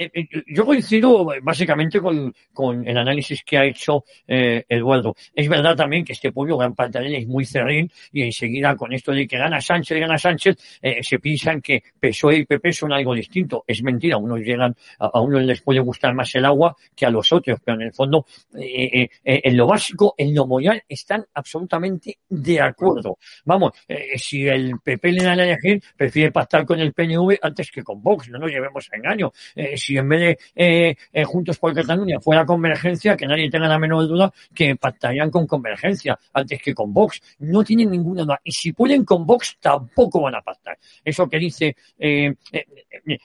Eh, 0.00 0.10
eh, 0.14 0.42
yo 0.46 0.64
coincido 0.64 1.26
básicamente 1.42 2.00
con, 2.00 2.88
el 2.88 2.96
análisis 2.96 3.44
que 3.44 3.58
ha 3.58 3.66
hecho 3.66 4.04
eh, 4.26 4.64
Eduardo. 4.66 5.14
Es 5.34 5.46
verdad 5.46 5.76
también 5.76 6.06
que 6.06 6.14
este 6.14 6.32
pueblo, 6.32 6.56
gran 6.56 6.74
él, 6.94 7.16
es 7.16 7.26
muy 7.26 7.44
cerrín 7.44 7.90
y 8.10 8.22
enseguida 8.22 8.74
con 8.76 8.94
esto 8.94 9.12
de 9.12 9.28
que 9.28 9.36
gana 9.36 9.60
Sánchez, 9.60 10.00
gana 10.00 10.16
Sánchez, 10.16 10.56
eh, 10.80 11.00
se 11.02 11.18
piensan 11.18 11.60
que 11.60 11.82
PSOE 12.00 12.38
y 12.38 12.44
PP 12.46 12.72
son 12.72 12.94
algo 12.94 13.14
distinto. 13.14 13.62
Es 13.66 13.82
mentira, 13.82 14.16
unos 14.16 14.40
llegan, 14.40 14.74
a, 15.00 15.06
a 15.06 15.20
uno 15.20 15.38
les 15.38 15.60
puede 15.60 15.80
gustar 15.80 16.14
más 16.14 16.34
el 16.34 16.46
agua 16.46 16.74
que 16.96 17.04
a 17.04 17.10
los 17.10 17.30
otros, 17.30 17.60
pero 17.62 17.76
en 17.76 17.82
el 17.82 17.92
fondo, 17.92 18.24
eh, 18.58 19.06
en 19.22 19.54
lo 19.54 19.66
básico, 19.66 20.14
en 20.16 20.34
lo 20.34 20.46
moral, 20.46 20.82
están 20.88 21.26
absolutamente 21.34 22.16
de 22.26 22.58
acuerdo. 22.58 23.18
Vamos, 23.44 23.72
si 24.16 24.46
el 24.48 24.80
PP 24.82 25.12
le 25.12 25.24
da 25.24 25.32
a 25.32 25.34
elegir, 25.34 25.82
prefiere 25.94 26.32
pactar 26.32 26.64
con 26.64 26.80
el 26.80 26.94
PNV 26.94 27.38
antes 27.42 27.70
que 27.70 27.82
con 27.82 28.02
Vox, 28.02 28.30
no 28.30 28.38
nos 28.38 28.50
llevemos 28.50 28.88
a 28.90 28.96
engaño. 28.96 29.30
Si 29.90 29.96
en 29.96 30.08
vez 30.08 30.20
de 30.20 30.38
eh, 30.54 30.96
eh, 31.12 31.24
Juntos 31.24 31.58
por 31.58 31.74
Cataluña 31.74 32.20
fuera 32.20 32.46
Convergencia, 32.46 33.16
que 33.16 33.26
nadie 33.26 33.50
tenga 33.50 33.66
la 33.66 33.78
menor 33.78 34.06
duda 34.06 34.32
que 34.54 34.76
pactarían 34.76 35.30
con 35.30 35.48
Convergencia 35.48 36.16
antes 36.32 36.62
que 36.62 36.72
con 36.72 36.94
Vox. 36.94 37.20
No 37.40 37.64
tienen 37.64 37.90
ninguna 37.90 38.22
duda. 38.22 38.40
Y 38.44 38.52
si 38.52 38.72
pueden 38.72 39.04
con 39.04 39.26
Vox, 39.26 39.56
tampoco 39.60 40.22
van 40.22 40.36
a 40.36 40.42
pactar. 40.42 40.78
Eso 41.04 41.28
que 41.28 41.38
dice, 41.38 41.74
eh, 41.98 42.32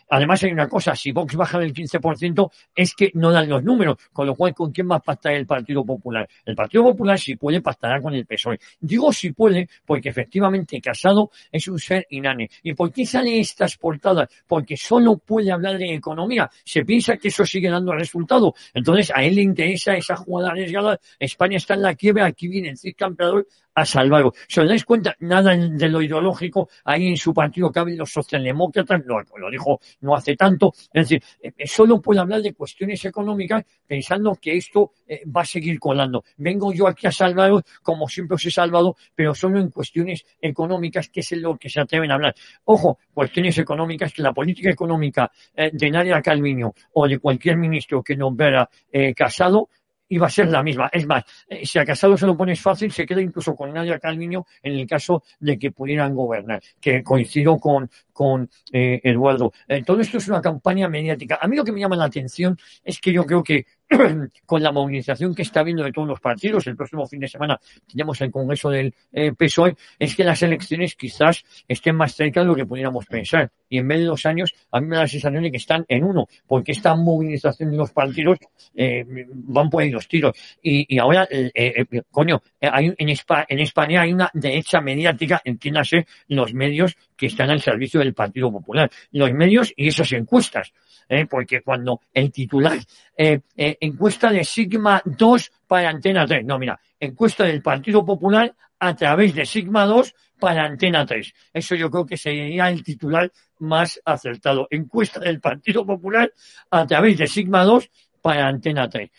además 0.09 0.41
hay 0.43 0.51
una 0.51 0.68
cosa, 0.68 0.95
si 0.95 1.11
Vox 1.11 1.36
baja 1.36 1.59
del 1.59 1.72
15% 1.72 2.51
es 2.76 2.95
que 2.95 3.11
no 3.13 3.32
dan 3.32 3.47
los 3.47 3.63
números, 3.63 3.97
con 4.11 4.26
lo 4.26 4.34
cual, 4.34 4.55
¿con 4.55 4.72
quién 4.72 4.91
a 4.91 4.99
pactar 4.99 5.34
el 5.34 5.45
Partido 5.45 5.86
Popular? 5.86 6.28
El 6.45 6.55
Partido 6.55 6.84
Popular 6.84 7.20
si 7.20 7.36
puede 7.36 7.61
pactará 7.61 8.01
con 8.01 8.13
el 8.16 8.26
PSOE. 8.26 8.59
Digo 8.80 9.13
si 9.13 9.34
puede, 9.34 9.70
porque 9.86 10.09
efectivamente 10.09 10.82
Casado 10.82 11.30
es 11.51 11.68
un 11.68 11.78
ser 11.78 12.07
inane. 12.09 12.49
¿Y 12.63 12.74
por 12.74 12.91
qué 12.91 13.05
sale 13.05 13.39
estas 13.39 13.78
portadas? 13.78 14.30
Porque 14.47 14.76
solo 14.76 15.18
puede 15.18 15.51
hablar 15.51 15.78
de 15.78 15.93
economía. 15.93 16.49
Se 16.64 16.86
piensa 16.86 17.18
que 17.18 17.28
eso 17.28 17.45
sigue 17.45 17.70
dando 17.70 17.93
resultado. 17.93 18.53
Entonces, 18.74 19.12
a 19.14 19.24
él 19.24 19.36
le 19.36 19.41
interesa 19.41 19.95
esa 19.95 20.16
jugada 20.16 20.51
arriesgada. 20.51 20.99
España 21.20 21.58
está 21.58 21.74
en 21.74 21.82
la 21.82 21.95
quiebra, 21.95 22.26
aquí 22.26 22.47
viene 22.47 22.74
el 22.82 22.95
campeador 22.95 23.47
a 23.76 23.86
salvarlo. 23.86 24.34
Si 24.47 24.59
os 24.59 24.67
dais 24.67 24.84
cuenta, 24.86 25.15
nada 25.19 25.55
de 25.55 25.89
lo 25.89 26.01
ideológico, 26.01 26.69
ahí 26.86 27.09
en 27.09 27.17
su 27.17 27.34
partido 27.34 27.71
caben 27.71 27.97
los 27.97 28.09
socialdemócratas, 28.09 29.01
lo, 29.05 29.21
lo 29.38 29.51
dijo 29.51 29.80
no 30.01 30.15
hace 30.15 30.36
tanto, 30.36 30.73
es 30.93 31.09
decir, 31.09 31.23
eh, 31.41 31.51
eh, 31.57 31.67
solo 31.67 32.01
puede 32.01 32.21
hablar 32.21 32.41
de 32.41 32.53
cuestiones 32.53 33.03
económicas 33.03 33.63
pensando 33.86 34.36
que 34.41 34.55
esto 34.55 34.93
eh, 35.05 35.21
va 35.26 35.41
a 35.41 35.45
seguir 35.45 35.78
colando. 35.78 36.23
Vengo 36.38 36.71
yo 36.73 36.88
aquí 36.88 37.05
a 37.05 37.11
salvaros 37.11 37.63
como 37.84 38.07
siempre 38.07 38.36
os 38.36 38.45
he 38.45 38.51
salvado, 38.51 38.95
pero 39.13 39.36
solo 39.36 39.59
en 39.59 39.69
cuestiones 39.69 40.26
económicas, 40.39 41.09
que 41.09 41.19
es 41.19 41.32
lo 41.34 41.57
que 41.57 41.69
se 41.69 41.82
atreven 41.82 42.11
a 42.11 42.15
hablar. 42.15 42.36
Ojo, 42.63 42.99
cuestiones 43.13 43.57
económicas, 43.57 44.13
que 44.13 44.21
la 44.21 44.34
política 44.34 44.69
económica 44.69 45.32
de 45.55 45.91
Nadia 45.91 46.21
Calviño 46.21 46.73
o 46.93 47.07
de 47.07 47.19
cualquier 47.19 47.57
ministro 47.57 48.01
que 48.01 48.15
nombrara 48.15 48.69
Casado 49.15 49.69
iba 50.10 50.28
a 50.28 50.30
ser 50.30 50.47
la 50.47 50.64
misma. 50.64 50.89
Es 50.91 51.06
más, 51.06 51.24
eh, 51.47 51.66
si 51.66 51.80
a 51.80 51.86
Casado 51.86 52.18
se 52.18 52.26
lo 52.26 52.38
pones 52.38 52.62
fácil, 52.62 52.91
se 52.91 53.06
queda 53.06 53.22
incluso 53.22 53.56
con 53.56 53.74
Nadia 53.74 53.99
Calviño 53.99 54.45
en 54.62 54.74
el 54.74 54.88
caso 54.88 55.24
de 55.39 55.58
que 55.58 55.72
pudieran 55.72 56.14
gobernar, 56.14 56.62
que 56.80 57.03
coincido 57.03 57.58
con, 57.58 57.89
con 58.14 58.49
eh, 58.72 58.99
Eduardo. 59.03 59.51
Eh, 59.68 59.84
todo 59.84 60.01
esto 60.01 60.18
es 60.18 60.28
una 60.28 60.41
campaña 60.41 60.88
mediática. 60.88 61.39
A 61.41 61.47
mí 61.47 61.56
lo 61.56 61.64
que 61.64 61.72
me 61.72 61.80
llama 61.80 61.95
la 61.95 62.06
atención 62.06 62.58
es 62.84 62.99
que 62.99 63.12
yo 63.12 63.26
creo 63.26 63.43
que 63.43 63.66
con 64.45 64.63
la 64.63 64.71
movilización 64.71 65.36
que 65.36 65.43
está 65.43 65.59
habiendo 65.59 65.83
de 65.83 65.91
todos 65.91 66.07
los 66.07 66.19
partidos, 66.19 66.65
el 66.67 66.75
próximo 66.75 67.05
fin 67.05 67.19
de 67.19 67.27
semana 67.27 67.59
tenemos 67.88 68.19
el 68.21 68.31
Congreso 68.31 68.69
del 68.69 68.93
eh, 69.11 69.31
PSOE, 69.33 69.75
es 69.99 70.15
que 70.15 70.23
las 70.23 70.41
elecciones 70.41 70.95
quizás 70.95 71.43
estén 71.67 71.95
más 71.95 72.15
cerca 72.15 72.41
de 72.41 72.47
lo 72.47 72.55
que 72.55 72.65
pudiéramos 72.65 73.05
pensar. 73.05 73.51
Y 73.69 73.79
en 73.79 73.88
vez 73.88 73.99
de 73.99 74.05
dos 74.05 74.25
años, 74.25 74.53
a 74.71 74.79
mí 74.79 74.88
me 74.88 74.95
da 74.95 75.03
la 75.03 75.07
sensación 75.07 75.43
de 75.43 75.51
que 75.51 75.57
están 75.57 75.86
en 75.88 76.03
uno, 76.03 76.27
porque 76.47 76.71
esta 76.71 76.95
movilización 76.95 77.71
de 77.71 77.77
los 77.77 77.91
partidos 77.91 78.39
eh, 78.75 79.05
van 79.07 79.69
por 79.69 79.83
ahí 79.83 79.89
los 79.89 80.07
tiros. 80.07 80.36
Y, 80.61 80.97
ahora, 80.99 81.27
eh, 81.29 81.51
eh 81.53 82.01
coño, 82.11 82.41
hay, 82.61 82.93
en, 82.97 83.09
en 83.09 83.59
España 83.59 84.01
hay 84.01 84.13
una 84.13 84.29
derecha 84.33 84.81
mediática, 84.81 85.41
entiéndase, 85.43 86.05
los 86.27 86.53
medios 86.53 86.95
que 87.15 87.27
están 87.27 87.49
al 87.49 87.61
servicio 87.61 87.99
del 87.99 88.13
Partido 88.13 88.51
Popular. 88.51 88.89
Los 89.11 89.31
medios 89.33 89.73
y 89.75 89.88
esas 89.88 90.11
encuestas. 90.13 90.73
¿Eh? 91.10 91.26
porque 91.26 91.62
cuando 91.62 92.01
el 92.14 92.32
titular, 92.32 92.78
eh, 93.18 93.41
eh, 93.56 93.78
encuesta 93.80 94.32
de 94.32 94.43
Sigma 94.43 95.01
2 95.06 95.51
para 95.68 95.89
Antena 95.89 96.26
3, 96.26 96.45
no, 96.45 96.58
mira, 96.60 96.80
encuesta 96.99 97.45
del 97.45 97.62
Partido 97.62 98.06
Popular 98.06 98.53
a 98.80 98.95
través 98.95 99.34
de 99.36 99.45
Sigma 99.45 99.86
2 99.86 100.14
para 100.39 100.66
Antena 100.66 101.06
3. 101.06 101.34
Eso 101.53 101.76
yo 101.76 101.89
creo 101.89 102.06
que 102.06 102.18
sería 102.18 102.70
el 102.70 102.84
titular 102.84 103.32
más 103.60 104.01
acertado. 104.03 104.68
Encuesta 104.70 105.20
del 105.20 105.39
Partido 105.39 105.86
Popular 105.86 106.32
a 106.72 106.86
través 106.86 107.18
de 107.18 107.28
Sigma 107.28 107.64
2 107.64 107.89
para 108.22 108.47
Antena 108.47 108.89
3. 108.89 109.10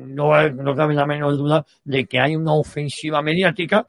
no, 0.00 0.48
no 0.50 0.74
cabe 0.74 0.94
la 0.94 1.06
menor 1.06 1.36
duda 1.36 1.64
de 1.84 2.04
que 2.06 2.18
hay 2.18 2.36
una 2.36 2.52
ofensiva 2.52 3.22
mediática 3.22 3.86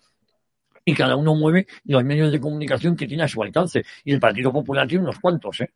y 0.87 0.93
cada 0.93 1.17
uno 1.17 1.35
mueve 1.35 1.67
los 1.83 2.01
medios 2.05 2.31
de 2.31 2.39
comunicación 2.39 2.95
que 2.95 3.07
tiene 3.07 3.23
a 3.23 3.27
su 3.27 3.43
alcance. 3.43 3.83
Y 4.05 4.13
el 4.13 4.21
Partido 4.21 4.53
Popular 4.53 4.87
tiene 4.87 5.03
unos 5.03 5.19
cuantos, 5.19 5.59
¿eh? 5.59 5.71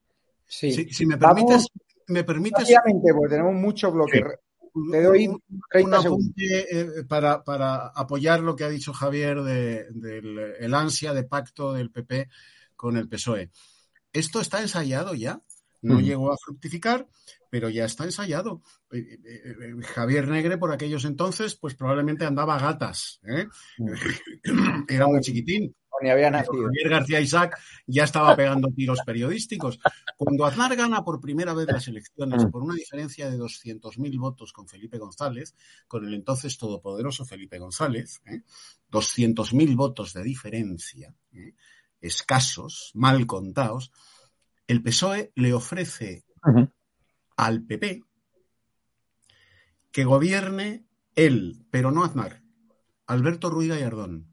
Sí. 0.52 0.89
Si, 0.91 1.06
me 1.06 1.18
permites, 1.18 1.68
me 2.08 2.26
permites. 2.26 2.68
porque 2.84 3.30
tenemos 3.30 3.54
mucho 3.54 3.89
bloque. 3.89 4.22
Te 4.91 5.02
doy 5.02 5.30
30 5.72 6.02
segundos. 6.02 6.34
Eh, 6.38 7.04
para, 7.08 7.41
para, 7.41 7.88
apoyar 7.88 8.41
lo 8.41 8.56
que 8.58 8.66
ha 8.66 8.70
dicho 8.70 8.91
Javier 8.91 9.43
del 9.43 10.02
de, 10.02 10.56
el 10.60 10.74
ansia 10.74 11.14
de 11.14 11.24
pacto 11.24 11.72
del 11.72 11.89
PP 11.89 12.28
con 12.76 12.97
el 12.97 13.08
PSOE. 13.08 13.49
Esto 14.12 14.41
está 14.41 14.62
ensayado 14.62 15.16
ya. 15.16 15.41
No 15.82 15.95
mm. 15.95 16.02
llegó 16.02 16.34
a 16.34 16.38
fructificar, 16.38 17.08
pero 17.49 17.70
ya 17.70 17.86
está 17.86 18.04
ensayado. 18.04 18.62
Eh, 18.91 19.20
eh, 19.24 19.56
Javier 19.84 20.28
Negre, 20.28 20.58
por 20.58 20.74
aquellos 20.74 21.06
entonces, 21.06 21.56
pues 21.56 21.76
probablemente 21.76 22.26
andaba 22.26 22.58
a 22.58 22.60
gatas. 22.60 23.22
Mm. 23.24 23.93
Era 24.89 25.08
muy 25.08 25.22
chiquitín 25.22 25.74
ni 26.02 26.10
había 26.10 26.30
nacido. 26.30 26.66
Javier 26.66 26.89
García 26.89 27.20
Isaac 27.20 27.60
ya 27.86 28.04
estaba 28.04 28.36
pegando 28.36 28.70
tiros 28.70 28.99
periodísticos. 29.06 29.80
Cuando 30.18 30.45
Aznar 30.45 30.76
gana 30.76 31.04
por 31.04 31.20
primera 31.22 31.54
vez 31.54 31.68
las 31.68 31.88
elecciones 31.88 32.45
por 32.45 32.64
una 32.64 32.76
diferencia 32.76 33.30
de 33.30 33.38
200.000 33.38 34.20
votos 34.20 34.54
con 34.54 34.68
Felipe 34.68 34.97
González, 34.97 35.56
con 35.88 36.06
el 36.06 36.14
entonces 36.14 36.58
todopoderoso 36.58 37.26
Felipe 37.26 37.60
González, 37.60 38.22
¿eh? 38.26 38.41
200.000 38.91 39.76
votos 39.76 40.14
de 40.14 40.24
diferencia, 40.24 41.16
¿eh? 41.34 41.54
escasos, 42.02 42.91
mal 42.95 43.26
contados, 43.28 43.91
el 44.68 44.82
PSOE 44.82 45.32
le 45.36 45.54
ofrece 45.54 46.24
al 47.36 47.64
PP 47.64 48.04
que 49.91 50.04
gobierne 50.06 50.86
él, 51.16 51.66
pero 51.70 51.91
no 51.91 52.04
Aznar, 52.04 52.41
Alberto 53.06 53.49
Ruiz 53.49 53.70
Gallardón 53.70 54.31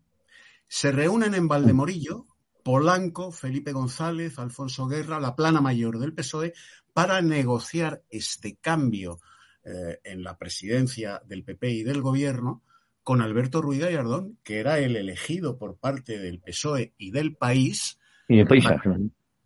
se 0.69 0.93
reúnen 0.93 1.35
en 1.35 1.49
Valdemorillo 1.49 2.27
Polanco, 2.69 3.33
Felipe 3.33 3.73
González, 3.73 4.39
Alfonso 4.39 4.87
Guerra, 4.87 5.21
la 5.21 5.35
plana 5.35 5.63
mayor 5.63 5.99
del 5.99 6.13
PSOE, 6.13 6.53
para 6.93 7.23
negociar 7.23 8.03
este 8.11 8.57
cambio 8.57 9.21
eh, 9.65 10.01
en 10.05 10.23
la 10.23 10.37
presidencia 10.37 11.23
del 11.25 11.45
PP 11.45 11.71
y 11.71 11.83
del 11.83 12.03
gobierno 12.03 12.63
con 13.03 13.23
Alberto 13.23 13.63
Ruiz 13.63 13.81
Gallardón, 13.81 14.39
que 14.45 14.59
era 14.59 14.79
el 14.81 14.97
elegido 14.97 15.57
por 15.57 15.79
parte 15.79 16.19
del 16.19 16.41
PSOE 16.41 16.93
y 16.99 17.11
del 17.11 17.35
país. 17.37 17.99
Y 18.29 18.39
el 18.39 18.47
país. 18.47 18.67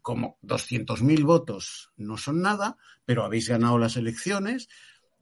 Como 0.00 0.36
200.000 0.42 1.22
votos 1.22 1.92
no 1.96 2.16
son 2.16 2.42
nada, 2.42 2.76
pero 3.04 3.22
habéis 3.22 3.48
ganado 3.48 3.78
las 3.78 3.96
elecciones, 3.96 4.68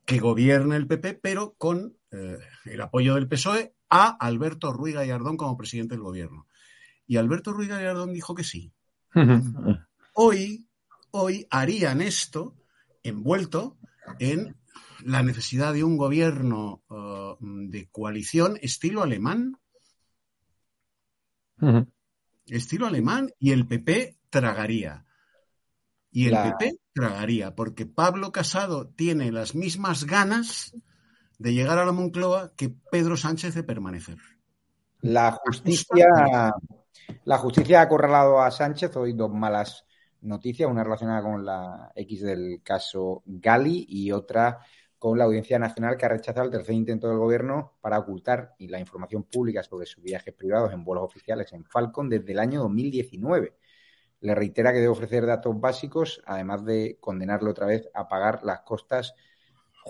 que 0.06 0.20
gobierne 0.20 0.76
el 0.76 0.86
PP, 0.86 1.20
pero 1.20 1.54
con 1.58 1.98
eh, 2.12 2.38
el 2.64 2.80
apoyo 2.80 3.16
del 3.16 3.28
PSOE 3.28 3.74
a 3.90 4.08
Alberto 4.08 4.72
Ruiz 4.72 4.94
Gallardón 4.94 5.36
como 5.36 5.56
presidente 5.56 5.94
del 5.94 6.02
gobierno. 6.02 6.46
Y 7.06 7.16
Alberto 7.16 7.52
Ruiz 7.52 7.68
Gallardón 7.68 8.12
dijo 8.12 8.34
que 8.34 8.44
sí. 8.44 8.72
Hoy, 10.14 10.66
hoy 11.10 11.46
harían 11.50 12.00
esto 12.00 12.54
envuelto 13.02 13.76
en 14.18 14.56
la 15.04 15.22
necesidad 15.22 15.72
de 15.72 15.82
un 15.82 15.96
gobierno 15.96 16.82
uh, 16.88 17.36
de 17.40 17.88
coalición 17.90 18.58
estilo 18.62 19.02
alemán. 19.02 19.56
Estilo 22.46 22.86
alemán 22.86 23.30
y 23.38 23.50
el 23.50 23.66
PP 23.66 24.16
tragaría. 24.30 25.04
Y 26.12 26.26
el 26.26 26.36
PP 26.36 26.80
tragaría, 26.92 27.54
porque 27.54 27.86
Pablo 27.86 28.32
Casado 28.32 28.88
tiene 28.88 29.30
las 29.30 29.54
mismas 29.54 30.04
ganas 30.04 30.74
de 31.40 31.54
llegar 31.54 31.78
a 31.78 31.86
la 31.86 31.92
Moncloa 31.92 32.52
que 32.54 32.68
Pedro 32.68 33.16
Sánchez 33.16 33.54
de 33.54 33.62
permanecer. 33.62 34.18
La 35.00 35.32
justicia, 35.32 36.06
la 37.24 37.38
justicia 37.38 37.80
ha 37.80 37.84
acorralado 37.84 38.42
a 38.42 38.50
Sánchez. 38.50 38.94
Hoy 38.96 39.14
dos 39.14 39.32
malas 39.32 39.86
noticias, 40.20 40.70
una 40.70 40.84
relacionada 40.84 41.22
con 41.22 41.46
la 41.46 41.92
X 41.94 42.20
del 42.20 42.60
caso 42.62 43.22
Gali 43.24 43.86
y 43.88 44.12
otra 44.12 44.58
con 44.98 45.16
la 45.16 45.24
Audiencia 45.24 45.58
Nacional 45.58 45.96
que 45.96 46.04
ha 46.04 46.10
rechazado 46.10 46.44
el 46.44 46.52
tercer 46.52 46.74
intento 46.74 47.08
del 47.08 47.16
gobierno 47.16 47.72
para 47.80 47.98
ocultar 47.98 48.54
la 48.58 48.78
información 48.78 49.22
pública 49.22 49.62
sobre 49.62 49.86
sus 49.86 50.04
viajes 50.04 50.34
privados 50.34 50.74
en 50.74 50.84
vuelos 50.84 51.04
oficiales 51.04 51.54
en 51.54 51.64
Falcon 51.64 52.10
desde 52.10 52.32
el 52.32 52.38
año 52.38 52.60
2019. 52.60 53.56
Le 54.20 54.34
reitera 54.34 54.72
que 54.72 54.80
debe 54.80 54.88
ofrecer 54.88 55.24
datos 55.24 55.58
básicos, 55.58 56.20
además 56.26 56.66
de 56.66 56.98
condenarle 57.00 57.48
otra 57.48 57.64
vez 57.64 57.88
a 57.94 58.08
pagar 58.08 58.44
las 58.44 58.60
costas 58.60 59.14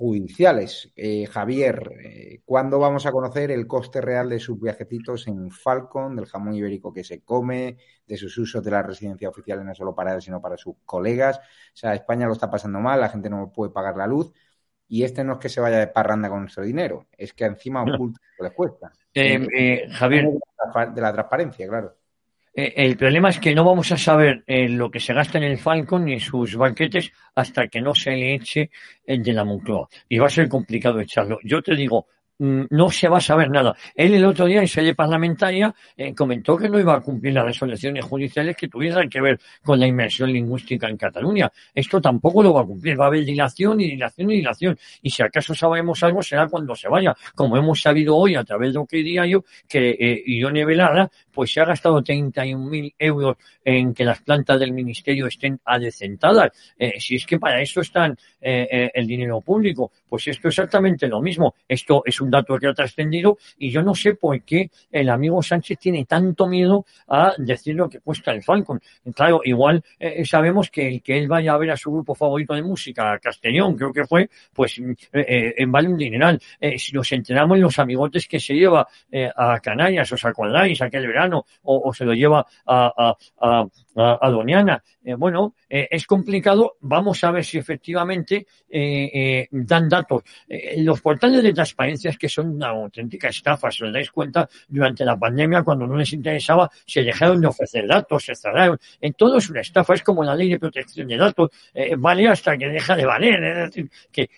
judiciales. 0.01 0.91
Eh, 0.97 1.27
Javier, 1.27 1.93
eh, 2.03 2.41
¿cuándo 2.47 2.79
vamos 2.79 3.05
a 3.05 3.13
conocer 3.13 3.51
el 3.51 3.67
coste 3.67 4.01
real 4.01 4.31
de 4.31 4.41
sus 4.41 4.59
viajecitos 4.59 5.29
en 5.29 5.51
Falcon, 5.51 6.17
del 6.17 6.25
jamón 6.25 6.55
ibérico 6.55 6.91
que 6.91 7.05
se 7.05 7.23
come, 7.23 7.77
de 8.07 8.17
sus 8.17 8.39
usos 8.39 8.65
de 8.65 8.71
la 8.71 8.83
residencia 8.83 9.29
oficial 9.29 9.63
no 9.63 9.75
solo 9.75 9.95
para 9.95 10.15
él, 10.15 10.23
sino 10.23 10.41
para 10.41 10.57
sus 10.57 10.77
colegas? 10.87 11.39
O 11.39 11.77
sea, 11.77 11.93
España 11.93 12.27
lo 12.27 12.33
está 12.33 12.51
pasando 12.51 12.81
mal, 12.81 12.99
la 12.99 13.11
gente 13.11 13.29
no 13.29 13.53
puede 13.53 13.73
pagar 13.73 13.99
la 13.99 14.07
luz. 14.07 14.33
Y 14.89 15.05
este 15.05 15.23
no 15.23 15.35
es 15.35 15.39
que 15.39 15.51
se 15.51 15.61
vaya 15.61 15.79
de 15.79 15.89
parranda 15.89 16.31
con 16.31 16.41
nuestro 16.41 16.65
dinero, 16.65 17.07
es 17.17 17.35
que 17.35 17.45
encima 17.45 17.83
oculta 17.83 18.21
lo 18.23 18.37
que 18.39 18.51
le 18.51 18.55
cuesta. 18.55 18.91
Eh, 19.13 19.87
Javier. 19.93 20.31
De 20.95 21.01
la 21.01 21.13
transparencia, 21.13 21.69
claro. 21.69 22.00
Eh, 22.65 22.75
el 22.77 22.97
problema 22.97 23.31
es 23.31 23.39
que 23.39 23.55
no 23.55 23.65
vamos 23.65 23.91
a 23.93 23.97
saber 23.97 24.45
eh, 24.47 24.69
lo 24.69 24.91
que 24.91 25.01
se 25.01 25.15
gasta 25.15 25.39
en 25.39 25.45
el 25.45 25.59
Falcon 25.59 26.05
ni 26.05 26.21
sus 26.21 26.57
banquetes 26.57 27.13
hasta 27.35 27.69
que 27.69 27.81
no 27.81 27.95
se 27.95 28.11
le 28.11 28.35
eche 28.35 28.71
el 29.05 29.23
de 29.23 29.33
la 29.33 29.45
Moncloa. 29.45 29.89
Y 30.09 30.19
va 30.19 30.27
a 30.27 30.31
ser 30.31 30.49
complicado 30.49 31.01
echarlo. 31.01 31.39
Yo 31.43 31.63
te 31.63 31.75
digo, 31.75 32.07
no 32.41 32.91
se 32.91 33.09
va 33.09 33.19
a 33.19 33.21
saber 33.21 33.51
nada. 33.51 33.77
Él 33.95 34.15
el 34.15 34.25
otro 34.25 34.47
día 34.47 34.61
en 34.61 34.69
sede 34.69 34.95
parlamentaria 34.95 35.75
eh, 35.97 36.15
comentó 36.15 36.57
que 36.57 36.69
no 36.69 36.79
iba 36.79 36.95
a 36.95 37.01
cumplir 37.01 37.35
las 37.35 37.45
resoluciones 37.45 38.05
judiciales 38.05 38.57
que 38.57 38.69
tuvieran 38.69 39.09
que 39.11 39.21
ver 39.21 39.39
con 39.63 39.79
la 39.79 39.87
inmersión 39.87 40.33
lingüística 40.33 40.89
en 40.89 40.97
Cataluña. 40.97 41.53
Esto 41.75 42.01
tampoco 42.01 42.43
lo 42.43 42.55
va 42.55 42.63
a 42.63 42.65
cumplir. 42.65 42.99
Va 42.99 43.05
a 43.05 43.09
haber 43.09 43.25
dilación 43.25 43.81
y 43.81 43.91
dilación 43.91 44.31
y 44.31 44.37
dilación. 44.37 44.79
Y 45.03 45.11
si 45.11 45.23
acaso 45.23 45.55
sabemos 45.55 46.03
algo 46.03 46.23
será 46.23 46.49
cuando 46.49 46.75
se 46.75 46.89
vaya. 46.89 47.15
Como 47.35 47.57
hemos 47.57 47.81
sabido 47.81 48.17
hoy 48.17 48.35
a 48.35 48.45
través 48.45 48.73
de 48.73 48.79
lo 48.79 48.87
que 48.87 49.01
yo 49.29 49.45
que 49.69 49.91
eh, 49.91 50.23
Ione 50.27 50.65
Velada 50.65 51.11
pues 51.33 51.53
se 51.53 51.61
ha 51.61 51.65
gastado 51.65 52.03
31.000 52.03 52.95
euros 52.99 53.37
en 53.65 53.95
que 53.95 54.05
las 54.05 54.21
plantas 54.23 54.59
del 54.59 54.73
ministerio 54.73 55.27
estén 55.27 55.61
adecentadas. 55.65 56.51
Eh, 56.79 56.99
si 56.99 57.17
es 57.17 57.27
que 57.27 57.39
para 57.39 57.61
eso 57.61 57.81
están 57.81 58.17
eh, 58.41 58.91
el 58.93 59.07
dinero 59.07 59.41
público, 59.41 59.93
pues 60.09 60.27
esto 60.29 60.49
es 60.49 60.55
exactamente 60.55 61.07
lo 61.07 61.21
mismo. 61.21 61.55
Esto 61.69 62.03
es 62.05 62.21
un 62.21 62.30
dato 62.31 62.59
que 62.59 62.69
ha 62.69 62.75
trascendido 62.75 63.39
y 63.59 63.71
yo 63.71 63.83
no 63.83 63.95
sé 63.95 64.15
por 64.15 64.41
qué 64.43 64.71
el 64.91 65.09
amigo 65.09 65.43
Sánchez 65.43 65.79
tiene 65.79 66.05
tanto 66.05 66.47
miedo 66.47 66.85
a 67.09 67.35
decir 67.39 67.75
lo 67.75 67.89
que 67.89 68.01
cuesta 68.01 68.33
el 68.33 68.43
Falcon. 68.43 68.81
Claro, 69.15 69.41
igual 69.45 69.83
eh, 69.99 70.25
sabemos 70.25 70.71
que 70.71 70.89
el 70.89 71.03
que 71.03 71.19
él 71.19 71.29
vaya 71.29 71.53
a 71.53 71.59
ver 71.59 71.71
a 71.71 71.77
su 71.77 71.91
grupo 71.93 72.15
favorito 72.15 72.55
de 72.55 72.63
música, 72.63 73.19
Castellón, 73.19 73.77
creo 73.77 73.93
que 73.93 74.05
fue, 74.05 74.29
pues 74.53 74.81
vale 75.69 75.89
un 75.89 75.97
dineral. 75.97 76.41
si 76.77 76.93
nos 76.93 77.11
enteramos 77.13 77.57
en 77.57 77.63
los 77.63 77.79
amigotes 77.79 78.27
que 78.27 78.41
se 78.41 78.55
lleva 78.55 78.87
a 79.37 79.61
Canarias, 79.61 80.13
os 80.13 80.25
acordáis, 80.25 80.81
aquel 80.83 81.07
verano, 81.07 81.45
o, 81.63 81.93
se 81.93 82.05
lo 82.05 82.13
lleva 82.13 82.47
a, 82.67 83.17
a, 83.41 83.67
a, 83.97 84.27
a 84.27 84.31
Doniana, 84.31 84.83
eh, 85.03 85.15
bueno, 85.15 85.55
eh, 85.69 85.89
es 85.91 86.07
complicado. 86.07 86.77
Vamos 86.81 87.23
a 87.25 87.31
ver 87.31 87.45
si 87.45 87.59
efectivamente 87.59 88.47
eh, 88.69 89.49
dan 89.51 89.89
datos. 89.89 90.23
los 90.79 91.01
portales 91.01 91.43
de 91.43 91.53
transparencia 91.53 92.11
que 92.21 92.29
son 92.29 92.51
una 92.51 92.69
auténtica 92.69 93.29
estafa. 93.29 93.71
Si 93.71 93.83
os 93.83 93.93
dais 93.93 94.11
cuenta, 94.11 94.49
durante 94.69 95.05
la 95.05 95.17
pandemia, 95.17 95.63
cuando 95.63 95.87
no 95.87 95.97
les 95.97 96.13
interesaba, 96.13 96.71
se 96.87 97.03
dejaron 97.03 97.41
de 97.41 97.47
ofrecer 97.47 97.87
datos, 97.89 98.25
se 98.25 98.35
cerraron. 98.35 98.79
En 99.01 99.15
todo 99.15 99.39
es 99.39 99.49
una 99.49 99.63
estafa. 99.63 99.95
Es 99.95 100.03
como 100.03 100.23
la 100.23 100.37
ley 100.37 100.51
de 100.51 100.59
protección 100.59 101.09
de 101.09 101.17
datos. 101.17 101.51
vale 101.99 102.29
hasta 102.29 102.57
que 102.59 102.69
deja 102.69 102.95
de 102.95 103.07
valer. 103.07 103.43
Es 103.43 103.57
decir, 103.67 103.91
que 104.13 104.29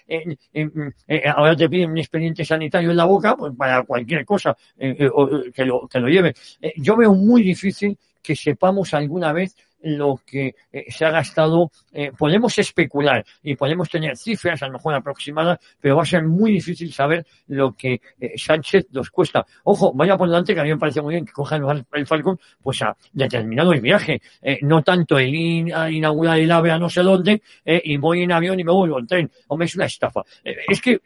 ahora 1.26 1.56
te 1.56 1.68
piden 1.68 1.90
un 1.90 1.98
expediente 1.98 2.44
sanitario 2.44 2.90
en 2.90 2.96
la 2.96 3.04
boca 3.04 3.36
pues 3.36 3.52
para 3.56 3.82
cualquier 3.82 4.24
cosa 4.24 4.56
que, 4.78 5.64
lo, 5.64 5.88
que 5.88 6.00
lo 6.00 6.08
lleve. 6.08 6.34
yo 6.76 6.96
veo 6.96 7.14
muy 7.14 7.42
difícil 7.42 7.98
que 8.22 8.36
sepamos 8.36 8.94
alguna 8.94 9.32
vez 9.32 9.56
lo 9.82 10.20
que 10.24 10.54
eh, 10.72 10.84
se 10.88 11.04
ha 11.04 11.10
gastado. 11.10 11.70
Eh, 11.92 12.12
podemos 12.16 12.56
especular 12.58 13.24
y 13.42 13.56
podemos 13.56 13.88
tener 13.88 14.16
cifras 14.16 14.62
a 14.62 14.66
lo 14.66 14.74
mejor 14.74 14.94
aproximadas, 14.94 15.58
pero 15.80 15.96
va 15.96 16.02
a 16.02 16.06
ser 16.06 16.24
muy 16.24 16.52
difícil 16.52 16.92
saber 16.92 17.26
lo 17.48 17.72
que 17.72 18.00
eh, 18.20 18.32
Sánchez 18.36 18.86
nos 18.92 19.10
cuesta. 19.10 19.44
Ojo, 19.64 19.92
vaya 19.94 20.16
por 20.16 20.28
delante 20.28 20.54
que 20.54 20.60
a 20.60 20.64
mí 20.64 20.70
me 20.70 20.78
parece 20.78 21.02
muy 21.02 21.14
bien 21.14 21.26
que 21.26 21.32
cojan 21.32 21.84
el 21.92 22.06
Falcon 22.06 22.38
pues 22.62 22.82
a 22.82 22.96
determinado 23.12 23.72
el 23.72 23.80
viaje, 23.80 24.20
no 24.62 24.82
tanto 24.82 25.18
el 25.18 25.34
inaugurar 25.34 26.38
el 26.38 26.50
AVE 26.50 26.70
a 26.70 26.78
no 26.78 26.88
sé 26.88 27.02
dónde 27.02 27.42
y 27.64 27.96
voy 27.96 28.22
en 28.22 28.32
avión 28.32 28.58
y 28.58 28.64
me 28.64 28.72
vuelvo 28.72 28.98
en 28.98 29.06
tren. 29.06 29.30
Hombre, 29.48 29.66
es 29.66 29.76
una 29.76 29.86
estafa. 29.86 30.22
es 30.44 30.80
que 30.80 30.98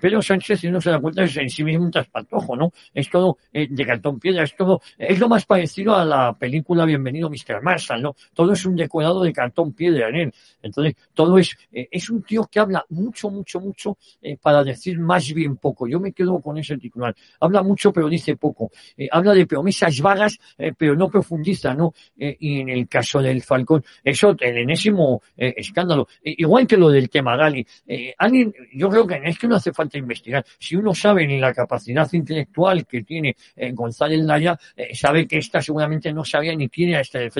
Pedro 0.00 0.22
Sánchez, 0.22 0.60
si 0.60 0.70
no 0.70 0.80
se 0.80 0.90
da 0.90 0.98
cuenta, 0.98 1.24
es 1.24 1.36
en 1.36 1.50
sí 1.50 1.64
mismo 1.64 1.84
un 1.84 1.90
traspantojo, 1.90 2.56
¿no? 2.56 2.72
Es 2.94 3.08
todo 3.10 3.38
de 3.52 3.86
cartón 3.86 4.18
piedra, 4.18 4.44
es 4.44 4.56
todo, 4.56 4.80
es 4.98 5.18
lo 5.18 5.28
más 5.28 5.44
parecido 5.44 5.94
a 5.94 6.04
la 6.04 6.32
película 6.32 6.84
Bienvenido 6.84 7.30
Mr. 7.30 7.62
Marshall, 7.62 8.05
todo 8.34 8.52
es 8.52 8.64
un 8.66 8.76
decorado 8.76 9.22
de 9.22 9.32
cartón 9.32 9.72
piedra 9.72 10.08
en 10.08 10.16
él. 10.16 10.34
Entonces, 10.62 10.94
todo 11.14 11.38
es, 11.38 11.56
eh, 11.72 11.88
es 11.90 12.10
un 12.10 12.22
tío 12.22 12.46
que 12.50 12.60
habla 12.60 12.84
mucho, 12.90 13.30
mucho, 13.30 13.60
mucho 13.60 13.96
eh, 14.20 14.36
para 14.40 14.62
decir 14.62 14.98
más 14.98 15.32
bien 15.32 15.56
poco. 15.56 15.86
Yo 15.86 16.00
me 16.00 16.12
quedo 16.12 16.40
con 16.40 16.58
ese 16.58 16.76
titular. 16.76 17.14
Habla 17.40 17.62
mucho, 17.62 17.92
pero 17.92 18.08
dice 18.08 18.36
poco. 18.36 18.70
Eh, 18.96 19.08
habla 19.10 19.32
de 19.32 19.46
promesas 19.46 20.00
vagas, 20.00 20.38
pero 20.76 20.94
no 20.94 21.08
profundiza, 21.08 21.74
¿no? 21.74 21.94
y 22.16 22.60
en 22.60 22.68
el 22.68 22.88
caso 22.88 23.20
del 23.20 23.42
Falcón, 23.42 23.84
eso, 24.02 24.34
el 24.38 24.58
enésimo 24.58 25.22
escándalo. 25.36 26.08
igual 26.22 26.66
que 26.66 26.76
lo 26.76 26.88
del 26.90 27.08
tema 27.08 27.36
Gali. 27.36 27.66
alguien, 28.18 28.52
yo 28.74 28.88
creo 28.88 29.06
que 29.06 29.20
es 29.24 29.38
que 29.38 29.48
no 29.48 29.56
hace 29.56 29.72
falta 29.72 29.98
investigar. 29.98 30.44
Si 30.58 30.76
uno 30.76 30.94
sabe 30.94 31.26
ni 31.26 31.38
la 31.38 31.52
capacidad 31.52 32.10
intelectual 32.12 32.86
que 32.86 33.02
tiene 33.02 33.36
González 33.72 34.20
Laya, 34.24 34.58
sabe 34.92 35.26
que 35.26 35.38
esta 35.38 35.60
seguramente 35.60 36.12
no 36.12 36.24
sabía 36.24 36.54
ni 36.54 36.68
quién 36.68 36.90
era 36.90 37.00
este 37.00 37.18
defensa 37.18 37.36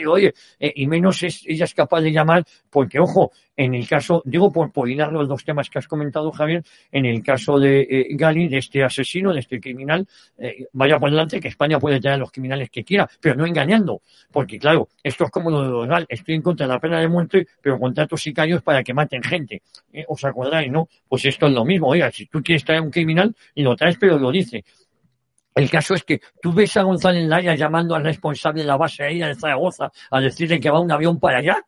polisario 0.00 0.12
oye, 0.12 0.34
eh, 0.58 0.72
y 0.76 0.86
menos 0.86 1.22
es, 1.22 1.42
ella 1.46 1.64
es 1.64 1.74
capaz 1.74 2.00
de 2.00 2.12
llamar, 2.12 2.44
porque 2.70 2.98
ojo, 2.98 3.32
en 3.56 3.74
el 3.74 3.86
caso, 3.86 4.22
digo 4.24 4.50
por, 4.50 4.72
por 4.72 4.88
los 4.88 5.28
dos 5.28 5.44
temas 5.44 5.68
que 5.68 5.78
has 5.78 5.86
comentado, 5.86 6.32
Javier, 6.32 6.64
en 6.90 7.04
el 7.04 7.22
caso 7.22 7.58
de 7.58 7.82
eh, 7.82 8.06
Gali, 8.12 8.48
de 8.48 8.58
este 8.58 8.82
asesino, 8.82 9.32
de 9.32 9.40
este 9.40 9.60
criminal, 9.60 10.06
eh, 10.38 10.66
vaya 10.72 10.98
por 10.98 11.10
delante 11.10 11.40
que 11.40 11.48
España 11.48 11.78
puede 11.78 12.00
tener 12.00 12.14
a 12.14 12.18
los 12.18 12.30
criminales 12.30 12.70
que 12.70 12.84
quiera, 12.84 13.08
pero 13.20 13.34
no 13.34 13.46
engañando, 13.46 14.02
porque 14.32 14.58
claro, 14.58 14.88
esto 15.02 15.24
es 15.24 15.30
como 15.30 15.50
lo 15.50 15.82
de 15.82 15.88
Gal, 15.88 16.06
estoy 16.08 16.36
en 16.36 16.42
contra 16.42 16.66
de 16.66 16.72
la 16.72 16.80
pena 16.80 17.00
de 17.00 17.08
muerte, 17.08 17.46
pero 17.60 17.78
contratos 17.78 18.22
sicarios 18.22 18.62
para 18.62 18.82
que 18.82 18.94
maten 18.94 19.22
gente. 19.22 19.62
¿Os 20.08 20.24
acordáis, 20.24 20.70
no? 20.70 20.88
Pues 21.08 21.24
esto 21.24 21.46
es 21.46 21.52
lo 21.52 21.64
mismo, 21.64 21.88
oiga, 21.88 22.10
si 22.10 22.26
tú 22.26 22.42
quieres 22.42 22.64
traer 22.64 22.80
un 22.80 22.90
criminal, 22.90 23.34
y 23.54 23.62
lo 23.62 23.76
traes, 23.76 23.96
pero 23.98 24.18
lo 24.18 24.30
dice. 24.30 24.64
El 25.54 25.68
caso 25.70 25.94
es 25.94 26.04
que 26.04 26.20
tú 26.40 26.52
ves 26.52 26.76
a 26.76 26.82
González 26.82 27.26
Laya 27.26 27.54
llamando 27.54 27.94
al 27.94 28.04
responsable 28.04 28.62
de 28.62 28.68
la 28.68 28.76
base 28.76 29.02
aérea 29.02 29.28
de 29.28 29.34
Zaragoza 29.34 29.90
a 30.10 30.20
decirle 30.20 30.60
que 30.60 30.70
va 30.70 30.80
un 30.80 30.92
avión 30.92 31.18
para 31.18 31.38
allá. 31.38 31.64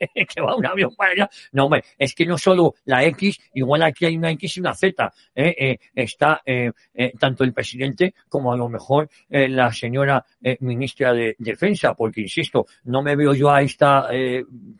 que 0.34 0.40
va 0.40 0.56
un 0.56 0.66
avión 0.66 0.94
para 0.96 1.12
allá. 1.12 1.30
No, 1.52 1.64
hombre, 1.64 1.84
es 1.98 2.14
que 2.14 2.26
no 2.26 2.38
solo 2.38 2.74
la 2.84 3.04
X, 3.04 3.38
igual 3.54 3.82
aquí 3.82 4.06
hay 4.06 4.16
una 4.16 4.30
X 4.32 4.56
y 4.56 4.60
una 4.60 4.74
Z. 4.74 5.12
¿eh? 5.34 5.54
Eh, 5.58 5.78
está 5.94 6.40
eh, 6.44 6.72
tanto 7.18 7.44
el 7.44 7.52
presidente 7.52 8.14
como 8.28 8.52
a 8.52 8.56
lo 8.56 8.68
mejor 8.68 9.08
la 9.28 9.72
señora 9.72 10.24
ministra 10.60 11.12
de 11.12 11.36
Defensa, 11.38 11.94
porque 11.94 12.22
insisto, 12.22 12.66
no 12.84 13.02
me 13.02 13.16
veo 13.16 13.34
yo 13.34 13.50
a 13.50 13.62
esta 13.62 14.08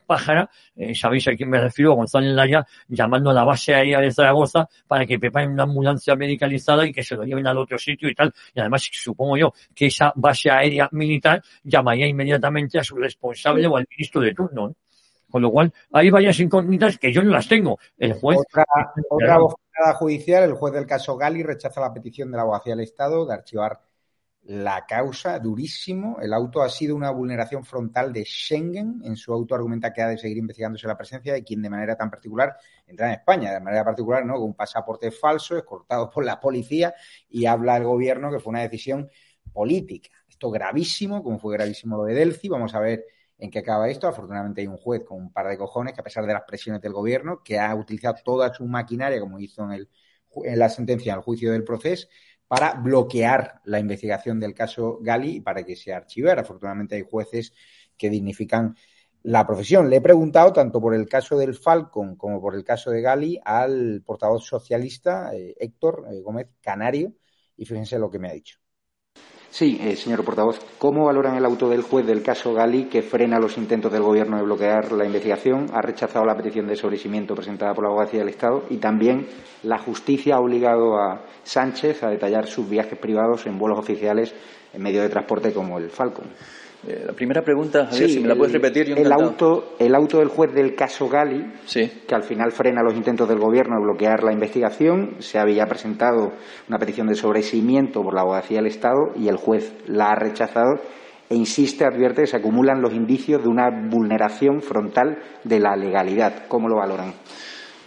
pájara, 0.07 0.51
sabéis 0.95 1.29
a 1.29 1.35
quién 1.35 1.51
me 1.51 1.61
refiero, 1.61 1.95
González 1.95 2.33
Laya, 2.33 2.67
llamando 2.89 3.31
a 3.31 3.35
la 3.35 3.45
base 3.45 3.75
aérea 3.75 4.01
de 4.01 4.11
Zaragoza 4.11 4.69
para 4.87 5.07
que 5.07 5.19
preparen 5.19 5.53
una 5.53 5.65
ambulancia 5.65 6.15
medicalizada 6.17 6.87
y 6.87 6.93
que 6.93 7.03
se 7.03 7.17
lo 7.17 7.25
lleven 7.25 7.47
al 7.47 7.59
otro 7.59 7.79
sitio 7.79 8.09
y 8.09 8.15
tal. 8.15 8.33
Y 8.55 8.61
además, 8.61 8.89
supongo 8.93 9.37
yo 9.37 9.53
que 9.75 9.87
esa 9.87 10.13
base 10.17 10.51
aérea 10.51 10.89
militar 10.93 11.43
llamaría 11.63 12.07
inmediatamente 12.07 12.79
a 12.79 12.85
su 12.85 12.97
responsable 12.97 13.67
o 13.67 13.77
al 13.77 13.87
ministro 13.91 14.21
de 14.21 14.35
turno. 14.35 14.75
Con 15.31 15.43
lo 15.43 15.51
cual, 15.51 15.73
hay 15.93 16.11
varias 16.11 16.41
incógnitas 16.41 16.99
que 16.99 17.13
yo 17.13 17.23
no 17.23 17.31
las 17.31 17.49
tengo. 17.49 17.79
El 17.97 18.15
juez. 18.15 18.39
Otra, 18.39 18.65
otra 19.09 19.95
judicial, 19.95 20.45
el 20.45 20.55
juez 20.55 20.75
del 20.75 20.87
caso 20.87 21.17
Gali 21.17 21.43
rechaza 21.43 21.81
la 21.81 21.93
petición 21.93 22.31
de 22.31 22.37
la 22.37 22.43
abogacía 22.43 22.75
del 22.75 22.85
Estado 22.85 23.27
de 23.27 23.35
archivar 23.35 23.81
la 24.43 24.87
causa, 24.87 25.39
durísimo. 25.39 26.19
El 26.21 26.33
auto 26.33 26.63
ha 26.63 26.69
sido 26.69 26.97
una 26.97 27.11
vulneración 27.11 27.65
frontal 27.65 28.13
de 28.13 28.25
Schengen. 28.25 29.01
En 29.05 29.17
su 29.17 29.33
auto 29.33 29.55
argumenta 29.55 29.93
que 29.93 30.03
ha 30.03 30.09
de 30.09 30.19
seguir 30.19 30.39
investigándose 30.39 30.87
la 30.87 30.97
presencia 30.97 31.33
de 31.33 31.45
quien 31.45 31.61
de 31.63 31.71
manera 31.71 31.95
tan 31.95 32.11
particular 32.11 32.57
entra 32.87 33.09
en 33.09 33.13
España. 33.13 33.53
De 33.53 33.61
manera 33.61 33.85
particular, 33.85 34.25
¿no? 34.25 34.35
Con 34.35 34.45
un 34.45 34.55
pasaporte 34.55 35.11
falso, 35.11 35.57
escortado 35.57 36.11
por 36.11 36.25
la 36.25 36.41
policía, 36.41 36.95
y 37.29 37.47
habla 37.47 37.77
el 37.77 37.85
gobierno 37.85 38.31
que 38.33 38.41
fue 38.41 38.51
una 38.51 38.63
decisión 38.63 39.09
política. 39.53 40.11
Esto 40.29 40.51
gravísimo, 40.51 41.23
como 41.23 41.39
fue 41.39 41.55
gravísimo 41.55 41.99
lo 41.99 42.05
de 42.05 42.15
Delci. 42.15 42.49
Vamos 42.49 42.75
a 42.75 42.81
ver 42.81 43.05
en 43.41 43.51
qué 43.51 43.61
acaba 43.61 43.89
esto. 43.89 44.07
Afortunadamente 44.07 44.61
hay 44.61 44.67
un 44.67 44.77
juez 44.77 45.03
con 45.05 45.19
un 45.19 45.33
par 45.33 45.49
de 45.49 45.59
cojones 45.59 45.95
que 45.95 46.01
a 46.01 46.05
pesar 46.05 46.27
de 46.27 46.33
las 46.33 46.43
presiones 46.43 46.81
del 46.83 46.93
gobierno, 46.93 47.43
que 47.43 47.59
ha 47.59 47.75
utilizado 47.75 48.17
toda 48.25 48.53
su 48.55 48.67
maquinaria, 48.67 49.21
como 49.21 49.39
hizo 49.39 49.69
en, 49.73 49.89
la 50.59 50.69
sentencia, 50.69 51.13
en 51.13 51.19
el 51.19 51.25
juicio 51.25 51.53
del 51.53 51.65
proceso, 51.65 52.09
para 52.47 52.75
bloquear 52.75 53.61
la 53.65 53.79
investigación 53.79 54.41
del 54.41 54.55
caso 54.55 54.99
Gali 55.03 55.37
y 55.37 55.41
para 55.41 55.65
que 55.65 55.77
se 55.77 55.93
archivara. 55.93 56.43
Afortunadamente 56.43 56.97
hay 56.97 57.07
jueces 57.09 57.53
que 57.97 58.11
dignifican 58.11 58.77
la 59.23 59.47
profesión. 59.47 59.91
Le 59.91 59.97
he 59.97 60.01
preguntado 60.01 60.53
tanto 60.53 60.81
por 60.81 60.95
el 60.95 61.09
caso 61.09 61.37
del 61.39 61.55
Falcon 61.55 62.17
como 62.17 62.41
por 62.41 62.55
el 62.55 62.65
caso 62.65 62.91
de 62.91 63.03
Gali 63.03 63.41
al 63.45 64.03
portavoz 64.05 64.45
socialista 64.45 65.35
eh, 65.35 65.55
Héctor 65.59 66.07
eh, 66.11 66.21
Gómez 66.21 66.49
Canario 66.61 67.15
y 67.57 67.67
fíjense 67.67 67.99
lo 67.99 68.11
que 68.11 68.19
me 68.19 68.29
ha 68.29 68.33
dicho. 68.33 68.59
Sí, 69.51 69.81
eh, 69.81 69.97
señor 69.97 70.25
portavoz. 70.25 70.61
¿Cómo 70.79 71.07
valoran 71.07 71.35
el 71.35 71.45
auto 71.45 71.69
del 71.69 71.83
juez 71.83 72.07
del 72.07 72.23
caso 72.23 72.55
Gali 72.55 72.85
que 72.85 73.03
frena 73.03 73.41
los 73.41 73.59
intentos 73.59 73.91
del 73.91 74.05
Gobierno 74.05 74.37
de 74.37 74.45
bloquear 74.45 74.93
la 74.93 75.05
investigación? 75.05 75.67
Ha 75.75 75.83
rechazado 75.83 76.25
la 76.25 76.37
petición 76.37 76.69
de 76.69 76.77
sobrecimiento 76.77 77.35
presentada 77.35 77.75
por 77.75 77.83
la 77.83 77.91
Abogacía 77.91 78.21
del 78.21 78.29
Estado 78.29 78.63
y 78.71 78.77
también 78.77 79.27
la 79.65 79.79
justicia 79.79 80.37
ha 80.37 80.41
obligado 80.41 80.97
a 80.97 81.25
Sánchez 81.43 82.05
a 82.05 82.11
detallar 82.11 82.47
sus 82.47 82.71
viajes 82.71 82.97
privados 82.97 83.45
en 83.47 83.59
vuelos 83.59 83.81
oficiales 83.81 84.33
en 84.73 84.83
medio 84.83 85.03
de 85.03 85.09
transporte 85.09 85.53
como 85.53 85.79
el 85.79 85.91
Falcon. 85.91 86.27
Eh, 86.87 87.05
la 87.07 87.13
primera 87.13 87.43
pregunta, 87.43 87.87
Javier, 87.87 88.09
si 88.09 88.21
me 88.21 88.29
la 88.29 88.37
puedes 88.37 88.55
repetir. 88.55 88.99
el, 88.99 89.13
auto, 89.13 89.75
el 89.79 89.95
auto 89.95 90.19
del 90.19 90.29
juez 90.29 90.53
del 90.55 90.75
caso 90.75 91.09
Gali, 91.09 91.45
que 91.73 92.15
al 92.15 92.23
final 92.23 92.53
frena 92.53 92.83
los 92.83 92.95
intentos 92.95 93.29
del 93.29 93.39
Gobierno 93.39 93.77
de 93.77 93.83
bloquear 93.83 94.23
la 94.23 94.33
investigación, 94.33 95.17
se 95.19 95.39
había 95.39 95.67
presentado 95.67 96.33
una 96.69 96.79
petición 96.79 97.07
de 97.09 97.15
sobreseimiento 97.15 98.03
por 98.03 98.15
la 98.15 98.23
abogacía 98.23 98.59
del 98.59 98.69
Estado 98.69 99.13
y 99.15 99.29
el 99.29 99.37
juez 99.37 99.75
la 99.87 100.13
ha 100.13 100.15
rechazado 100.15 100.81
e 101.29 101.37
insiste, 101.37 101.85
advierte 101.85 102.23
que 102.23 102.27
se 102.27 102.37
acumulan 102.37 102.83
los 102.83 102.93
indicios 102.93 103.43
de 103.43 103.49
una 103.49 103.69
vulneración 103.71 104.63
frontal 104.63 105.19
de 105.45 105.61
la 105.61 105.77
legalidad. 105.77 106.49
¿Cómo 106.49 106.69
lo 106.69 106.77
valoran? 106.77 107.13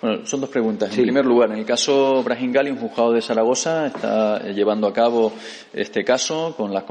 Bueno, 0.03 0.25
son 0.25 0.41
dos 0.41 0.49
preguntas. 0.49 0.89
En 0.97 1.01
primer 1.01 1.25
lugar, 1.25 1.49
en 1.53 1.59
el 1.59 1.65
caso 1.65 2.21
Brahim 2.23 2.51
Gali, 2.51 2.69
un 2.69 2.77
juzgado 2.77 3.13
de 3.13 3.21
Zaragoza 3.21 3.87
está 3.87 4.37
llevando 4.51 4.85
a 4.85 4.91
cabo 4.91 5.31
este 5.71 6.03
caso 6.03 6.53
con 6.57 6.73
las 6.73 6.83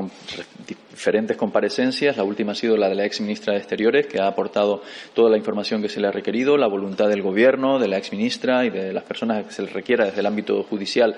diferentes 0.67 1.37
comparecencias. 1.37 2.17
La 2.17 2.25
última 2.25 2.53
ha 2.53 2.55
sido 2.55 2.75
la 2.79 2.89
de 2.89 2.95
la 2.95 3.05
ex 3.05 3.21
ministra 3.21 3.53
de 3.53 3.59
Exteriores, 3.59 4.07
que 4.07 4.19
ha 4.19 4.29
aportado 4.29 4.81
toda 5.13 5.29
la 5.29 5.37
información 5.37 5.83
que 5.83 5.91
se 5.91 6.01
le 6.01 6.09
ha 6.09 6.11
requerido, 6.11 6.57
la 6.57 6.69
voluntad 6.69 7.07
del 7.09 7.21
Gobierno, 7.21 7.79
de 7.79 7.89
la 7.89 7.99
ex 7.99 8.13
ministra 8.13 8.65
y 8.65 8.71
de 8.71 8.95
las 8.95 9.05
personas 9.05 9.45
que 9.45 9.53
se 9.53 9.61
les 9.61 9.75
requiera 9.75 10.07
desde 10.07 10.21
el 10.21 10.27
ámbito 10.27 10.63
judicial 10.63 11.15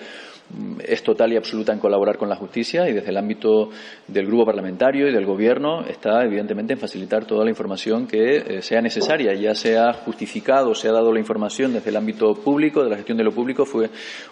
es 0.87 1.03
total 1.03 1.33
y 1.33 1.37
absoluta 1.37 1.73
en 1.73 1.79
colaborar 1.79 2.17
con 2.17 2.29
la 2.29 2.37
justicia 2.37 2.89
y 2.89 2.93
desde 2.93 3.11
el 3.11 3.17
ámbito 3.17 3.71
del 4.07 4.27
grupo 4.27 4.47
parlamentario 4.47 5.09
y 5.09 5.13
del 5.13 5.27
gobierno 5.27 5.85
está 5.85 6.23
evidentemente 6.23 6.75
en 6.75 6.79
facilitar 6.79 7.25
toda 7.25 7.45
la 7.45 7.51
información 7.51 8.07
que 8.07 8.37
eh, 8.37 8.63
sea 8.63 8.81
necesaria. 8.81 9.35
Ya 9.35 9.55
se 9.55 9.79
ha 9.79 9.93
justificado, 9.93 10.75
se 10.75 10.89
ha 10.89 10.93
dado 10.93 11.13
la 11.13 11.19
información 11.19 11.73
desde 11.73 11.91
el 11.91 11.97
ámbito 11.97 12.35
público, 12.35 12.85
de 12.85 12.91
la 12.91 12.97
gestión 12.97 13.19
de 13.19 13.25
lo 13.25 13.33
público, 13.33 13.65
fue 13.65 13.91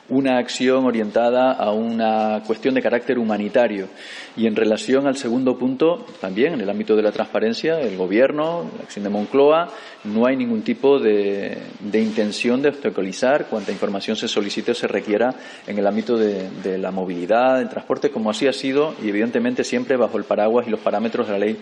una 0.08 0.38
acción 0.38 0.84
orientada 0.84 1.52
a 1.52 1.72
una 1.72 2.42
cuestión 2.46 2.74
de 2.74 2.82
carácter 2.82 3.18
humanitario. 3.18 3.88
Y 4.36 4.46
en 4.46 4.56
relación 4.56 5.06
al 5.06 5.16
segundo 5.16 5.58
punto, 5.58 6.06
también 6.20 6.54
en 6.54 6.60
el 6.60 6.70
ámbito 6.70 6.94
de 6.94 7.02
la 7.02 7.12
transparencia, 7.12 7.80
el 7.80 7.96
gobierno, 7.96 8.70
la 8.76 8.84
acción 8.84 9.04
de 9.04 9.10
Moncloa, 9.10 9.68
no 10.04 10.26
hay 10.26 10.36
ningún 10.36 10.62
tipo 10.62 10.98
de, 10.98 11.58
intención 11.92 12.60
de 12.60 12.70
obstaculizar 12.70 13.46
cuanta 13.46 13.70
información 13.70 14.16
se 14.16 14.26
solicite 14.26 14.72
o 14.72 14.74
se 14.74 14.88
requiera 14.88 15.34
en 15.66 15.78
el 15.78 15.86
ámbito 15.86 16.01
de, 16.02 16.78
la 16.78 16.90
movilidad, 16.90 17.58
del 17.58 17.68
transporte, 17.68 18.10
como 18.10 18.30
así 18.30 18.46
ha 18.46 18.52
sido 18.52 18.94
y 19.02 19.08
evidentemente 19.08 19.62
siempre 19.62 19.96
bajo 19.96 20.18
el 20.18 20.24
paraguas 20.24 20.66
y 20.66 20.70
los 20.70 20.80
parámetros 20.80 21.28
de 21.28 21.32
la 21.32 21.38
ley 21.38 21.58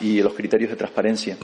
y 0.00 0.20
los 0.20 0.34
criterios 0.34 0.70
de 0.70 0.76
transparencia. 0.76 1.36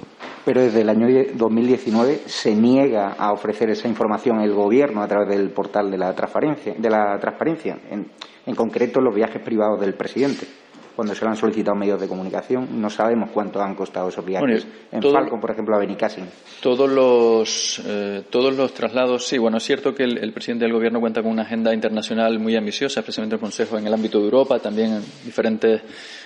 Pero 0.44 0.60
desde 0.60 0.80
el 0.80 0.88
año 0.88 1.06
2019 1.34 2.22
se 2.26 2.54
niega 2.54 3.12
a 3.12 3.32
ofrecer 3.32 3.70
esa 3.70 3.88
información 3.88 4.40
el 4.40 4.52
Gobierno 4.52 5.02
a 5.02 5.08
través 5.08 5.28
del 5.28 5.50
portal 5.50 5.90
de 5.90 5.98
la 5.98 6.12
transparencia, 6.14 6.74
de 6.76 6.90
la 6.90 7.18
transparencia 7.20 7.78
en, 7.90 8.08
en 8.44 8.54
concreto 8.54 9.00
los 9.00 9.14
viajes 9.14 9.40
privados 9.40 9.80
del 9.80 9.94
presidente 9.94 10.46
cuando 10.94 11.14
se 11.14 11.24
lo 11.24 11.30
han 11.30 11.36
solicitado 11.36 11.76
medios 11.76 12.00
de 12.00 12.08
comunicación. 12.08 12.80
No 12.80 12.90
sabemos 12.90 13.30
cuánto 13.32 13.60
han 13.60 13.74
costado 13.74 14.08
esos 14.08 14.24
viajes. 14.24 14.66
en 14.90 15.02
Falcon, 15.02 15.40
por 15.40 15.50
ejemplo, 15.50 15.76
a 15.76 15.78
Benicassin. 15.78 16.26
Todos 16.60 16.90
los, 16.90 17.82
eh, 17.86 18.22
todos 18.30 18.56
los 18.56 18.72
traslados, 18.74 19.26
sí, 19.26 19.38
bueno, 19.38 19.56
es 19.56 19.64
cierto 19.64 19.94
que 19.94 20.04
el, 20.04 20.32
presidente 20.32 20.64
del 20.64 20.72
Gobierno 20.72 21.00
cuenta 21.00 21.22
con 21.22 21.30
una 21.30 21.42
agenda 21.42 21.74
internacional 21.74 22.38
muy 22.38 22.56
ambiciosa, 22.56 23.00
especialmente 23.00 23.36
el 23.36 23.40
Consejo 23.40 23.78
en 23.78 23.86
el 23.86 23.94
ámbito 23.94 24.18
de 24.18 24.24
Europa, 24.24 24.58
también 24.58 24.92
en 24.92 25.02
diferentes 25.24 25.82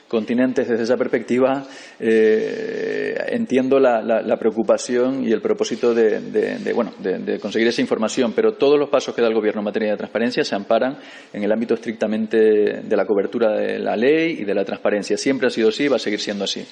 continentes. 0.09 0.69
Desde 0.69 0.85
esa 0.85 0.97
perspectiva, 0.97 1.65
eh, 1.99 3.15
entiendo 3.29 3.79
la, 3.79 4.03
la, 4.03 4.37
preocupación 4.37 5.25
y 5.27 5.33
el 5.33 5.41
propósito 5.41 5.95
de, 5.95 6.21
de, 6.21 6.73
bueno, 6.73 6.93
de, 6.99 7.39
conseguir 7.39 7.69
esa 7.69 7.81
información, 7.81 8.33
pero 8.35 8.55
todos 8.55 8.79
los 8.79 8.89
pasos 8.89 9.15
que 9.15 9.23
da 9.23 9.29
el 9.29 9.35
Gobierno 9.35 9.61
en 9.61 9.65
materia 9.65 9.91
de 9.91 9.97
transparencia 9.97 10.45
se 10.45 10.55
amparan 10.55 10.99
en 11.33 11.43
el 11.43 11.53
ámbito 11.53 11.75
estrictamente 11.75 12.37
de 12.83 12.97
la 12.97 13.07
cobertura 13.07 13.53
de 13.53 13.79
la 13.79 13.97
ley 13.97 14.39
y 14.41 14.45
de 14.45 14.55
la 14.57 14.65
transparencia. 14.65 15.17
Siempre 15.17 15.47
ha 15.47 15.51
sido 15.51 15.69
así 15.69 15.85
y 15.85 15.89
va 15.89 15.97
a 15.97 16.01
seguir 16.01 16.21
siendo 16.21 16.45
así. 16.45 16.67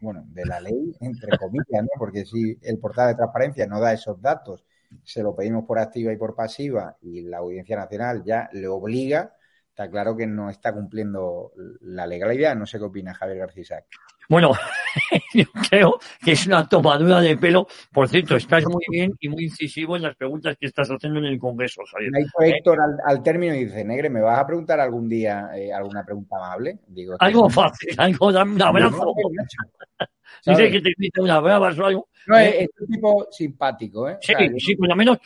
Bueno, 0.00 0.24
de 0.26 0.44
la 0.46 0.60
ley, 0.60 0.96
entre 1.00 1.36
comillas, 1.38 1.82
¿no? 1.82 1.88
Porque 1.98 2.24
si 2.24 2.58
el 2.62 2.78
portal 2.78 3.08
de 3.08 3.14
transparencia 3.14 3.66
no 3.66 3.80
da 3.80 3.92
esos 3.92 4.20
datos, 4.20 4.64
se 5.04 5.22
lo 5.22 5.34
pedimos 5.34 5.64
por 5.64 5.78
activa 5.78 6.12
y 6.12 6.16
por 6.16 6.34
pasiva 6.34 6.96
y 7.02 7.22
la 7.22 7.38
Audiencia 7.38 7.76
Nacional 7.76 8.22
ya 8.24 8.48
le 8.52 8.66
obliga, 8.66 9.34
está 9.72 9.90
claro 9.90 10.14
que 10.14 10.26
no 10.26 10.50
está 10.50 10.72
cumpliendo 10.74 11.52
la 11.80 12.06
legalidad. 12.06 12.54
No 12.54 12.66
sé 12.66 12.78
qué 12.78 12.84
opina 12.84 13.14
Javier 13.14 13.38
García. 13.38 13.82
Bueno, 14.28 14.52
yo 15.34 15.44
creo 15.70 15.98
que 16.22 16.32
es 16.32 16.46
una 16.46 16.68
tomadura 16.68 17.20
de 17.20 17.38
pelo. 17.38 17.66
Por 17.90 18.06
cierto, 18.06 18.36
estás 18.36 18.66
muy 18.66 18.84
bien 18.90 19.14
y 19.18 19.30
muy 19.30 19.44
incisivo 19.44 19.96
en 19.96 20.02
las 20.02 20.14
preguntas 20.14 20.56
que 20.60 20.66
estás 20.66 20.88
haciendo 20.90 21.20
en 21.20 21.24
el 21.24 21.38
Congreso, 21.38 21.82
Javier. 21.90 22.12
Héctor 22.54 22.78
al, 23.04 23.22
término 23.22 23.54
y 23.54 23.64
dice, 23.64 23.82
Negre, 23.82 24.10
¿me 24.10 24.20
vas 24.20 24.38
a 24.38 24.46
preguntar 24.46 24.78
algún 24.78 25.08
día 25.08 25.48
eh, 25.56 25.72
alguna 25.72 26.04
pregunta 26.04 26.36
amable? 26.36 26.80
Digo, 26.88 27.16
algo 27.18 27.48
fácil, 27.48 27.94
algo, 27.96 28.30
dame 28.30 28.54
un 28.54 28.62
abrazo. 28.62 29.14
Dice 30.44 30.70
que 30.70 30.80
te 30.80 30.90
invita 30.90 31.22
una 31.22 31.40
brava 31.40 31.70
o 31.70 31.84
algo. 31.84 32.08
No, 32.26 32.36
es, 32.36 32.68
un 32.80 32.86
tipo 32.88 33.28
simpático, 33.30 34.08
¿eh? 34.08 34.18
Sí, 34.20 34.34
sí, 34.58 34.76
por 34.76 34.88
lo 34.88 34.96
menos. 34.96 35.18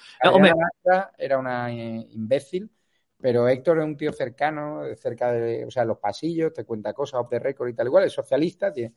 Era 1.18 1.38
una 1.38 1.72
eh, 1.72 2.06
imbécil 2.10 2.70
pero 3.26 3.48
Héctor 3.48 3.80
es 3.80 3.84
un 3.84 3.96
tío 3.96 4.12
cercano, 4.12 4.82
cerca 4.94 5.32
de, 5.32 5.64
o 5.64 5.70
sea, 5.72 5.84
los 5.84 5.98
pasillos, 5.98 6.52
te 6.52 6.64
cuenta 6.64 6.92
cosas 6.92 7.22
off 7.22 7.28
the 7.28 7.40
record 7.40 7.68
y 7.70 7.74
tal 7.74 7.88
igual, 7.88 8.04
es 8.04 8.12
socialista, 8.12 8.72
eh, 8.76 8.92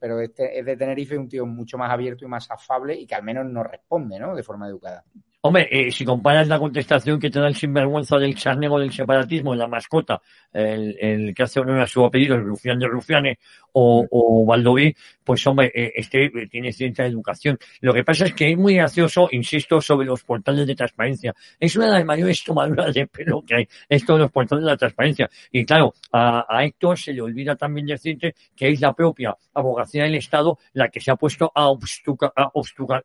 pero 0.00 0.20
este 0.20 0.58
es 0.58 0.64
de 0.64 0.74
Tenerife 0.74 1.18
un 1.18 1.28
tío 1.28 1.44
mucho 1.44 1.76
más 1.76 1.90
abierto 1.90 2.24
y 2.24 2.28
más 2.28 2.50
afable 2.50 2.94
y 2.94 3.06
que 3.06 3.14
al 3.14 3.22
menos 3.22 3.44
nos 3.44 3.66
responde, 3.66 4.18
¿no? 4.18 4.34
De 4.34 4.42
forma 4.42 4.68
educada. 4.68 5.04
Hombre, 5.46 5.68
eh, 5.70 5.92
si 5.92 6.06
comparas 6.06 6.48
la 6.48 6.58
contestación 6.58 7.20
que 7.20 7.28
te 7.28 7.38
da 7.38 7.48
el 7.48 7.54
sinvergüenza 7.54 8.16
del 8.16 8.34
charnego 8.34 8.78
del 8.78 8.90
separatismo, 8.90 9.54
la 9.54 9.68
mascota, 9.68 10.22
el, 10.50 11.34
que 11.34 11.42
hace 11.42 11.60
honor 11.60 11.82
a 11.82 11.86
su 11.86 12.02
apellido, 12.02 12.34
el 12.34 12.44
rufián 12.44 12.78
de 12.78 12.86
rufianes, 12.86 13.36
o, 13.72 14.06
o 14.10 14.46
Valdoví, 14.46 14.96
pues 15.22 15.46
hombre, 15.46 15.70
eh, 15.74 15.92
este 15.96 16.24
eh, 16.24 16.48
tiene 16.50 16.72
cierta 16.72 17.04
educación. 17.04 17.58
Lo 17.82 17.92
que 17.92 18.02
pasa 18.02 18.24
es 18.24 18.32
que 18.32 18.52
es 18.52 18.56
muy 18.56 18.76
gracioso, 18.76 19.28
insisto, 19.32 19.82
sobre 19.82 20.06
los 20.06 20.24
portales 20.24 20.66
de 20.66 20.74
transparencia. 20.74 21.34
Es 21.60 21.76
una 21.76 21.88
de 21.88 21.92
las 21.92 22.04
mayores 22.06 22.42
tomaduras 22.42 22.94
de 22.94 23.06
pelo 23.06 23.42
que 23.46 23.56
hay, 23.56 23.68
esto 23.86 24.14
de 24.14 24.20
los 24.20 24.30
portales 24.30 24.64
de 24.64 24.70
la 24.70 24.78
transparencia. 24.78 25.28
Y 25.52 25.66
claro, 25.66 25.92
a, 26.10 26.46
a 26.48 26.64
Héctor 26.64 26.98
se 26.98 27.12
le 27.12 27.20
olvida 27.20 27.54
también 27.54 27.86
decirte 27.86 28.34
que 28.56 28.68
es 28.70 28.80
la 28.80 28.94
propia 28.94 29.36
abogacía 29.52 30.04
del 30.04 30.14
Estado 30.14 30.58
la 30.72 30.88
que 30.88 31.00
se 31.00 31.10
ha 31.10 31.16
puesto 31.16 31.52
a 31.54 31.68
obstucar, 31.68 32.32
a 32.34 32.50
obstucar, 32.54 33.04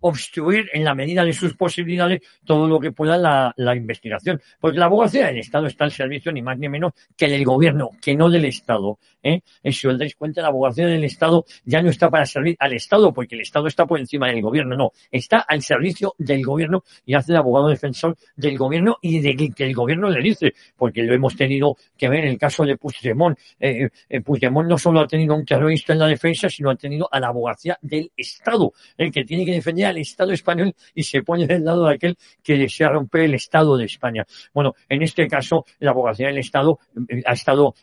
obstruir 0.00 0.68
en 0.72 0.84
la 0.84 0.94
medida 0.94 1.24
de 1.24 1.32
sus 1.32 1.54
posibilidades 1.54 2.20
todo 2.44 2.68
lo 2.68 2.78
que 2.78 2.92
pueda 2.92 3.16
la, 3.16 3.76
investigación. 3.76 4.40
Porque 4.60 4.78
la 4.78 4.86
abogacía 4.86 5.26
del 5.26 5.38
Estado 5.38 5.66
está 5.66 5.84
al 5.84 5.92
servicio 5.92 6.32
ni 6.32 6.42
más 6.42 6.58
ni 6.58 6.68
menos 6.68 6.92
que 7.16 7.28
del 7.28 7.44
gobierno, 7.44 7.90
que 8.00 8.14
no 8.14 8.28
del 8.30 8.44
Estado. 8.46 8.98
¿eh? 9.22 9.40
Y 9.62 9.72
si 9.72 9.86
os 9.86 9.98
dais 9.98 10.14
cuenta, 10.14 10.42
la 10.42 10.48
abogacía 10.48 10.86
del 10.86 11.04
Estado 11.04 11.44
ya 11.64 11.82
no 11.82 11.90
está 11.90 12.10
para 12.10 12.26
servir 12.26 12.56
al 12.58 12.72
Estado, 12.72 13.12
porque 13.12 13.34
el 13.34 13.42
Estado 13.42 13.66
está 13.66 13.86
por 13.86 13.98
encima 13.98 14.28
del 14.28 14.42
gobierno, 14.42 14.76
no. 14.76 14.92
Está 15.10 15.40
al 15.40 15.62
servicio 15.62 16.14
del 16.18 16.44
gobierno 16.44 16.84
y 17.04 17.14
hace 17.14 17.32
de 17.32 17.38
abogado 17.38 17.68
defensor 17.68 18.16
del 18.36 18.56
gobierno 18.56 18.98
y 19.02 19.20
de 19.20 19.52
que 19.54 19.64
el 19.64 19.74
gobierno 19.74 20.08
le 20.10 20.22
dice, 20.22 20.54
porque 20.76 21.02
lo 21.02 21.14
hemos 21.14 21.36
tenido 21.36 21.76
que 21.96 22.08
ver 22.08 22.24
en 22.24 22.30
el 22.30 22.38
caso 22.38 22.64
de 22.64 22.76
Puigdemont. 22.76 23.38
Eh, 23.58 23.88
eh, 24.08 24.20
Puigdemont 24.20 24.68
no 24.68 24.78
solo 24.78 25.00
ha 25.00 25.06
tenido 25.06 25.34
un 25.34 25.44
terrorista 25.44 25.92
en 25.92 25.98
la 26.00 26.06
defensa, 26.06 26.48
sino 26.48 26.70
ha 26.70 26.76
tenido 26.76 27.08
a 27.10 27.20
la 27.20 27.28
abogacía 27.28 27.78
del 27.82 28.10
Estado, 28.16 28.72
el 28.96 29.12
que 29.12 29.24
tiene 29.24 29.44
que 29.44 29.52
defender 29.52 29.86
al 29.88 29.98
Estado 29.98 30.32
español 30.32 30.74
y 30.94 31.02
se 31.02 31.22
pone 31.22 31.46
del 31.46 31.64
lado 31.64 31.86
de 31.86 31.94
aquel 31.94 32.16
que 32.42 32.56
desea 32.56 32.88
romper 32.88 33.22
el 33.22 33.34
Estado 33.34 33.76
de 33.76 33.84
España. 33.84 34.26
Bueno, 34.52 34.74
en 34.88 35.02
este 35.02 35.26
caso, 35.26 35.64
la 35.80 35.90
abogacía 35.90 36.28
del 36.28 36.38
Estado 36.38 36.78
eh, 37.08 37.22
ha 37.24 37.32
estado, 37.32 37.74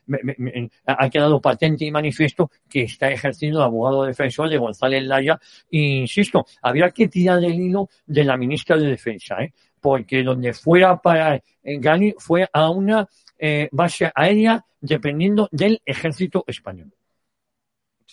ha 0.86 1.10
quedado 1.10 1.42
patente 1.42 1.86
y 1.86 1.92
manifiesto 1.92 2.50
que 2.70 2.84
está 2.84 3.10
ejerciendo 3.10 3.60
de 3.60 3.66
abogado 3.66 4.04
defensor 4.04 4.50
de 4.50 4.58
González 4.58 5.04
Laya. 5.04 5.40
E 5.72 5.78
insisto, 5.78 6.46
había 6.62 6.90
que 6.92 7.08
tirar 7.08 7.40
del 7.40 7.54
hilo 7.54 7.90
de 8.06 8.24
la 8.24 8.38
ministra 8.38 8.78
de 8.78 8.88
Defensa, 8.88 9.42
¿eh? 9.42 9.54
porque 9.80 10.24
donde 10.24 10.54
fuera 10.54 10.98
para 10.98 11.42
Gani 11.64 12.16
fue 12.18 12.48
a 12.52 12.70
una 12.70 13.08
eh, 13.38 13.70
base 13.72 14.12
aérea 14.16 14.66
dependiendo 14.82 15.50
del 15.52 15.82
ejército 15.86 16.44
español. 16.48 16.95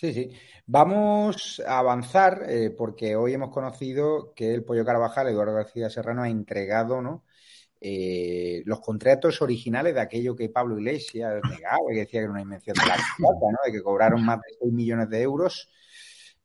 Sí, 0.03 0.11
sí. 0.13 0.31
Vamos 0.65 1.61
a 1.65 1.79
avanzar 1.79 2.43
eh, 2.49 2.71
porque 2.71 3.15
hoy 3.15 3.35
hemos 3.35 3.51
conocido 3.51 4.33
que 4.35 4.53
el 4.53 4.65
Pollo 4.65 4.83
Carvajal, 4.83 5.29
Eduardo 5.29 5.53
García 5.53 5.89
Serrano, 5.89 6.23
ha 6.23 6.29
entregado 6.29 7.01
¿no? 7.01 7.23
Eh, 7.79 8.63
los 8.65 8.81
contratos 8.81 9.41
originales 9.41 9.93
de 9.93 10.01
aquello 10.01 10.35
que 10.35 10.49
Pablo 10.49 10.77
Iglesias 10.77 11.41
negaba, 11.49 11.77
que 11.87 11.99
decía 11.99 12.19
que 12.19 12.23
era 12.23 12.31
una 12.31 12.41
invención 12.41 12.75
de 12.75 12.85
la 12.85 12.95
plata, 12.95 13.45
¿no? 13.49 13.57
de 13.65 13.71
que 13.71 13.81
cobraron 13.81 14.25
más 14.25 14.39
de 14.41 14.57
6 14.59 14.73
millones 14.73 15.09
de 15.09 15.21
euros, 15.21 15.69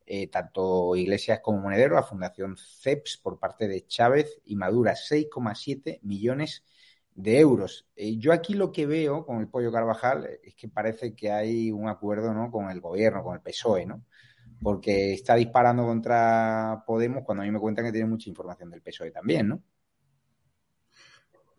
eh, 0.06 0.28
tanto 0.28 0.94
Iglesias 0.94 1.40
como 1.42 1.58
Monedero, 1.58 1.96
la 1.96 2.04
Fundación 2.04 2.56
CEPS 2.56 3.18
por 3.20 3.40
parte 3.40 3.66
de 3.66 3.84
Chávez 3.88 4.40
y 4.44 4.54
Madura, 4.54 4.94
6,7 4.94 5.98
millones 6.02 6.62
de 6.62 6.77
de 7.18 7.40
euros. 7.40 7.84
Eh, 7.96 8.16
yo 8.16 8.32
aquí 8.32 8.54
lo 8.54 8.70
que 8.70 8.86
veo 8.86 9.26
con 9.26 9.40
el 9.40 9.48
Pollo 9.48 9.72
Carvajal 9.72 10.38
es 10.40 10.54
que 10.54 10.68
parece 10.68 11.16
que 11.16 11.32
hay 11.32 11.72
un 11.72 11.88
acuerdo 11.88 12.32
¿no? 12.32 12.48
con 12.48 12.70
el 12.70 12.80
gobierno, 12.80 13.24
con 13.24 13.34
el 13.34 13.40
PSOE, 13.40 13.86
¿no? 13.86 14.04
Porque 14.62 15.14
está 15.14 15.34
disparando 15.34 15.84
contra 15.84 16.84
Podemos 16.86 17.24
cuando 17.24 17.42
a 17.42 17.46
mí 17.46 17.50
me 17.50 17.58
cuentan 17.58 17.84
que 17.84 17.92
tiene 17.92 18.08
mucha 18.08 18.30
información 18.30 18.70
del 18.70 18.82
PSOE 18.82 19.10
también, 19.10 19.48
¿no? 19.48 19.62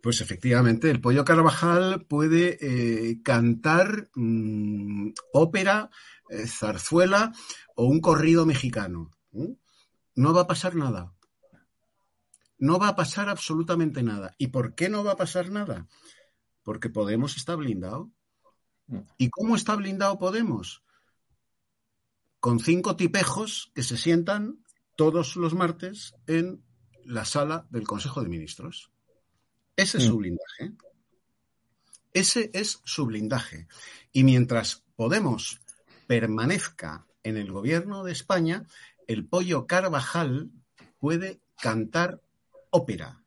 Pues 0.01 0.21
efectivamente, 0.21 0.89
el 0.89 1.01
Pollo 1.01 1.25
Carvajal 1.25 2.05
puede 2.07 2.57
eh, 2.61 3.21
cantar 3.21 4.09
mm, 4.15 5.09
ópera, 5.33 5.89
eh, 6.29 6.47
zarzuela 6.47 7.33
o 7.75 7.83
un 7.83 7.99
corrido 7.99 8.45
mexicano. 8.45 9.11
No 10.15 10.33
va 10.33 10.41
a 10.41 10.47
pasar 10.47 10.75
nada 10.75 11.13
no 12.59 12.77
va 12.77 12.89
a 12.89 12.95
pasar 12.95 13.29
absolutamente 13.29 14.03
nada. 14.03 14.35
¿Y 14.37 14.47
por 14.47 14.75
qué 14.75 14.89
no 14.89 15.03
va 15.03 15.13
a 15.13 15.17
pasar 15.17 15.49
nada? 15.49 15.87
Porque 16.63 16.89
Podemos 16.89 17.37
está 17.37 17.55
blindado. 17.55 18.11
¿Y 19.17 19.29
cómo 19.29 19.55
está 19.55 19.75
blindado 19.75 20.19
Podemos? 20.19 20.83
Con 22.39 22.59
cinco 22.59 22.95
tipejos 22.95 23.71
que 23.73 23.83
se 23.83 23.97
sientan 23.97 24.63
todos 24.95 25.35
los 25.35 25.53
martes 25.53 26.15
en 26.27 26.63
la 27.05 27.25
sala 27.25 27.67
del 27.69 27.87
Consejo 27.87 28.21
de 28.21 28.29
Ministros. 28.29 28.91
Ese 29.75 29.97
es 29.97 30.03
su 30.03 30.15
mm. 30.15 30.17
blindaje. 30.17 30.73
Ese 32.13 32.51
es 32.53 32.81
su 32.83 33.05
blindaje. 33.05 33.67
Y 34.11 34.23
mientras 34.23 34.83
Podemos 34.95 35.61
permanezca 36.07 37.07
en 37.23 37.37
el 37.37 37.51
gobierno 37.51 38.03
de 38.03 38.11
España, 38.11 38.65
el 39.07 39.25
pollo 39.25 39.67
Carvajal 39.67 40.51
puede 40.99 41.39
cantar 41.61 42.21
ópera. 42.69 43.23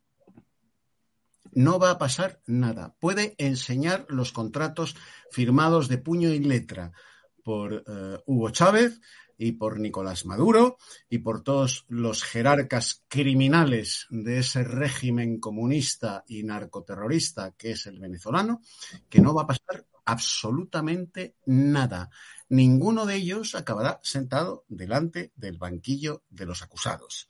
No 1.52 1.78
va 1.78 1.90
a 1.90 1.98
pasar 1.98 2.40
nada. 2.46 2.94
Puede 2.98 3.34
enseñar 3.38 4.06
los 4.08 4.32
contratos 4.32 4.96
firmados 5.30 5.88
de 5.88 5.98
puño 5.98 6.30
y 6.30 6.38
letra 6.38 6.92
por 7.44 7.84
eh, 7.86 8.18
Hugo 8.26 8.50
Chávez 8.50 9.00
y 9.36 9.52
por 9.52 9.80
Nicolás 9.80 10.24
Maduro 10.24 10.78
y 11.10 11.18
por 11.18 11.42
todos 11.42 11.84
los 11.88 12.22
jerarcas 12.22 13.04
criminales 13.08 14.06
de 14.10 14.38
ese 14.38 14.62
régimen 14.62 15.40
comunista 15.40 16.24
y 16.28 16.44
narcoterrorista 16.44 17.52
que 17.52 17.72
es 17.72 17.86
el 17.86 17.98
venezolano, 17.98 18.62
que 19.08 19.20
no 19.20 19.34
va 19.34 19.42
a 19.42 19.46
pasar 19.48 19.84
absolutamente 20.04 21.36
nada. 21.46 22.10
Ninguno 22.48 23.04
de 23.04 23.16
ellos 23.16 23.54
acabará 23.54 24.00
sentado 24.02 24.64
delante 24.68 25.32
del 25.36 25.58
banquillo 25.58 26.22
de 26.28 26.46
los 26.46 26.62
acusados. 26.62 27.28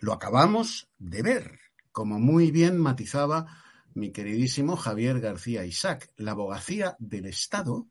Lo 0.00 0.12
acabamos 0.12 0.88
de 0.98 1.22
ver, 1.22 1.60
como 1.92 2.18
muy 2.18 2.50
bien 2.50 2.78
matizaba 2.78 3.46
mi 3.94 4.12
queridísimo 4.12 4.76
Javier 4.76 5.20
García 5.20 5.64
Isaac. 5.64 6.12
La 6.16 6.32
abogacía 6.32 6.96
del 6.98 7.26
Estado 7.26 7.86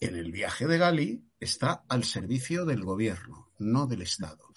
en 0.00 0.16
el 0.16 0.32
viaje 0.32 0.66
de 0.66 0.76
Gali 0.76 1.24
está 1.40 1.84
al 1.88 2.04
servicio 2.04 2.66
del 2.66 2.84
gobierno, 2.84 3.50
no 3.58 3.86
del 3.86 4.02
Estado. 4.02 4.52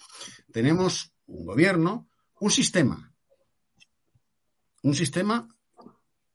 Tenemos 0.52 1.14
un 1.26 1.46
gobierno, 1.46 2.08
un 2.38 2.50
sistema, 2.50 3.14
un 4.82 4.94
sistema 4.94 5.48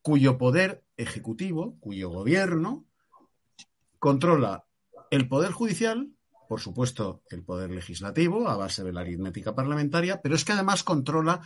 cuyo 0.01 0.38
poder 0.38 0.84
ejecutivo, 0.97 1.78
cuyo 1.80 2.10
gobierno 2.10 2.86
controla 3.99 4.66
el 5.12 5.28
poder 5.28 5.51
judicial, 5.51 6.12
por 6.54 6.62
supuesto 6.62 7.24
el 7.32 7.41
poder 7.41 7.72
legislativo 7.72 8.47
a 8.47 8.56
base 8.56 8.84
de 8.84 8.93
la 8.93 9.01
aritmética 9.01 9.56
parlamentaria, 9.56 10.22
pero 10.22 10.36
es 10.36 10.45
que 10.45 10.51
además 10.51 10.84
controla, 10.84 11.41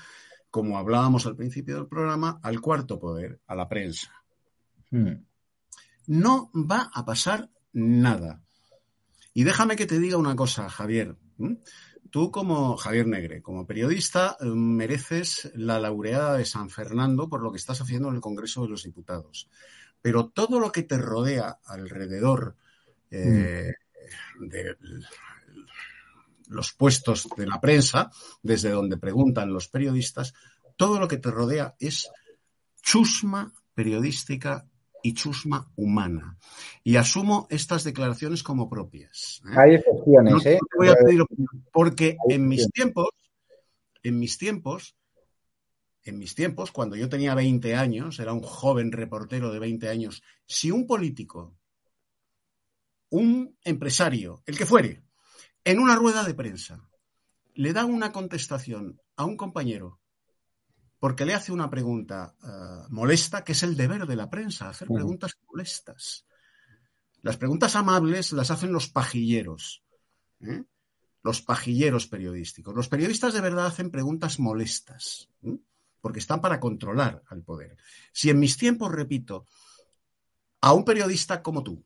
como 0.52 0.78
hablábamos 0.78 1.26
al 1.26 1.38
principio 1.38 1.76
del 1.76 1.88
programa, 1.88 2.42
al 2.44 2.60
cuarto 2.60 3.00
poder, 3.00 3.40
a 3.48 3.56
la 3.56 3.70
prensa. 3.70 4.12
Hmm. 4.92 5.24
No 6.08 6.52
va 6.54 6.92
a 6.94 7.06
pasar 7.06 7.50
nada. 7.72 8.42
Y 9.34 9.46
déjame 9.46 9.78
que 9.78 9.86
te 9.86 9.98
diga 9.98 10.18
una 10.18 10.36
cosa, 10.36 10.68
Javier. 10.68 11.16
Tú 12.12 12.30
como 12.30 12.76
Javier 12.76 13.08
Negre, 13.08 13.42
como 13.42 13.66
periodista, 13.66 14.36
eh, 14.42 14.46
mereces 14.48 15.50
la 15.56 15.80
laureada 15.80 16.36
de 16.36 16.44
San 16.44 16.70
Fernando 16.70 17.30
por 17.30 17.42
lo 17.42 17.54
que 17.54 17.60
estás 17.60 17.80
haciendo 17.80 18.10
en 18.10 18.16
el 18.16 18.22
Congreso 18.22 18.64
de 18.64 18.72
los 18.72 18.84
Diputados. 18.84 19.50
Pero 20.02 20.28
todo 20.28 20.60
lo 20.60 20.74
que 20.74 20.84
te 20.84 20.98
rodea 20.98 21.60
alrededor 21.64 22.58
eh, 23.10 23.72
mm. 23.72 23.87
De 24.40 24.76
los 26.50 26.74
puestos 26.74 27.28
de 27.36 27.48
la 27.48 27.60
prensa, 27.60 28.12
desde 28.42 28.70
donde 28.70 28.98
preguntan 28.98 29.54
los 29.54 29.68
periodistas, 29.68 30.34
todo 30.76 31.00
lo 31.00 31.08
que 31.08 31.18
te 31.18 31.32
rodea 31.32 31.76
es 31.80 32.10
chusma 32.82 33.54
periodística 33.74 34.66
y 35.04 35.14
chusma 35.14 35.72
humana. 35.76 36.38
Y 36.84 36.96
asumo 36.96 37.48
estas 37.50 37.84
declaraciones 37.84 38.44
como 38.44 38.70
propias. 38.70 39.42
¿eh? 39.46 39.56
Hay 39.58 39.76
excepciones, 39.76 40.46
¿eh? 40.46 40.60
voy 40.78 40.90
a 40.90 40.96
pedir 40.96 41.24
porque 41.72 42.18
en 42.30 42.48
mis 42.48 42.70
tiempos, 42.72 43.10
en 44.04 44.20
mis 44.20 44.38
tiempos, 44.38 44.96
en 46.04 46.18
mis 46.18 46.36
tiempos, 46.36 46.72
cuando 46.72 46.96
yo 46.96 47.10
tenía 47.10 47.36
20 47.36 47.76
años, 47.76 48.20
era 48.20 48.34
un 48.34 48.42
joven 48.42 48.92
reportero 48.92 49.52
de 49.52 49.60
20 49.60 49.90
años, 49.90 50.24
si 50.46 50.72
un 50.72 50.88
político, 50.88 51.58
un 53.10 53.58
empresario, 53.64 54.44
el 54.46 54.58
que 54.58 54.66
fuere, 54.66 55.04
en 55.64 55.80
una 55.80 55.96
rueda 55.96 56.24
de 56.24 56.34
prensa, 56.34 56.90
le 57.54 57.74
da 57.74 57.86
una 57.86 58.12
contestación 58.12 59.02
a 59.16 59.26
un 59.26 59.38
compañero 59.38 60.00
porque 61.00 61.26
le 61.26 61.34
hace 61.34 61.52
una 61.52 61.70
pregunta 61.70 62.36
eh, 62.44 62.88
molesta, 62.90 63.44
que 63.44 63.52
es 63.52 63.64
el 63.64 63.78
deber 63.78 64.08
de 64.08 64.16
la 64.16 64.30
prensa, 64.30 64.70
hacer 64.70 64.88
preguntas 64.88 65.38
molestas. 65.48 66.26
Las 67.22 67.38
preguntas 67.38 67.76
amables 67.76 68.32
las 68.32 68.50
hacen 68.52 68.72
los 68.72 68.90
pajilleros, 68.90 69.84
¿eh? 70.42 70.64
los 71.24 71.42
pajilleros 71.42 72.08
periodísticos. 72.08 72.74
Los 72.74 72.90
periodistas 72.90 73.34
de 73.34 73.42
verdad 73.42 73.68
hacen 73.68 73.92
preguntas 73.92 74.40
molestas, 74.40 75.30
porque 76.02 76.20
están 76.20 76.42
para 76.42 76.60
controlar 76.60 77.22
al 77.28 77.44
poder. 77.44 77.78
Si 78.12 78.30
en 78.30 78.40
mis 78.40 78.58
tiempos, 78.58 78.92
repito, 78.92 79.46
a 80.62 80.74
un 80.74 80.84
periodista 80.84 81.44
como 81.44 81.64
tú 81.64 81.86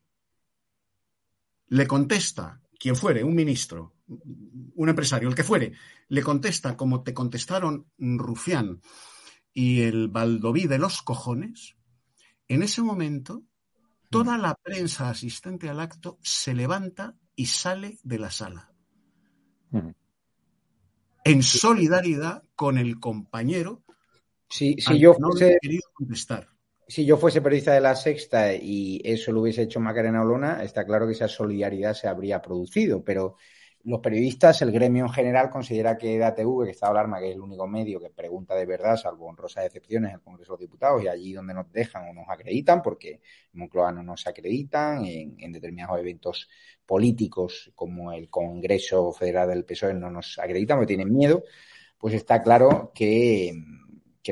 le 1.72 1.88
contesta 1.88 2.62
quien 2.78 2.98
fuere, 2.98 3.24
un 3.24 3.34
ministro, 3.34 3.94
un 4.08 4.90
empresario, 4.90 5.30
el 5.30 5.36
que 5.36 5.44
fuere, 5.44 5.72
le 6.10 6.22
contesta 6.22 6.76
como 6.76 7.02
te 7.02 7.14
contestaron 7.14 7.88
Rufián 7.98 8.82
y 9.54 9.82
el 9.82 10.10
Baldoví 10.10 10.68
de 10.68 10.80
los 10.80 11.02
cojones, 11.02 11.78
en 12.50 12.64
ese 12.64 12.82
momento 12.82 13.44
toda 14.10 14.38
la 14.38 14.56
prensa 14.56 15.10
asistente 15.10 15.70
al 15.70 15.80
acto 15.80 16.18
se 16.22 16.54
levanta 16.54 17.16
y 17.36 17.46
sale 17.46 18.00
de 18.04 18.20
la 18.20 18.32
sala. 18.32 18.74
En 21.24 21.44
solidaridad 21.44 22.44
con 22.56 22.78
el 22.78 23.00
compañero. 23.00 23.84
Si, 24.50 24.76
si 24.78 25.00
yo 25.00 25.14
fuese, 25.14 25.58
contestar. 25.94 26.50
Si 26.92 27.06
yo 27.06 27.16
fuese 27.16 27.42
periodista 27.42 27.72
de 27.74 27.80
la 27.80 27.96
Sexta 27.96 28.54
y 28.54 29.00
eso 29.06 29.32
lo 29.32 29.40
hubiese 29.40 29.62
hecho 29.62 29.80
Macarena 29.80 30.24
Olona, 30.24 30.62
está 30.62 30.86
claro 30.86 31.08
que 31.08 31.14
esa 31.14 31.30
solidaridad 31.30 31.94
se 31.94 32.10
habría 32.10 32.42
producido, 32.42 33.02
pero 33.02 33.38
los 33.86 34.02
periodistas, 34.02 34.62
el 34.62 34.74
gremio 34.74 35.06
en 35.06 35.10
general, 35.14 35.50
considera 35.50 35.98
que 35.98 36.18
DATV, 36.18 36.66
que 36.66 36.72
está 36.72 36.90
Alarma, 36.90 37.22
que 37.22 37.30
es 37.30 37.36
el 37.36 37.40
único 37.40 37.66
medio 37.66 37.98
que 38.02 38.10
pregunta 38.10 38.56
de 38.56 38.66
verdad, 38.66 38.98
salvo 38.98 39.28
honrosas 39.28 39.68
excepciones 39.68 40.14
el 40.14 40.20
Congreso 40.20 40.58
de 40.58 40.66
Diputados 40.66 41.02
y 41.02 41.08
allí 41.08 41.32
donde 41.32 41.54
nos 41.54 41.72
dejan 41.72 42.10
o 42.10 42.14
nos 42.14 42.28
acreditan, 42.28 42.82
porque 42.82 43.22
en 43.54 43.60
Moncloa 43.62 43.94
no 43.94 44.04
nos 44.04 44.28
acreditan, 44.28 45.06
en, 45.06 45.50
determinados 45.54 45.98
eventos 45.98 46.50
políticos 46.86 47.72
como 47.74 48.12
el 48.12 48.30
Congreso 48.30 49.14
Federal 49.14 49.48
del 49.48 49.64
PSOE 49.64 49.94
no 49.94 50.12
nos 50.12 50.38
acreditan 50.40 50.78
porque 50.78 50.94
tienen 50.94 51.16
miedo, 51.16 51.42
pues 51.98 52.16
está 52.16 52.44
claro 52.44 52.92
que 52.94 53.54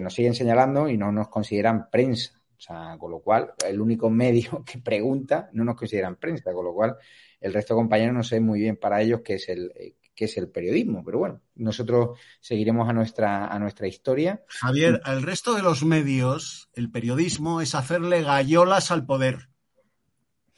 nos 0.02 0.14
siguen 0.14 0.36
señalando 0.36 0.90
y 0.90 0.98
no 0.98 1.14
nos 1.14 1.30
consideran 1.30 1.90
prensa. 1.90 2.39
O 2.60 2.62
sea, 2.62 2.98
con 3.00 3.10
lo 3.10 3.20
cual, 3.20 3.54
el 3.66 3.80
único 3.80 4.10
medio 4.10 4.64
que 4.66 4.80
pregunta 4.80 5.50
no 5.54 5.64
nos 5.64 5.78
consideran 5.78 6.18
prensa, 6.18 6.52
con 6.52 6.66
lo 6.66 6.74
cual 6.74 6.98
el 7.40 7.54
resto 7.54 7.74
de 7.74 7.80
compañeros 7.80 8.14
no 8.14 8.24
sé 8.24 8.42
muy 8.42 8.60
bien 8.60 8.76
para 8.76 9.02
ellos 9.02 9.22
qué 9.24 9.36
es 9.36 9.48
el, 9.48 9.72
eh, 9.76 9.96
qué 10.14 10.26
es 10.26 10.38
el 10.38 10.50
periodismo, 10.50 11.02
pero 11.06 11.20
bueno, 11.20 11.40
nosotros 11.56 12.20
seguiremos 12.42 12.90
a 12.90 12.94
nuestra, 12.94 13.48
a 13.48 13.58
nuestra 13.60 13.88
historia. 13.88 14.44
Javier, 14.48 15.00
al 15.06 15.24
resto 15.24 15.54
de 15.54 15.62
los 15.62 15.86
medios, 15.86 16.70
el 16.74 16.92
periodismo 16.92 17.62
es 17.62 17.76
hacerle 17.76 18.24
gallolas 18.24 18.92
al 18.92 19.06
poder. 19.06 19.48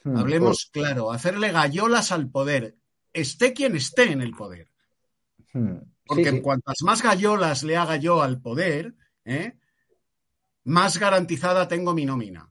Hmm, 0.02 0.16
Hablemos 0.16 0.68
pues 0.72 0.84
claro, 0.84 1.12
hacerle 1.12 1.52
gallolas 1.52 2.10
al 2.10 2.28
poder, 2.28 2.74
esté 3.12 3.52
quien 3.52 3.76
esté 3.76 4.10
en 4.10 4.22
el 4.22 4.32
poder. 4.32 4.68
Hmm, 5.52 5.76
Porque 6.04 6.42
cuantas 6.42 6.78
más 6.82 7.00
gallolas 7.00 7.62
le 7.62 7.76
haga 7.76 7.94
yo 7.94 8.22
al 8.22 8.40
poder, 8.40 8.96
¿eh? 9.24 9.54
Más 10.64 10.98
garantizada 10.98 11.68
tengo 11.68 11.94
mi 11.94 12.04
nómina. 12.04 12.48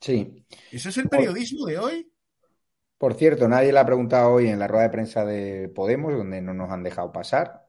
Sí. 0.00 0.44
¿Ese 0.70 0.90
es 0.90 0.96
el 0.98 1.08
periodismo 1.08 1.66
de 1.66 1.78
hoy? 1.78 2.12
Por 2.98 3.14
cierto, 3.14 3.46
nadie 3.48 3.72
le 3.72 3.78
ha 3.78 3.86
preguntado 3.86 4.32
hoy 4.32 4.48
en 4.48 4.58
la 4.58 4.66
rueda 4.66 4.84
de 4.84 4.90
prensa 4.90 5.24
de 5.24 5.68
Podemos, 5.68 6.16
donde 6.16 6.40
no 6.40 6.54
nos 6.54 6.70
han 6.70 6.82
dejado 6.82 7.12
pasar. 7.12 7.66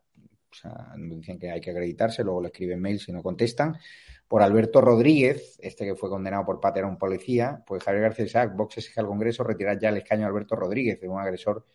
O 0.50 0.56
sea, 0.56 0.94
dicen 0.98 1.38
que 1.38 1.52
hay 1.52 1.60
que 1.60 1.72
acreditarse, 1.72 2.24
luego 2.24 2.42
le 2.42 2.48
escriben 2.48 2.82
mail 2.82 3.00
si 3.00 3.12
no 3.12 3.22
contestan. 3.22 3.78
Por 4.28 4.42
Alberto 4.42 4.82
Rodríguez, 4.82 5.58
este 5.62 5.86
que 5.86 5.96
fue 5.96 6.10
condenado 6.10 6.46
por 6.46 6.60
patear 6.60 6.86
a 6.86 6.90
un 6.90 6.98
policía, 6.98 7.64
pues 7.66 7.84
Javier 7.84 8.04
García 8.04 8.26
Isaac, 8.26 8.56
Vox 8.56 8.78
exige 8.78 9.00
al 9.00 9.08
Congreso 9.08 9.44
retirar 9.44 9.80
ya 9.80 9.90
el 9.90 9.98
escaño 9.98 10.26
a 10.26 10.30
Alberto 10.30 10.56
Rodríguez, 10.56 11.00
de 11.00 11.08
un 11.08 11.20
agresor 11.20 11.66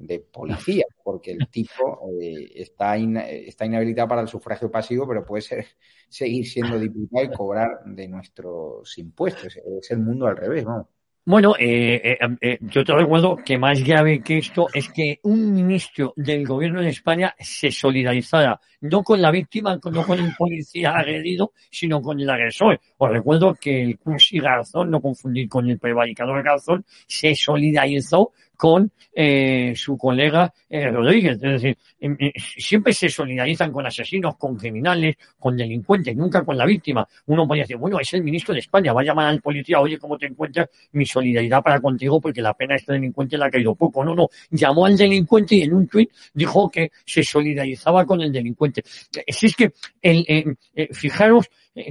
de 0.00 0.20
policía, 0.20 0.84
porque 1.04 1.32
el 1.32 1.48
tipo 1.48 2.10
eh, 2.20 2.50
está, 2.54 2.96
está 2.96 3.66
inhabilitado 3.66 4.08
para 4.08 4.22
el 4.22 4.28
sufragio 4.28 4.70
pasivo, 4.70 5.06
pero 5.06 5.24
puede 5.24 5.42
ser, 5.42 5.66
seguir 6.08 6.46
siendo 6.46 6.78
diputado 6.78 7.24
y 7.24 7.30
cobrar 7.30 7.84
de 7.84 8.08
nuestros 8.08 8.98
impuestos. 8.98 9.56
Es 9.56 9.90
el 9.90 9.98
mundo 9.98 10.26
al 10.26 10.36
revés, 10.36 10.64
¿no? 10.64 10.88
Bueno, 11.26 11.54
eh, 11.58 12.00
eh, 12.02 12.18
eh, 12.40 12.58
yo 12.62 12.82
te 12.82 12.94
recuerdo 12.94 13.36
que 13.36 13.58
más 13.58 13.84
grave 13.84 14.22
que 14.22 14.38
esto 14.38 14.68
es 14.72 14.88
que 14.88 15.20
un 15.22 15.52
ministro 15.52 16.14
del 16.16 16.46
gobierno 16.46 16.80
de 16.80 16.88
España 16.88 17.34
se 17.38 17.70
solidarizara 17.70 18.58
no 18.80 19.02
con 19.02 19.20
la 19.20 19.30
víctima, 19.30 19.78
no 19.92 20.06
con 20.06 20.18
el 20.18 20.34
policía 20.36 20.92
agredido, 20.92 21.52
sino 21.70 22.00
con 22.00 22.18
el 22.18 22.30
agresor. 22.30 22.80
Os 22.96 23.10
recuerdo 23.10 23.54
que 23.54 23.82
el 23.82 23.98
Cursi 23.98 24.40
Garzón, 24.40 24.90
no 24.90 25.02
confundir 25.02 25.48
con 25.48 25.68
el 25.68 25.78
prevaricador 25.78 26.42
Garzón, 26.42 26.84
se 27.06 27.34
solidarizó 27.34 28.32
con 28.60 28.92
eh, 29.14 29.72
su 29.74 29.96
colega 29.96 30.52
eh, 30.68 30.90
Rodríguez. 30.90 31.32
Es 31.32 31.62
decir, 31.62 31.78
em, 31.98 32.14
eh, 32.20 32.30
siempre 32.36 32.92
se 32.92 33.08
solidarizan 33.08 33.72
con 33.72 33.86
asesinos, 33.86 34.36
con 34.36 34.54
criminales, 34.54 35.16
con 35.38 35.56
delincuentes, 35.56 36.14
nunca 36.14 36.44
con 36.44 36.58
la 36.58 36.66
víctima. 36.66 37.08
Uno 37.24 37.46
podría 37.48 37.64
decir, 37.64 37.78
bueno, 37.78 37.98
es 37.98 38.12
el 38.12 38.22
ministro 38.22 38.52
de 38.52 38.60
España, 38.60 38.92
va 38.92 39.00
a 39.00 39.04
llamar 39.04 39.28
al 39.28 39.40
policía, 39.40 39.80
oye, 39.80 39.96
¿cómo 39.98 40.18
te 40.18 40.26
encuentras? 40.26 40.68
Mi 40.92 41.06
solidaridad 41.06 41.62
para 41.62 41.80
contigo 41.80 42.20
porque 42.20 42.42
la 42.42 42.52
pena 42.52 42.74
a 42.74 42.76
este 42.76 42.92
delincuente 42.92 43.38
le 43.38 43.46
ha 43.46 43.50
caído 43.50 43.74
poco. 43.74 44.04
No, 44.04 44.14
no, 44.14 44.28
llamó 44.50 44.84
al 44.84 44.94
delincuente 44.94 45.54
y 45.54 45.62
en 45.62 45.72
un 45.72 45.88
tuit 45.88 46.10
dijo 46.34 46.70
que 46.70 46.92
se 47.06 47.22
solidarizaba 47.22 48.04
con 48.04 48.20
el 48.20 48.30
delincuente. 48.30 48.82
Si 49.26 49.46
es 49.46 49.56
que, 49.56 49.72
el, 50.02 50.54
fijaros 50.92 51.48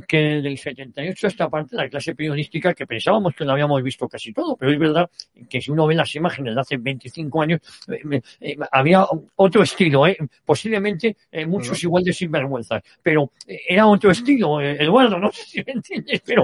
que 0.07 0.17
del 0.17 0.57
78 0.57 1.27
esta 1.27 1.49
parte 1.49 1.75
de 1.75 1.83
la 1.83 1.89
clase 1.89 2.13
periodística 2.13 2.73
que 2.73 2.85
pensábamos 2.85 3.33
que 3.33 3.45
lo 3.45 3.53
habíamos 3.53 3.81
visto 3.81 4.07
casi 4.07 4.33
todo, 4.33 4.55
pero 4.57 4.71
es 4.71 4.79
verdad 4.79 5.09
que 5.49 5.61
si 5.61 5.71
uno 5.71 5.87
ve 5.87 5.95
las 5.95 6.13
imágenes 6.15 6.55
de 6.55 6.61
hace 6.61 6.77
25 6.77 7.41
años, 7.41 7.61
eh, 7.87 8.21
eh, 8.41 8.57
había 8.71 9.05
otro 9.35 9.63
estilo, 9.63 10.05
¿eh? 10.05 10.17
posiblemente 10.45 11.15
muchos 11.47 11.81
igual 11.83 12.03
de 12.03 12.13
sinvergüenza, 12.13 12.81
pero 13.01 13.31
era 13.47 13.87
otro 13.87 14.11
estilo, 14.11 14.61
Eduardo, 14.61 15.17
no 15.17 15.31
sé 15.31 15.43
si 15.43 15.63
me 15.63 15.73
entiendes, 15.73 16.21
pero, 16.25 16.43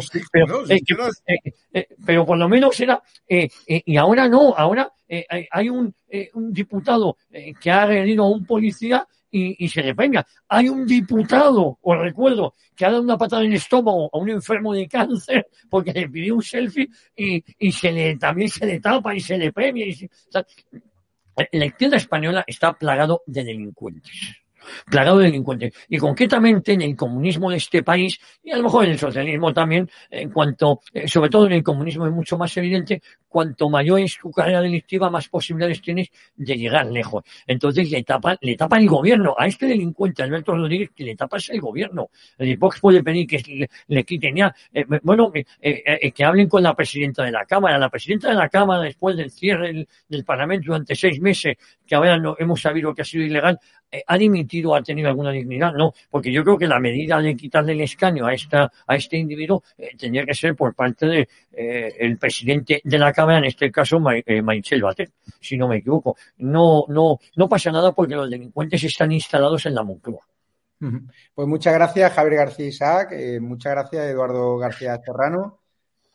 pero, 2.05 2.25
por 2.25 2.37
lo 2.37 2.47
menos 2.47 2.79
era, 2.79 3.01
y 3.27 3.97
ahora 3.97 4.29
no, 4.29 4.53
ahora 4.55 4.91
hay 5.51 5.69
un, 5.69 5.93
un 6.33 6.53
diputado 6.53 7.17
que 7.59 7.71
ha 7.71 7.83
agredido 7.83 8.23
a 8.23 8.29
un 8.29 8.45
policía 8.45 9.05
y, 9.31 9.67
se 9.67 9.81
le 9.81 9.93
venga. 9.93 10.25
Hay 10.47 10.69
un 10.69 10.85
diputado, 10.85 11.77
os 11.81 11.99
recuerdo, 11.99 12.55
que 12.75 12.85
ha 12.85 12.91
dado 12.91 13.03
una 13.03 13.17
patada 13.17 13.43
en 13.43 13.49
el 13.51 13.57
estómago 13.57 14.09
a 14.13 14.17
un 14.17 14.29
enfermo 14.29 14.73
de 14.73 14.87
cáncer 14.87 15.47
porque 15.69 15.91
le 15.91 16.07
pidió 16.09 16.35
un 16.35 16.41
selfie 16.41 16.89
y, 17.15 17.43
y 17.59 17.71
se 17.71 17.91
le, 17.91 18.17
también 18.17 18.49
se 18.49 18.65
le 18.65 18.79
tapa 18.79 19.13
y 19.13 19.19
se 19.19 19.37
le 19.37 19.51
premia. 19.51 19.85
Y 19.85 20.09
la 21.51 21.65
izquierda 21.65 21.97
española 21.97 22.43
está 22.47 22.73
plagado 22.73 23.23
de 23.25 23.43
delincuentes 23.43 24.44
plagado 24.85 25.19
de 25.19 25.25
delincuentes. 25.25 25.73
Y 25.89 25.97
concretamente 25.97 26.73
en 26.73 26.81
el 26.81 26.95
comunismo 26.95 27.51
de 27.51 27.57
este 27.57 27.83
país, 27.83 28.19
y 28.43 28.51
a 28.51 28.57
lo 28.57 28.63
mejor 28.63 28.85
en 28.85 28.91
el 28.91 28.99
socialismo 28.99 29.53
también, 29.53 29.89
en 30.09 30.29
cuanto, 30.31 30.81
eh, 30.93 31.07
sobre 31.07 31.29
todo 31.29 31.45
en 31.47 31.53
el 31.53 31.63
comunismo 31.63 32.05
es 32.07 32.13
mucho 32.13 32.37
más 32.37 32.55
evidente, 32.57 33.01
cuanto 33.27 33.69
mayor 33.69 33.99
es 33.99 34.17
tu 34.17 34.31
carrera 34.31 34.61
delictiva, 34.61 35.09
más 35.09 35.27
posibilidades 35.27 35.81
tienes 35.81 36.09
de 36.35 36.57
llegar 36.57 36.85
lejos. 36.85 37.23
Entonces 37.45 37.91
le 37.91 38.03
tapa, 38.03 38.37
le 38.41 38.55
tapa 38.55 38.77
el 38.77 38.87
gobierno. 38.87 39.35
A 39.37 39.47
este 39.47 39.65
delincuente, 39.65 40.23
Alberto 40.23 40.55
Rodríguez, 40.55 40.91
que 40.95 41.03
le 41.03 41.15
tapa 41.15 41.37
es 41.37 41.49
el 41.49 41.59
gobierno. 41.59 42.09
El 42.37 42.55
Vox 42.57 42.79
puede 42.79 43.03
pedir 43.03 43.27
que 43.27 43.67
le, 43.87 44.03
quiten 44.05 44.35
ya. 44.35 44.55
Eh, 44.73 44.85
bueno, 45.03 45.31
eh, 45.61 46.11
que 46.11 46.23
hablen 46.23 46.47
con 46.47 46.63
la 46.63 46.73
presidenta 46.73 47.23
de 47.23 47.31
la 47.31 47.45
Cámara. 47.45 47.77
La 47.77 47.89
presidenta 47.89 48.29
de 48.29 48.35
la 48.35 48.47
Cámara, 48.47 48.83
después 48.83 49.17
del 49.17 49.31
cierre 49.31 49.87
del, 50.07 50.25
Parlamento 50.25 50.67
durante 50.67 50.95
seis 50.95 51.19
meses, 51.19 51.57
que 51.85 51.95
ahora 51.95 52.17
no, 52.17 52.35
hemos 52.39 52.61
sabido 52.61 52.93
que 52.93 53.01
ha 53.01 53.05
sido 53.05 53.23
ilegal, 53.23 53.59
ha 54.07 54.17
dimitido, 54.17 54.75
ha 54.75 54.81
tenido 54.81 55.09
alguna 55.09 55.31
dignidad, 55.31 55.73
no, 55.73 55.93
porque 56.09 56.31
yo 56.31 56.43
creo 56.43 56.57
que 56.57 56.67
la 56.67 56.79
medida 56.79 57.19
de 57.21 57.35
quitarle 57.35 57.73
el 57.73 57.81
escaño 57.81 58.25
a 58.25 58.33
esta, 58.33 58.71
a 58.87 58.95
este 58.95 59.17
individuo 59.17 59.63
eh, 59.77 59.91
tendría 59.97 60.25
que 60.25 60.33
ser 60.33 60.55
por 60.55 60.73
parte 60.73 61.05
del 61.05 61.27
de, 61.51 61.95
eh, 61.97 62.17
presidente 62.19 62.81
de 62.83 62.97
la 62.97 63.13
Cámara, 63.13 63.39
en 63.39 63.45
este 63.45 63.71
caso 63.71 64.01
eh, 64.11 64.41
Maichel 64.41 64.81
Batet, 64.81 65.11
si 65.39 65.57
no 65.57 65.67
me 65.67 65.77
equivoco. 65.77 66.17
No, 66.37 66.85
no, 66.87 67.19
no 67.35 67.49
pasa 67.49 67.71
nada 67.71 67.91
porque 67.91 68.15
los 68.15 68.29
delincuentes 68.29 68.83
están 68.83 69.11
instalados 69.11 69.65
en 69.65 69.75
la 69.75 69.83
Moncloa. 69.83 70.25
Pues 71.33 71.47
muchas 71.47 71.73
gracias, 71.73 72.13
Javier 72.13 72.35
García 72.35 72.67
Isaac, 72.67 73.13
muchas 73.41 73.71
gracias, 73.71 74.05
Eduardo 74.05 74.57
García 74.57 74.99
Serrano. 75.03 75.59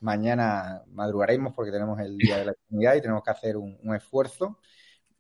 Mañana 0.01 0.83
madrugaremos 0.93 1.55
porque 1.55 1.73
tenemos 1.73 1.99
el 1.99 2.16
Día 2.16 2.39
de 2.39 2.45
la 2.45 2.55
Comunidad 2.55 2.95
y 2.95 3.01
tenemos 3.01 3.23
que 3.25 3.31
hacer 3.31 3.57
un 3.57 3.95
esfuerzo. 3.97 4.59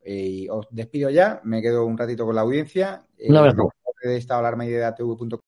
Eh, 0.02 0.46
os 0.50 0.66
despido 0.70 1.10
ya, 1.10 1.40
me 1.44 1.60
quedo 1.60 1.84
un 1.84 1.98
ratito 1.98 2.24
con 2.24 2.34
la 2.34 2.40
audiencia. 2.42 3.06
Una 3.28 3.42
vez 3.42 3.54
de 4.02 4.16
esta 4.16 4.38
alarma 4.38 4.64
y 4.64 4.70
de 4.70 4.84
ATV.com 4.84 5.40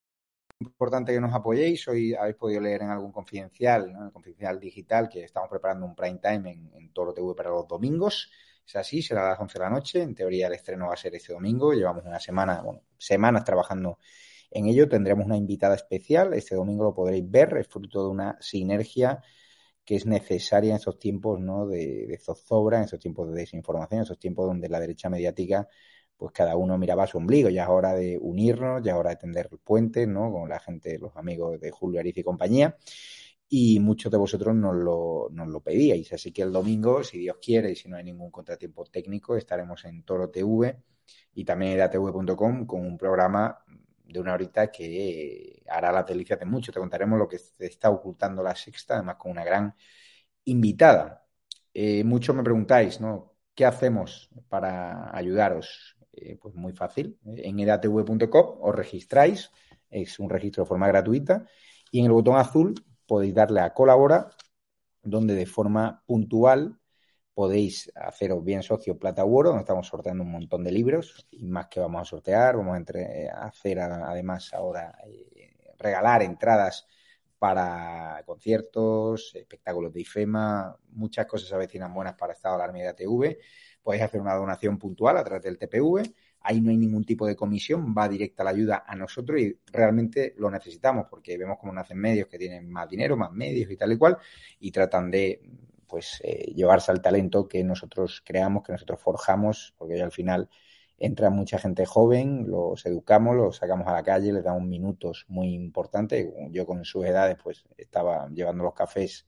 importante 0.62 1.12
que 1.12 1.20
nos 1.20 1.34
apoyéis. 1.34 1.86
Hoy 1.88 2.14
habéis 2.14 2.36
podido 2.36 2.60
leer 2.60 2.82
en 2.82 2.90
algún 2.90 3.12
confidencial, 3.12 3.90
en 3.90 4.02
el 4.02 4.12
confidencial 4.12 4.58
digital, 4.60 5.08
que 5.08 5.24
estamos 5.24 5.50
preparando 5.50 5.86
un 5.86 5.94
prime 5.94 6.18
time 6.18 6.50
en, 6.52 6.70
en 6.74 6.92
Toro 6.92 7.12
TV 7.12 7.34
para 7.34 7.50
los 7.50 7.66
domingos. 7.66 8.30
Es 8.66 8.76
así, 8.76 9.02
será 9.02 9.26
a 9.26 9.30
las 9.30 9.40
11 9.40 9.58
de 9.58 9.64
la 9.64 9.70
noche. 9.70 10.02
En 10.02 10.14
teoría 10.14 10.46
el 10.46 10.54
estreno 10.54 10.88
va 10.88 10.94
a 10.94 10.96
ser 10.96 11.14
este 11.14 11.32
domingo. 11.32 11.72
Llevamos 11.72 12.04
una 12.04 12.20
semana, 12.20 12.62
bueno, 12.62 12.82
semanas 12.96 13.44
trabajando 13.44 13.98
en 14.50 14.66
ello. 14.66 14.88
Tendremos 14.88 15.26
una 15.26 15.36
invitada 15.36 15.74
especial. 15.74 16.32
Este 16.34 16.54
domingo 16.54 16.84
lo 16.84 16.94
podréis 16.94 17.28
ver. 17.28 17.56
Es 17.58 17.68
fruto 17.68 18.04
de 18.04 18.10
una 18.10 18.38
sinergia 18.40 19.22
que 19.84 19.96
es 19.96 20.06
necesaria 20.06 20.70
en 20.70 20.76
esos 20.76 20.98
tiempos 20.98 21.40
¿no? 21.40 21.66
de, 21.66 22.18
zozobra, 22.22 22.78
en 22.78 22.84
esos 22.84 23.00
tiempos 23.00 23.28
de 23.28 23.34
desinformación, 23.34 23.98
en 23.98 24.04
esos 24.04 24.18
tiempos 24.18 24.46
donde 24.46 24.68
la 24.68 24.80
derecha 24.80 25.10
mediática, 25.10 25.68
pues 26.16 26.32
cada 26.32 26.56
uno 26.56 26.78
miraba 26.78 27.04
a 27.04 27.06
su 27.06 27.18
ombligo. 27.18 27.48
Ya 27.48 27.64
es 27.64 27.68
hora 27.68 27.94
de 27.94 28.18
unirnos, 28.20 28.82
ya 28.82 28.92
es 28.92 28.98
hora 28.98 29.10
de 29.10 29.16
tender 29.16 29.50
puentes, 29.64 30.06
¿no? 30.06 30.32
Con 30.32 30.48
la 30.48 30.60
gente, 30.60 30.98
los 30.98 31.16
amigos 31.16 31.60
de 31.60 31.70
Julio 31.70 31.98
Ariz 32.00 32.16
y 32.16 32.22
compañía. 32.22 32.76
Y 33.48 33.80
muchos 33.80 34.10
de 34.10 34.18
vosotros 34.18 34.54
nos 34.54 34.76
lo, 34.76 35.28
nos 35.30 35.48
lo 35.48 35.60
pedíais. 35.60 36.12
Así 36.12 36.32
que 36.32 36.42
el 36.42 36.52
domingo, 36.52 37.02
si 37.02 37.18
Dios 37.18 37.36
quiere 37.42 37.72
y 37.72 37.76
si 37.76 37.88
no 37.88 37.96
hay 37.96 38.04
ningún 38.04 38.30
contratiempo 38.30 38.84
técnico, 38.84 39.36
estaremos 39.36 39.84
en 39.84 40.04
Toro 40.04 40.30
TV 40.30 40.76
y 41.34 41.44
también 41.44 41.72
en 41.72 41.80
atv.com 41.82 42.66
con 42.66 42.86
un 42.86 42.96
programa 42.96 43.58
de 44.04 44.20
una 44.20 44.34
horita 44.34 44.70
que 44.70 45.62
hará 45.68 45.92
la 45.92 46.02
delicia 46.02 46.36
de 46.36 46.44
mucho. 46.44 46.72
Te 46.72 46.80
contaremos 46.80 47.18
lo 47.18 47.28
que 47.28 47.38
se 47.38 47.66
está 47.66 47.90
ocultando 47.90 48.42
la 48.42 48.54
sexta, 48.54 48.94
además 48.94 49.16
con 49.16 49.32
una 49.32 49.44
gran 49.44 49.74
invitada. 50.44 51.26
Eh, 51.74 52.04
muchos 52.04 52.34
me 52.36 52.42
preguntáis, 52.42 53.00
¿no? 53.00 53.34
¿Qué 53.54 53.64
hacemos 53.64 54.30
para 54.48 55.16
ayudaros? 55.16 55.96
Eh, 56.12 56.38
pues 56.40 56.54
muy 56.54 56.72
fácil. 56.72 57.18
En 57.24 57.58
edatv.com 57.60 58.58
os 58.60 58.74
registráis, 58.74 59.50
es 59.90 60.18
un 60.18 60.30
registro 60.30 60.64
de 60.64 60.68
forma 60.68 60.88
gratuita, 60.88 61.46
y 61.90 62.00
en 62.00 62.06
el 62.06 62.12
botón 62.12 62.36
azul 62.36 62.74
podéis 63.06 63.34
darle 63.34 63.60
a 63.60 63.72
colabora, 63.74 64.30
donde 65.02 65.34
de 65.34 65.46
forma 65.46 66.02
puntual 66.06 66.78
podéis 67.34 67.90
haceros 67.94 68.44
bien 68.44 68.62
socio 68.62 68.98
Plata 68.98 69.24
Oro, 69.24 69.50
donde 69.50 69.62
estamos 69.62 69.86
sorteando 69.86 70.22
un 70.22 70.30
montón 70.30 70.62
de 70.64 70.72
libros 70.72 71.26
y 71.30 71.44
más 71.44 71.66
que 71.68 71.80
vamos 71.80 72.02
a 72.02 72.04
sortear. 72.04 72.56
Vamos 72.56 72.74
a, 72.74 72.76
entre, 72.76 73.28
hacer 73.30 73.80
además 73.80 74.52
ahora 74.52 74.98
eh, 75.06 75.54
regalar 75.78 76.22
entradas 76.22 76.86
para 77.38 78.22
conciertos, 78.24 79.34
espectáculos 79.34 79.92
de 79.92 80.02
IFEMA, 80.02 80.76
muchas 80.90 81.26
cosas 81.26 81.52
avecinan 81.52 81.92
buenas 81.92 82.14
para 82.14 82.34
Estado 82.34 82.56
de 82.56 82.62
Alarma 82.62 82.92
TV. 82.94 83.38
Podéis 83.82 84.04
hacer 84.04 84.20
una 84.20 84.34
donación 84.34 84.78
puntual 84.78 85.16
a 85.16 85.24
través 85.24 85.42
del 85.42 85.58
TPV. 85.58 86.02
Ahí 86.42 86.60
no 86.60 86.70
hay 86.70 86.76
ningún 86.76 87.04
tipo 87.04 87.26
de 87.26 87.34
comisión, 87.34 87.94
va 87.96 88.08
directa 88.08 88.44
la 88.44 88.50
ayuda 88.50 88.84
a 88.86 88.94
nosotros 88.94 89.40
y 89.40 89.58
realmente 89.66 90.34
lo 90.36 90.50
necesitamos 90.50 91.06
porque 91.08 91.36
vemos 91.36 91.58
cómo 91.58 91.72
nacen 91.72 91.98
medios 91.98 92.28
que 92.28 92.38
tienen 92.38 92.70
más 92.70 92.88
dinero, 92.88 93.16
más 93.16 93.32
medios 93.32 93.70
y 93.70 93.76
tal 93.76 93.92
y 93.92 93.98
cual 93.98 94.18
y 94.60 94.70
tratan 94.70 95.10
de 95.10 95.40
pues 95.92 96.22
eh, 96.24 96.54
llevarse 96.54 96.90
al 96.90 97.02
talento 97.02 97.46
que 97.46 97.62
nosotros 97.62 98.22
creamos, 98.24 98.62
que 98.62 98.72
nosotros 98.72 98.98
forjamos, 98.98 99.74
porque 99.76 100.00
al 100.00 100.10
final 100.10 100.48
entra 100.96 101.28
mucha 101.28 101.58
gente 101.58 101.84
joven, 101.84 102.46
los 102.48 102.86
educamos, 102.86 103.36
los 103.36 103.56
sacamos 103.58 103.86
a 103.88 103.92
la 103.92 104.02
calle, 104.02 104.32
les 104.32 104.42
damos 104.42 104.62
minutos 104.62 105.26
muy 105.28 105.52
importantes. 105.52 106.32
Yo 106.50 106.64
con 106.64 106.86
sus 106.86 107.04
edades 107.04 107.36
pues 107.42 107.66
estaba 107.76 108.26
llevando 108.30 108.64
los 108.64 108.72
cafés 108.72 109.26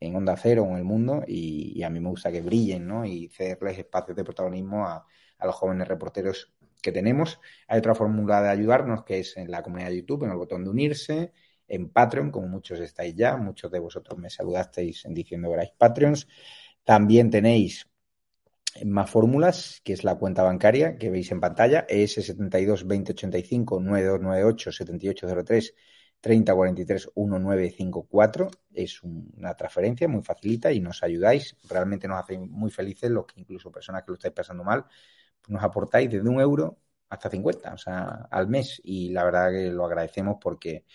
en 0.00 0.16
Onda 0.16 0.34
Cero 0.38 0.64
en 0.66 0.76
el 0.76 0.84
mundo 0.84 1.24
y, 1.26 1.82
a 1.82 1.90
mí 1.90 2.00
me 2.00 2.08
gusta 2.08 2.32
que 2.32 2.40
brillen 2.40 2.88
¿no? 2.88 3.04
y 3.04 3.28
cederles 3.28 3.78
espacios 3.78 4.16
de 4.16 4.24
protagonismo 4.24 4.86
a, 4.86 5.06
a 5.36 5.46
los 5.46 5.54
jóvenes 5.54 5.88
reporteros 5.88 6.54
que 6.80 6.90
tenemos. 6.90 7.38
Hay 7.68 7.80
otra 7.80 7.94
fórmula 7.94 8.40
de 8.40 8.48
ayudarnos 8.48 9.04
que 9.04 9.18
es 9.18 9.36
en 9.36 9.50
la 9.50 9.62
comunidad 9.62 9.90
de 9.90 9.98
YouTube, 9.98 10.24
en 10.24 10.30
el 10.30 10.38
botón 10.38 10.64
de 10.64 10.70
unirse, 10.70 11.32
en 11.68 11.88
Patreon, 11.88 12.30
como 12.30 12.48
muchos 12.48 12.80
estáis 12.80 13.14
ya, 13.14 13.36
muchos 13.36 13.70
de 13.70 13.78
vosotros 13.78 14.18
me 14.18 14.30
saludasteis 14.30 15.04
diciendo 15.08 15.48
que 15.48 15.54
erais 15.54 15.70
Patreons. 15.76 16.28
También 16.84 17.30
tenéis 17.30 17.86
más 18.84 19.10
fórmulas, 19.10 19.80
que 19.84 19.92
es 19.92 20.04
la 20.04 20.16
cuenta 20.16 20.42
bancaria 20.42 20.96
que 20.96 21.10
veis 21.10 21.30
en 21.30 21.40
pantalla, 21.40 21.86
ES72 21.86 22.84
2085 22.84 23.80
9298 23.80 24.72
7803 24.72 25.74
3043 26.20 27.10
1954. 27.16 28.50
Es 28.72 29.02
una 29.02 29.54
transferencia 29.54 30.08
muy 30.08 30.22
facilita 30.22 30.72
y 30.72 30.80
nos 30.80 31.02
ayudáis. 31.02 31.56
Realmente 31.68 32.08
nos 32.08 32.22
hace 32.22 32.38
muy 32.38 32.70
felices 32.70 33.10
los 33.10 33.26
que 33.26 33.40
incluso 33.40 33.70
personas 33.70 34.04
que 34.04 34.12
lo 34.12 34.14
estáis 34.14 34.34
pasando 34.34 34.64
mal, 34.64 34.84
pues 34.84 35.50
nos 35.50 35.62
aportáis 35.62 36.10
desde 36.10 36.28
un 36.28 36.40
euro 36.40 36.78
hasta 37.08 37.28
50, 37.28 37.74
o 37.74 37.78
sea, 37.78 38.28
al 38.30 38.48
mes. 38.48 38.80
Y 38.84 39.10
la 39.10 39.24
verdad 39.24 39.50
que 39.50 39.70
lo 39.70 39.84
agradecemos 39.84 40.36
porque 40.40 40.86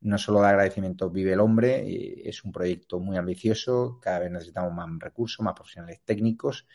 no 0.00 0.18
solo 0.18 0.40
de 0.40 0.48
agradecimiento 0.48 1.10
vive 1.10 1.32
el 1.32 1.40
hombre, 1.40 2.28
es 2.28 2.44
un 2.44 2.52
proyecto 2.52 3.00
muy 3.00 3.16
ambicioso, 3.16 3.98
cada 4.00 4.20
vez 4.20 4.30
necesitamos 4.30 4.72
más 4.72 4.88
recursos, 4.98 5.44
más 5.44 5.54
profesionales 5.54 6.00
técnicos 6.04 6.66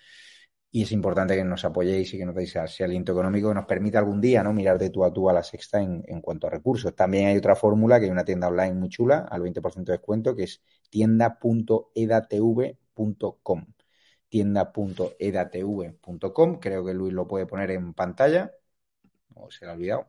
y 0.73 0.83
es 0.83 0.91
importante 0.93 1.35
que 1.35 1.43
nos 1.43 1.65
apoyéis 1.65 2.13
y 2.13 2.17
que 2.17 2.25
nos 2.25 2.33
deis 2.35 2.55
ese 2.55 2.83
aliento 2.85 3.11
económico 3.11 3.49
que 3.49 3.55
nos 3.55 3.65
permita 3.65 3.99
algún 3.99 4.21
día 4.21 4.41
¿no? 4.43 4.53
mirar 4.53 4.79
de 4.79 4.89
tú 4.89 5.03
a 5.03 5.11
tú 5.11 5.29
a 5.29 5.33
la 5.33 5.43
sexta 5.43 5.81
en, 5.81 6.01
en 6.07 6.21
cuanto 6.21 6.47
a 6.47 6.49
recursos. 6.49 6.95
También 6.95 7.27
hay 7.27 7.37
otra 7.37 7.55
fórmula 7.55 7.99
que 7.99 8.05
hay 8.05 8.11
una 8.11 8.23
tienda 8.23 8.47
online 8.47 8.73
muy 8.73 8.89
chula 8.89 9.27
al 9.29 9.41
20% 9.41 9.91
de 9.91 9.93
descuento 9.93 10.35
que 10.35 10.43
es 10.43 10.61
tienda.edatv.com 10.89 13.65
tienda.edatv.com 14.29 16.59
creo 16.59 16.85
que 16.85 16.93
Luis 16.93 17.13
lo 17.13 17.27
puede 17.27 17.45
poner 17.45 17.71
en 17.71 17.93
pantalla 17.93 18.53
o 19.35 19.51
se 19.51 19.65
le 19.65 19.71
ha 19.71 19.73
olvidado 19.75 20.07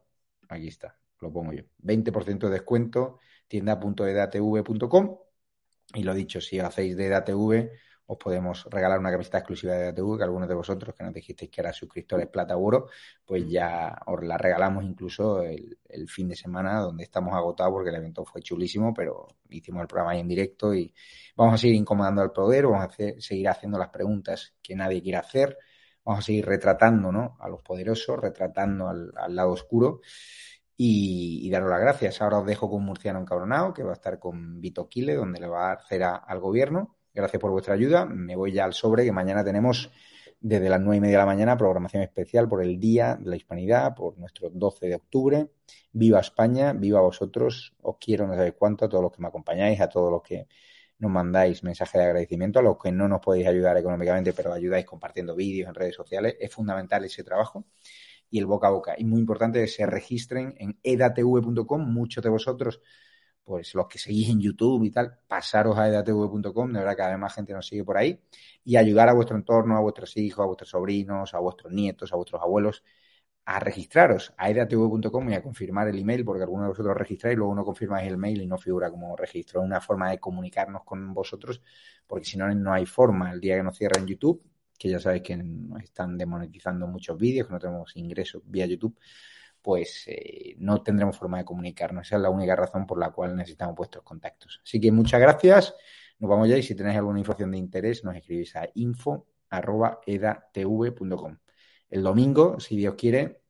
aquí 0.48 0.68
está, 0.68 0.96
lo 1.22 1.32
pongo 1.32 1.52
yo 1.52 1.62
20% 1.82 2.38
de 2.38 2.50
descuento 2.50 3.18
tienda.edatv.com 3.48 5.18
y 5.94 6.02
lo 6.02 6.14
dicho, 6.14 6.40
si 6.40 6.58
hacéis 6.58 6.96
de 6.96 7.06
EDATV 7.06 7.70
os 8.06 8.18
podemos 8.18 8.66
regalar 8.70 8.98
una 8.98 9.10
camiseta 9.10 9.38
exclusiva 9.38 9.74
de 9.74 9.88
ATV 9.88 10.18
que 10.18 10.24
algunos 10.24 10.48
de 10.48 10.54
vosotros 10.54 10.94
que 10.94 11.04
nos 11.04 11.14
dijisteis 11.14 11.50
que 11.50 11.60
eran 11.60 11.72
suscriptores 11.72 12.28
plata 12.28 12.56
oro, 12.56 12.88
pues 13.24 13.48
ya 13.48 13.96
os 14.06 14.22
la 14.22 14.36
regalamos 14.36 14.84
incluso 14.84 15.42
el, 15.42 15.78
fin 16.08 16.28
de 16.28 16.36
semana 16.36 16.80
donde 16.80 17.04
estamos 17.04 17.34
agotados 17.34 17.72
porque 17.72 17.90
el 17.90 17.96
evento 17.96 18.24
fue 18.24 18.42
chulísimo, 18.42 18.92
pero 18.92 19.28
hicimos 19.48 19.82
el 19.82 19.88
programa 19.88 20.12
ahí 20.12 20.20
en 20.20 20.28
directo 20.28 20.74
y 20.74 20.92
vamos 21.36 21.54
a 21.54 21.58
seguir 21.58 21.76
incomodando 21.76 22.22
al 22.22 22.32
poder, 22.32 22.66
vamos 22.66 22.86
a 22.86 23.20
seguir 23.20 23.48
haciendo 23.48 23.78
las 23.78 23.88
preguntas 23.88 24.54
que 24.62 24.74
nadie 24.74 25.02
quiere 25.02 25.18
hacer, 25.18 25.56
vamos 26.04 26.24
a 26.24 26.26
seguir 26.26 26.44
retratando 26.44 27.12
¿no? 27.12 27.36
a 27.40 27.48
los 27.48 27.62
poderosos, 27.62 28.18
retratando 28.20 28.88
al, 28.88 29.12
lado 29.28 29.52
oscuro. 29.52 30.00
Y, 30.76 31.50
daros 31.50 31.70
las 31.70 31.80
gracias. 31.80 32.20
Ahora 32.22 32.38
os 32.38 32.46
dejo 32.46 32.70
con 32.70 32.84
Murciano 32.84 33.20
Encabronado, 33.20 33.74
que 33.74 33.82
va 33.82 33.90
a 33.90 33.94
estar 33.94 34.18
con 34.18 34.60
Vito 34.60 34.88
Quile, 34.88 35.14
donde 35.14 35.40
le 35.40 35.46
va 35.46 35.66
a 35.66 35.68
dar 35.68 35.82
cera 35.86 36.16
al 36.16 36.40
gobierno. 36.40 36.96
Gracias 37.14 37.40
por 37.40 37.50
vuestra 37.50 37.74
ayuda. 37.74 38.06
Me 38.06 38.36
voy 38.36 38.52
ya 38.52 38.64
al 38.64 38.72
sobre, 38.72 39.04
que 39.04 39.12
mañana 39.12 39.44
tenemos 39.44 39.90
desde 40.40 40.68
las 40.68 40.80
nueve 40.80 40.96
y 40.96 41.00
media 41.00 41.18
de 41.18 41.22
la 41.22 41.26
mañana 41.26 41.56
programación 41.56 42.02
especial 42.02 42.48
por 42.48 42.62
el 42.62 42.80
Día 42.80 43.16
de 43.20 43.30
la 43.30 43.36
Hispanidad, 43.36 43.94
por 43.94 44.18
nuestro 44.18 44.50
12 44.50 44.88
de 44.88 44.94
octubre. 44.96 45.48
Viva 45.92 46.20
España, 46.20 46.72
viva 46.72 47.00
vosotros. 47.00 47.74
Os 47.82 47.96
quiero 47.98 48.26
no 48.26 48.34
sabéis 48.34 48.54
cuánto, 48.58 48.84
a 48.84 48.88
todos 48.88 49.02
los 49.02 49.12
que 49.12 49.22
me 49.22 49.28
acompañáis, 49.28 49.80
a 49.80 49.88
todos 49.88 50.10
los 50.10 50.22
que 50.22 50.48
nos 50.98 51.10
mandáis 51.10 51.62
mensajes 51.62 51.94
de 52.00 52.06
agradecimiento, 52.06 52.58
a 52.58 52.62
los 52.62 52.78
que 52.78 52.90
no 52.90 53.08
nos 53.08 53.20
podéis 53.20 53.46
ayudar 53.46 53.76
económicamente, 53.76 54.32
pero 54.32 54.52
ayudáis 54.52 54.86
compartiendo 54.86 55.34
vídeos 55.36 55.68
en 55.68 55.74
redes 55.74 55.94
sociales. 55.94 56.36
Es 56.40 56.52
fundamental 56.52 57.04
ese 57.04 57.22
trabajo 57.22 57.64
y 58.32 58.40
el 58.40 58.46
boca 58.46 58.66
a 58.66 58.70
boca. 58.70 58.94
Y 58.98 59.04
muy 59.04 59.20
importante 59.20 59.60
que 59.60 59.68
se 59.68 59.86
registren 59.86 60.54
en 60.58 60.78
edatv.com. 60.82 61.92
Muchos 61.92 62.24
de 62.24 62.30
vosotros 62.30 62.80
pues 63.44 63.74
los 63.74 63.88
que 63.88 63.98
seguís 63.98 64.28
en 64.30 64.40
YouTube 64.40 64.84
y 64.84 64.90
tal, 64.90 65.18
pasaros 65.26 65.76
a 65.78 65.88
edatv.com, 65.88 66.72
de 66.72 66.78
verdad 66.78 66.96
cada 66.96 67.10
vez 67.10 67.18
más 67.18 67.34
gente 67.34 67.52
nos 67.52 67.66
sigue 67.66 67.84
por 67.84 67.96
ahí, 67.96 68.20
y 68.64 68.76
ayudar 68.76 69.08
a 69.08 69.12
vuestro 69.14 69.36
entorno, 69.36 69.76
a 69.76 69.80
vuestros 69.80 70.16
hijos, 70.16 70.42
a 70.44 70.46
vuestros 70.46 70.70
sobrinos, 70.70 71.34
a 71.34 71.38
vuestros 71.40 71.72
nietos, 71.72 72.12
a 72.12 72.16
vuestros 72.16 72.40
abuelos, 72.40 72.84
a 73.44 73.58
registraros 73.58 74.32
a 74.36 74.50
edatv.com 74.50 75.30
y 75.30 75.34
a 75.34 75.42
confirmar 75.42 75.88
el 75.88 75.98
email, 75.98 76.24
porque 76.24 76.42
algunos 76.42 76.66
de 76.66 76.68
vosotros 76.70 76.96
registráis 76.96 77.36
luego 77.36 77.54
no 77.54 77.64
confirmáis 77.64 78.08
el 78.08 78.16
mail 78.16 78.40
y 78.42 78.46
no 78.46 78.58
figura 78.58 78.90
como 78.90 79.16
registro. 79.16 79.60
Es 79.60 79.66
una 79.66 79.80
forma 79.80 80.10
de 80.10 80.20
comunicarnos 80.20 80.84
con 80.84 81.12
vosotros, 81.12 81.60
porque 82.06 82.24
si 82.24 82.38
no, 82.38 82.52
no 82.54 82.72
hay 82.72 82.86
forma. 82.86 83.32
El 83.32 83.40
día 83.40 83.56
que 83.56 83.64
nos 83.64 83.76
cierren 83.76 84.06
YouTube, 84.06 84.42
que 84.82 84.88
ya 84.88 84.98
sabéis 84.98 85.22
que 85.22 85.36
nos 85.36 85.80
están 85.80 86.18
demonetizando 86.18 86.88
muchos 86.88 87.16
vídeos, 87.16 87.46
que 87.46 87.52
no 87.52 87.60
tenemos 87.60 87.96
ingresos 87.96 88.42
vía 88.44 88.66
YouTube, 88.66 88.98
pues 89.62 90.08
eh, 90.08 90.56
no 90.58 90.82
tendremos 90.82 91.16
forma 91.16 91.38
de 91.38 91.44
comunicarnos. 91.44 92.08
Esa 92.08 92.16
es 92.16 92.22
la 92.22 92.30
única 92.30 92.56
razón 92.56 92.84
por 92.84 92.98
la 92.98 93.10
cual 93.10 93.36
necesitamos 93.36 93.76
vuestros 93.76 94.02
contactos. 94.02 94.60
Así 94.64 94.80
que 94.80 94.90
muchas 94.90 95.20
gracias. 95.20 95.72
Nos 96.18 96.28
vamos 96.28 96.48
ya 96.48 96.56
y 96.56 96.64
si 96.64 96.74
tenéis 96.74 96.96
alguna 96.96 97.20
información 97.20 97.52
de 97.52 97.58
interés 97.58 98.02
nos 98.02 98.16
escribís 98.16 98.56
a 98.56 98.68
info.edatv.com. 98.74 101.36
El 101.88 102.02
domingo, 102.02 102.58
si 102.58 102.76
Dios 102.76 102.96
quiere, 102.96 103.40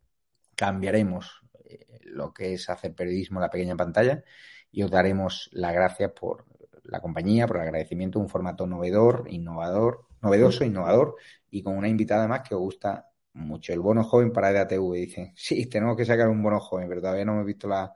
cambiaremos 0.55 1.41
eh, 1.65 1.87
lo 2.03 2.35
que 2.35 2.53
es 2.53 2.69
hacer 2.69 2.95
periodismo 2.95 3.39
en 3.39 3.45
la 3.45 3.51
pequeña 3.51 3.75
pantalla 3.75 4.23
y 4.71 4.83
os 4.83 4.91
daremos 4.91 5.49
las 5.53 5.73
gracias 5.73 6.13
por 6.13 6.45
la 6.85 7.01
compañía, 7.01 7.47
por 7.47 7.57
el 7.57 7.63
agradecimiento, 7.63 8.19
un 8.19 8.29
formato 8.29 8.67
novedor, 8.67 9.29
innovador, 9.31 10.12
novedoso, 10.23 10.65
innovador 10.65 11.17
y 11.51 11.63
con 11.63 11.77
una 11.77 11.89
invitada 11.89 12.29
más 12.29 12.43
que 12.49 12.55
os 12.55 12.61
gusta 12.61 13.09
mucho. 13.35 13.73
El 13.73 13.81
bono 13.81 14.05
joven 14.05 14.33
para 14.33 14.51
EDATV, 14.51 14.93
dicen. 14.95 15.33
Sí, 15.37 15.67
tenemos 15.67 15.97
que 15.97 16.05
sacar 16.05 16.29
un 16.29 16.43
bono 16.43 16.61
joven, 16.61 16.89
pero 16.89 17.01
todavía 17.01 17.25
no 17.25 17.33
hemos 17.35 17.47
visto 17.47 17.69
la, 17.69 17.95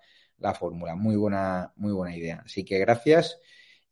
fórmula. 0.55 0.95
Muy 0.95 1.17
buena, 1.17 1.73
muy 1.77 1.93
buena 1.93 2.17
idea. 2.17 2.43
Así 2.45 2.65
que 2.65 2.79
gracias 2.79 3.39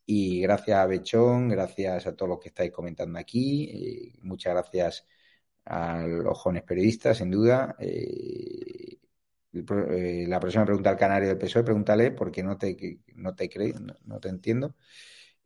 y 0.06 0.40
gracias 0.42 0.78
a 0.78 0.86
Bechón, 0.86 1.48
gracias 1.48 2.06
a 2.06 2.14
todos 2.14 2.28
los 2.30 2.40
que 2.40 2.48
estáis 2.48 2.70
comentando 2.72 3.18
aquí, 3.18 4.12
muchas 4.22 4.52
gracias 4.54 5.06
a 5.64 6.06
los 6.06 6.38
jóvenes 6.38 6.64
periodistas, 6.64 7.18
sin 7.18 7.30
duda. 7.30 7.76
Eh, 7.78 8.98
eh, 9.54 10.26
la 10.28 10.40
próxima 10.40 10.64
pregunta 10.64 10.90
al 10.90 10.96
canario 10.96 11.28
del 11.28 11.38
PSOE, 11.38 11.62
pregúntale 11.64 12.10
porque 12.10 12.42
no 12.42 12.58
te, 12.58 13.00
no 13.14 13.34
te 13.34 13.48
crees, 13.48 13.76
no, 14.04 14.20
te 14.20 14.28
entiendo. 14.28 14.74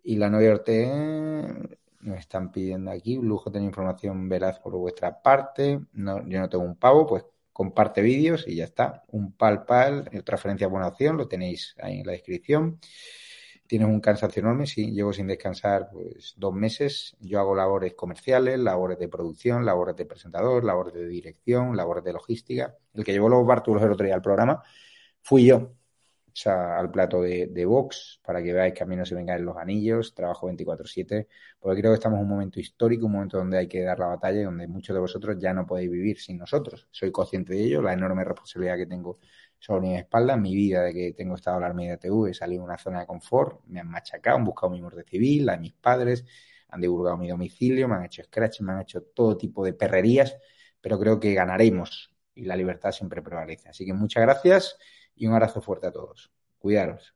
Y 0.03 0.17
la 0.17 0.31
novia 0.31 0.53
Ortega, 0.53 1.59
nos 2.01 2.19
están 2.19 2.53
pidiendo 2.53 2.91
aquí, 2.91 3.17
lujo 3.17 3.51
tener 3.51 3.67
información 3.67 4.29
veraz 4.29 4.59
por 4.61 4.73
vuestra 4.77 5.21
parte. 5.21 5.81
No, 5.93 6.27
yo 6.27 6.41
no 6.41 6.49
tengo 6.49 6.65
un 6.65 6.77
pavo, 6.77 7.07
pues 7.07 7.25
comparte 7.53 8.01
vídeos 8.03 8.47
y 8.47 8.57
ya 8.57 8.65
está. 8.65 9.05
Un 9.09 9.33
pal 9.33 9.65
pal, 9.65 10.09
transferencia 10.25 10.69
buena 10.69 10.89
opción, 10.89 11.17
lo 11.17 11.27
tenéis 11.29 11.75
ahí 11.83 12.01
en 12.01 12.07
la 12.07 12.13
descripción. 12.13 12.79
Tienes 13.67 13.89
un 13.89 14.01
cansancio 14.01 14.41
enorme, 14.41 14.67
sí, 14.67 14.93
llevo 14.93 15.13
sin 15.13 15.27
descansar 15.27 15.91
pues 15.93 16.35
dos 16.37 16.55
meses. 16.55 17.17
Yo 17.21 17.39
hago 17.41 17.55
labores 17.55 17.95
comerciales, 17.95 18.59
labores 18.59 18.99
de 18.99 19.09
producción, 19.09 19.67
labores 19.67 19.97
de 19.97 20.07
presentador, 20.07 20.65
labores 20.65 20.95
de 20.95 21.07
dirección, 21.07 21.77
labores 21.77 22.05
de 22.05 22.15
logística. 22.15 22.75
El 22.95 23.05
que 23.05 23.13
llevó 23.13 23.29
los 23.29 23.47
bártulos 23.47 23.83
el 23.83 23.93
otro 23.93 24.07
día 24.07 24.15
al 24.15 24.23
programa 24.23 24.63
fui 25.21 25.45
yo 25.45 25.78
al 26.47 26.91
plato 26.91 27.23
de, 27.23 27.49
de 27.49 27.65
Vox 27.67 28.21
para 28.25 28.43
que 28.43 28.53
veáis 28.53 28.75
que 28.75 28.83
a 28.85 28.87
mí 28.87 28.97
no 28.97 29.05
se 29.05 29.15
vengan 29.15 29.45
los 29.45 29.57
anillos, 29.57 30.15
trabajo 30.15 30.47
24/7, 30.47 31.29
porque 31.59 31.81
creo 31.81 31.93
que 31.93 31.97
estamos 31.97 32.19
en 32.19 32.25
un 32.25 32.31
momento 32.31 32.61
histórico, 32.61 33.07
un 33.07 33.13
momento 33.13 33.39
donde 33.39 33.59
hay 33.59 33.69
que 33.69 33.83
dar 33.83 33.99
la 33.99 34.07
batalla 34.07 34.41
y 34.41 34.45
donde 34.45 34.67
muchos 34.69 34.95
de 34.95 35.01
vosotros 35.01 35.37
ya 35.39 35.53
no 35.53 35.67
podéis 35.67 35.91
vivir 35.91 36.19
sin 36.21 36.39
nosotros. 36.39 36.89
Soy 36.91 37.11
consciente 37.11 37.55
de 37.55 37.65
ello, 37.65 37.83
la 37.83 37.93
enorme 37.93 38.25
responsabilidad 38.25 38.77
que 38.77 38.87
tengo 38.87 39.19
sobre 39.59 39.89
mi 39.89 39.97
espalda, 39.97 40.37
mi 40.37 40.55
vida 40.55 40.83
de 40.83 40.95
que 40.95 41.13
tengo 41.13 41.35
estado 41.35 41.61
la 41.61 41.73
media 41.73 41.97
TV, 41.97 42.31
he 42.31 42.35
salido 42.35 42.63
de 42.63 42.69
una 42.69 42.79
zona 42.79 43.01
de 43.01 43.07
confort, 43.07 43.61
me 43.67 43.81
han 43.81 43.89
machacado, 43.89 44.37
han 44.37 44.45
buscado 44.45 44.71
mi 44.73 44.81
muerte 44.81 45.05
civil, 45.05 45.47
la 45.47 45.53
de 45.55 45.59
mis 45.59 45.75
padres, 45.75 46.25
han 46.69 46.81
divulgado 46.81 47.17
mi 47.17 47.29
domicilio, 47.29 47.89
me 47.89 47.97
han 47.97 48.05
hecho 48.05 48.23
scratch, 48.23 48.61
me 48.61 48.73
han 48.73 48.81
hecho 48.83 49.03
todo 49.03 49.37
tipo 49.37 49.65
de 49.65 49.73
perrerías, 49.73 50.37
pero 50.81 50.99
creo 50.99 51.19
que 51.19 51.35
ganaremos 51.35 52.15
y 52.35 52.45
la 52.45 52.57
libertad 52.57 52.93
siempre 52.93 53.23
prevalece. 53.23 53.69
Así 53.69 53.85
que 53.85 53.93
muchas 53.93 54.23
gracias 54.23 54.79
y 55.19 55.27
un 55.27 55.35
abrazo 55.35 55.61
fuerte 55.61 55.87
a 55.87 55.93
todos. 55.93 56.31
Cuidaros. 56.59 57.15